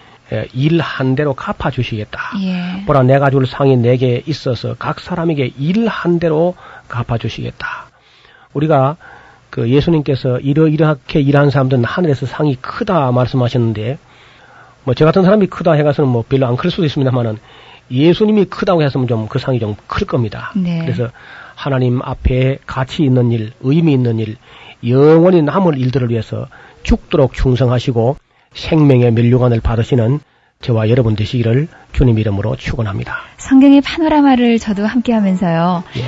일 0.54 0.80
한 0.80 1.14
대로 1.14 1.34
갚아 1.34 1.70
주시겠다. 1.70 2.20
예. 2.42 2.84
보라 2.86 3.02
내가 3.02 3.30
줄 3.30 3.46
상이 3.46 3.76
내게 3.76 4.22
있어서 4.26 4.74
각 4.78 5.00
사람에게 5.00 5.52
일 5.58 5.86
한 5.86 6.18
대로 6.18 6.54
갚아 6.88 7.18
주시겠다. 7.18 7.88
우리가 8.54 8.96
그 9.50 9.68
예수님께서 9.68 10.40
이러이러하게 10.40 11.20
일한 11.20 11.50
사람들은 11.50 11.84
하늘에서 11.84 12.26
상이 12.26 12.56
크다 12.56 13.12
말씀하셨는데 13.12 13.98
뭐 14.84 14.94
저 14.94 15.04
같은 15.04 15.22
사람이 15.22 15.46
크다 15.48 15.72
해가서는 15.72 16.10
뭐 16.10 16.24
별로 16.28 16.46
안 16.46 16.56
클 16.56 16.70
수도 16.70 16.84
있습니다만은 16.84 17.38
예수님이 17.90 18.46
크다고 18.46 18.82
했으면 18.82 19.06
좀그 19.06 19.38
상이 19.38 19.60
좀 19.60 19.76
클 19.86 20.06
겁니다. 20.06 20.52
네. 20.56 20.80
그래서 20.80 21.10
하나님 21.54 22.00
앞에 22.02 22.58
가치 22.66 23.04
있는 23.04 23.30
일, 23.30 23.52
의미 23.60 23.92
있는 23.92 24.18
일, 24.18 24.36
영원히 24.88 25.42
남을 25.42 25.78
일들을 25.78 26.10
위해서 26.10 26.46
죽도록 26.82 27.34
충성하시고 27.34 28.16
생명의 28.54 29.12
면류관을 29.12 29.60
받으시는 29.60 30.20
저와 30.60 30.88
여러분 30.88 31.16
되시기를 31.16 31.68
주님 31.92 32.18
이름으로 32.18 32.56
축원합니다. 32.56 33.16
성경의 33.36 33.80
파노라마를 33.82 34.58
저도 34.58 34.86
함께 34.86 35.12
하면서요. 35.12 35.84
예. 35.96 36.02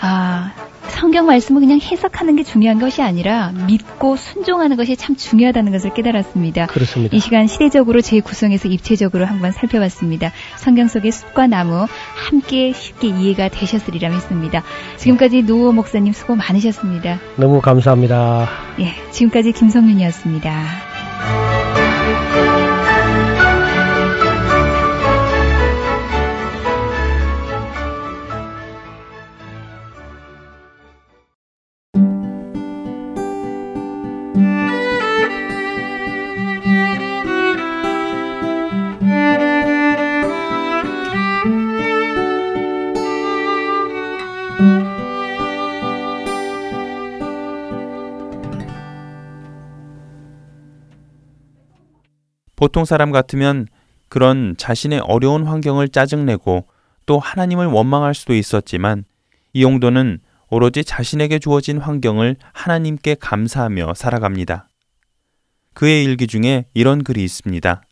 아, 0.00 0.52
성경 0.88 1.26
말씀을 1.26 1.60
그냥 1.60 1.80
해석하는 1.80 2.36
게 2.36 2.42
중요한 2.42 2.78
것이 2.78 3.02
아니라 3.02 3.52
믿고 3.66 4.16
순종하는 4.16 4.76
것이 4.76 4.96
참 4.96 5.16
중요하다는 5.16 5.72
것을 5.72 5.94
깨달았습니다. 5.94 6.66
그렇습니다. 6.66 7.16
이 7.16 7.20
시간 7.20 7.46
시대적으로 7.46 8.00
재구성해서 8.00 8.68
입체적으로 8.68 9.26
한번 9.26 9.52
살펴봤습니다. 9.52 10.32
성경 10.56 10.88
속의 10.88 11.12
숲과 11.12 11.46
나무 11.46 11.86
함께 12.14 12.72
쉽게 12.72 13.08
이해가 13.08 13.48
되셨으리라 13.48 14.10
믿습니다. 14.10 14.62
지금까지 14.96 15.42
노호 15.42 15.72
목사님 15.72 16.12
수고 16.12 16.36
많으셨습니다. 16.36 17.18
너무 17.36 17.60
감사합니다. 17.60 18.48
예, 18.80 18.92
지금까지 19.10 19.52
김성윤이었습니다. 19.52 21.61
보통 52.62 52.84
사람 52.84 53.10
같으면 53.10 53.66
그런 54.08 54.54
자신의 54.56 55.00
어려운 55.00 55.48
환경을 55.48 55.88
짜증내고 55.88 56.64
또 57.06 57.18
하나님을 57.18 57.66
원망할 57.66 58.14
수도 58.14 58.36
있었지만 58.36 59.04
이용도는 59.52 60.20
오로지 60.48 60.84
자신에게 60.84 61.40
주어진 61.40 61.78
환경을 61.78 62.36
하나님께 62.52 63.16
감사하며 63.16 63.94
살아갑니다. 63.94 64.68
그의 65.74 66.04
일기 66.04 66.28
중에 66.28 66.66
이런 66.72 67.02
글이 67.02 67.24
있습니다. 67.24 67.82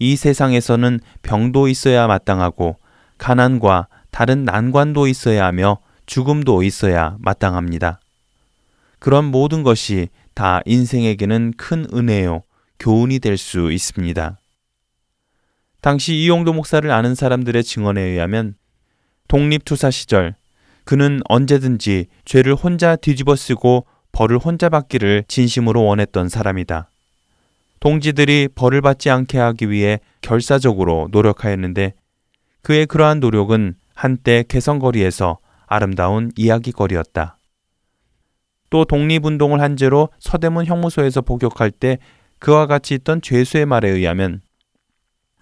이 0.00 0.16
세상에서는 0.16 1.00
병도 1.22 1.68
있어야 1.68 2.06
마땅하고 2.06 2.76
가난과 3.16 3.88
다른 4.10 4.44
난관도 4.44 5.06
있어야 5.06 5.46
하며 5.46 5.78
죽음도 6.04 6.62
있어야 6.62 7.16
마땅합니다. 7.20 8.00
그런 8.98 9.24
모든 9.24 9.62
것이 9.62 10.10
다 10.34 10.60
인생에게는 10.66 11.54
큰 11.56 11.86
은혜요, 11.94 12.42
교훈이 12.82 13.20
될 13.20 13.38
수 13.38 13.70
있습니다. 13.72 14.38
당시 15.80 16.14
이용도 16.14 16.52
목사를 16.52 16.88
아는 16.90 17.14
사람들의 17.14 17.62
증언에 17.64 18.00
의하면 18.02 18.54
독립투사 19.28 19.90
시절 19.90 20.34
그는 20.84 21.20
언제든지 21.28 22.06
죄를 22.24 22.54
혼자 22.54 22.96
뒤집어 22.96 23.36
쓰고 23.36 23.86
벌을 24.10 24.38
혼자 24.38 24.68
받기를 24.68 25.24
진심으로 25.28 25.84
원했던 25.84 26.28
사람이다. 26.28 26.90
동지들이 27.80 28.48
벌을 28.54 28.80
받지 28.80 29.10
않게 29.10 29.38
하기 29.38 29.70
위해 29.70 30.00
결사적으로 30.20 31.08
노력하였는데 31.12 31.94
그의 32.62 32.86
그러한 32.86 33.20
노력은 33.20 33.74
한때 33.94 34.44
개성거리에서 34.46 35.38
아름다운 35.66 36.32
이야기거리였다. 36.36 37.38
또 38.70 38.84
독립운동을 38.84 39.60
한 39.60 39.76
죄로 39.76 40.08
서대문 40.18 40.66
형무소에서 40.66 41.20
복역할 41.22 41.70
때 41.70 41.98
그와 42.42 42.66
같이 42.66 42.94
있던 42.94 43.22
죄수의 43.22 43.66
말에 43.66 43.88
의하면 43.88 44.40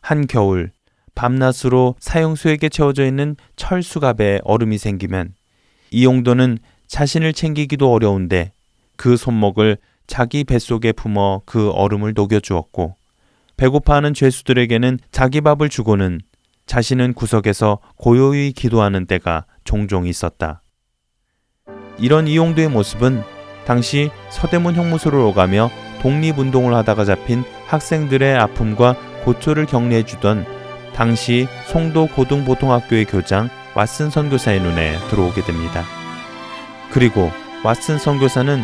한 0.02 0.26
겨울 0.26 0.70
밤낮으로 1.14 1.94
사형수에게 1.98 2.68
채워져 2.68 3.06
있는 3.06 3.36
철수갑에 3.56 4.40
얼음이 4.44 4.76
생기면 4.76 5.32
이용도는 5.92 6.58
자신을 6.88 7.32
챙기기도 7.32 7.90
어려운데 7.90 8.52
그 8.96 9.16
손목을 9.16 9.78
자기 10.06 10.44
뱃속에 10.44 10.92
품어 10.92 11.40
그 11.46 11.70
얼음을 11.70 12.12
녹여주었고 12.14 12.96
배고파하는 13.56 14.12
죄수들에게는 14.12 14.98
자기 15.10 15.40
밥을 15.40 15.70
주고는 15.70 16.20
자신은 16.66 17.14
구석에서 17.14 17.78
고요히 17.96 18.52
기도하는 18.52 19.06
때가 19.06 19.46
종종 19.64 20.06
있었다. 20.06 20.60
이런 21.98 22.28
이용도의 22.28 22.68
모습은 22.68 23.22
당시 23.64 24.10
서대문 24.30 24.74
형무소를 24.74 25.18
오가며 25.18 25.70
독립운동을 26.00 26.74
하다가 26.74 27.04
잡힌 27.04 27.44
학생들의 27.66 28.36
아픔과 28.36 28.96
고초를 29.24 29.66
격려해 29.66 30.04
주던 30.04 30.44
당시 30.94 31.46
송도 31.66 32.08
고등보통학교의 32.08 33.04
교장 33.04 33.48
왓슨 33.74 34.10
선교사의 34.10 34.60
눈에 34.60 34.96
들어오게 35.10 35.42
됩니다. 35.42 35.82
그리고 36.92 37.30
왓슨 37.62 37.98
선교사는 37.98 38.62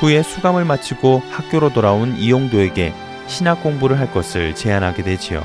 후에 0.00 0.22
수감을 0.22 0.64
마치고 0.64 1.22
학교로 1.30 1.72
돌아온 1.72 2.16
이용도에게 2.16 2.92
신학 3.26 3.62
공부를 3.62 3.98
할 3.98 4.10
것을 4.12 4.54
제안하게 4.54 5.02
되지요. 5.02 5.42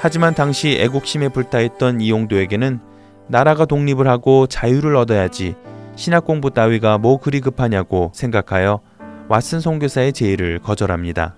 하지만 0.00 0.34
당시 0.34 0.76
애국심에 0.80 1.30
불타있던 1.30 2.00
이용도에게는 2.00 2.80
나라가 3.28 3.64
독립을 3.64 4.06
하고 4.06 4.46
자유를 4.46 4.94
얻어야지 4.96 5.56
신학 5.96 6.24
공부 6.24 6.50
따위가 6.50 6.98
뭐 6.98 7.18
그리 7.18 7.40
급하냐고 7.40 8.12
생각하여 8.14 8.80
왓슨 9.28 9.60
선교사의 9.60 10.12
제의를 10.12 10.58
거절합니다. 10.60 11.34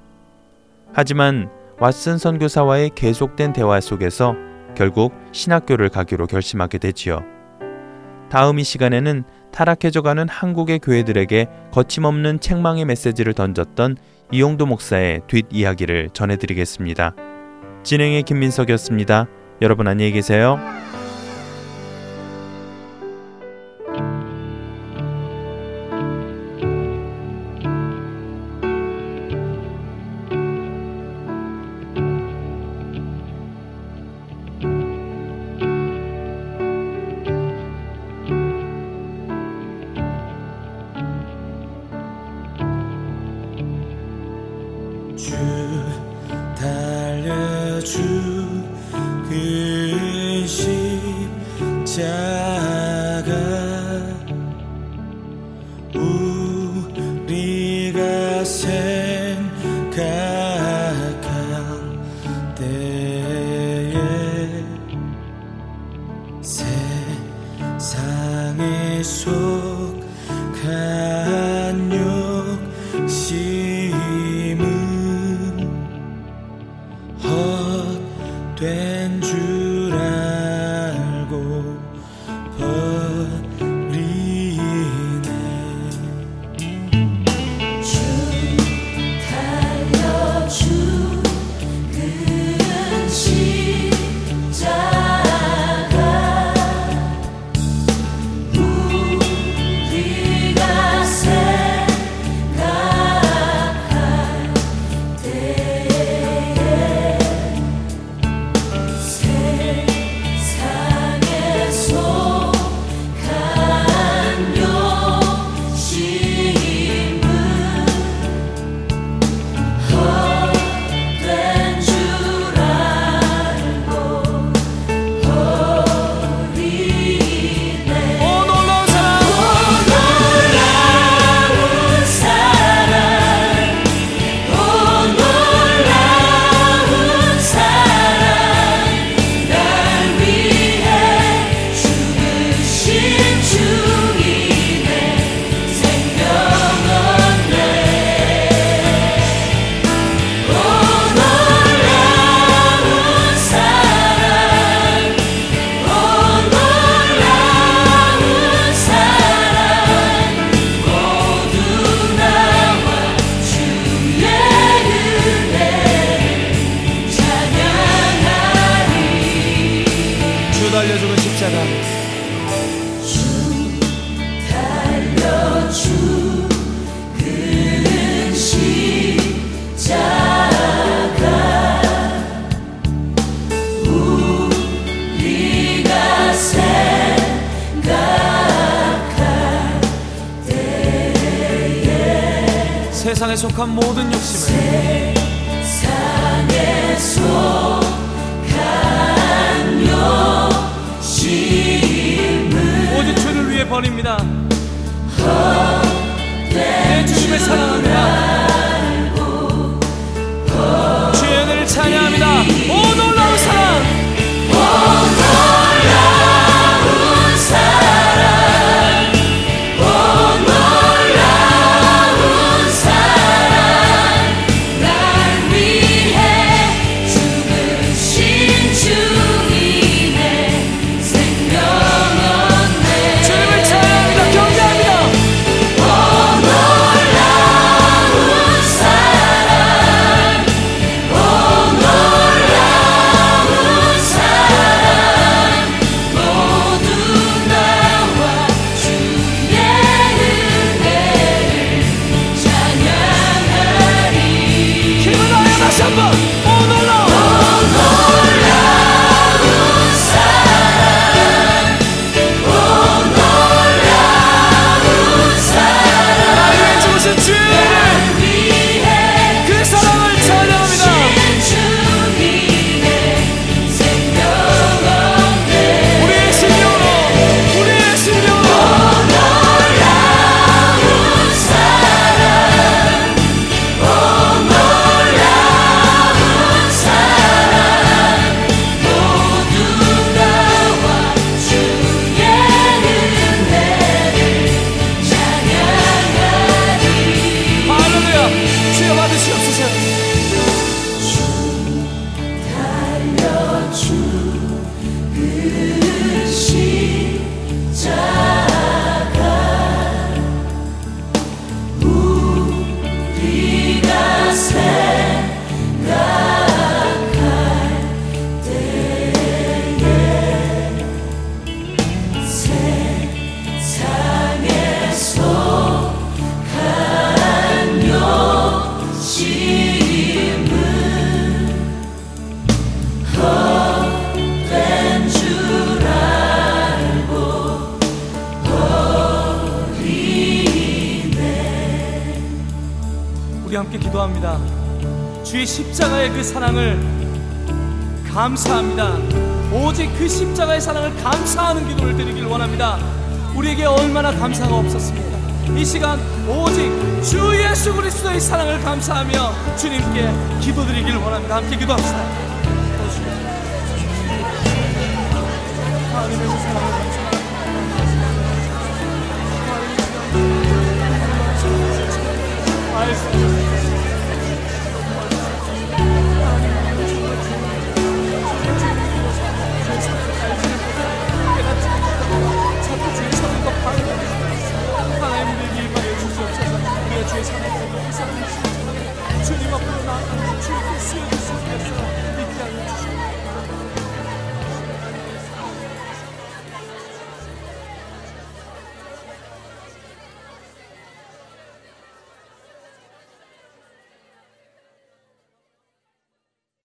하지만 0.92 1.48
왓슨 1.78 2.18
선교사와의 2.18 2.90
계속된 2.94 3.52
대화 3.52 3.80
속에서 3.80 4.34
결국 4.74 5.12
신학교를 5.32 5.88
가기로 5.88 6.26
결심하게 6.26 6.78
되지요. 6.78 7.22
다음 8.30 8.58
이 8.58 8.64
시간에는 8.64 9.24
타락해져가는 9.52 10.28
한국의 10.28 10.80
교회들에게 10.80 11.46
거침없는 11.72 12.40
책망의 12.40 12.84
메시지를 12.84 13.32
던졌던 13.32 13.96
이용도 14.30 14.66
목사의 14.66 15.22
뒷이야기를 15.26 16.10
전해드리겠습니다. 16.12 17.14
진행의 17.82 18.24
김민석이었습니다. 18.24 19.26
여러분 19.62 19.88
안녕히 19.88 20.12
계세요. 20.12 20.58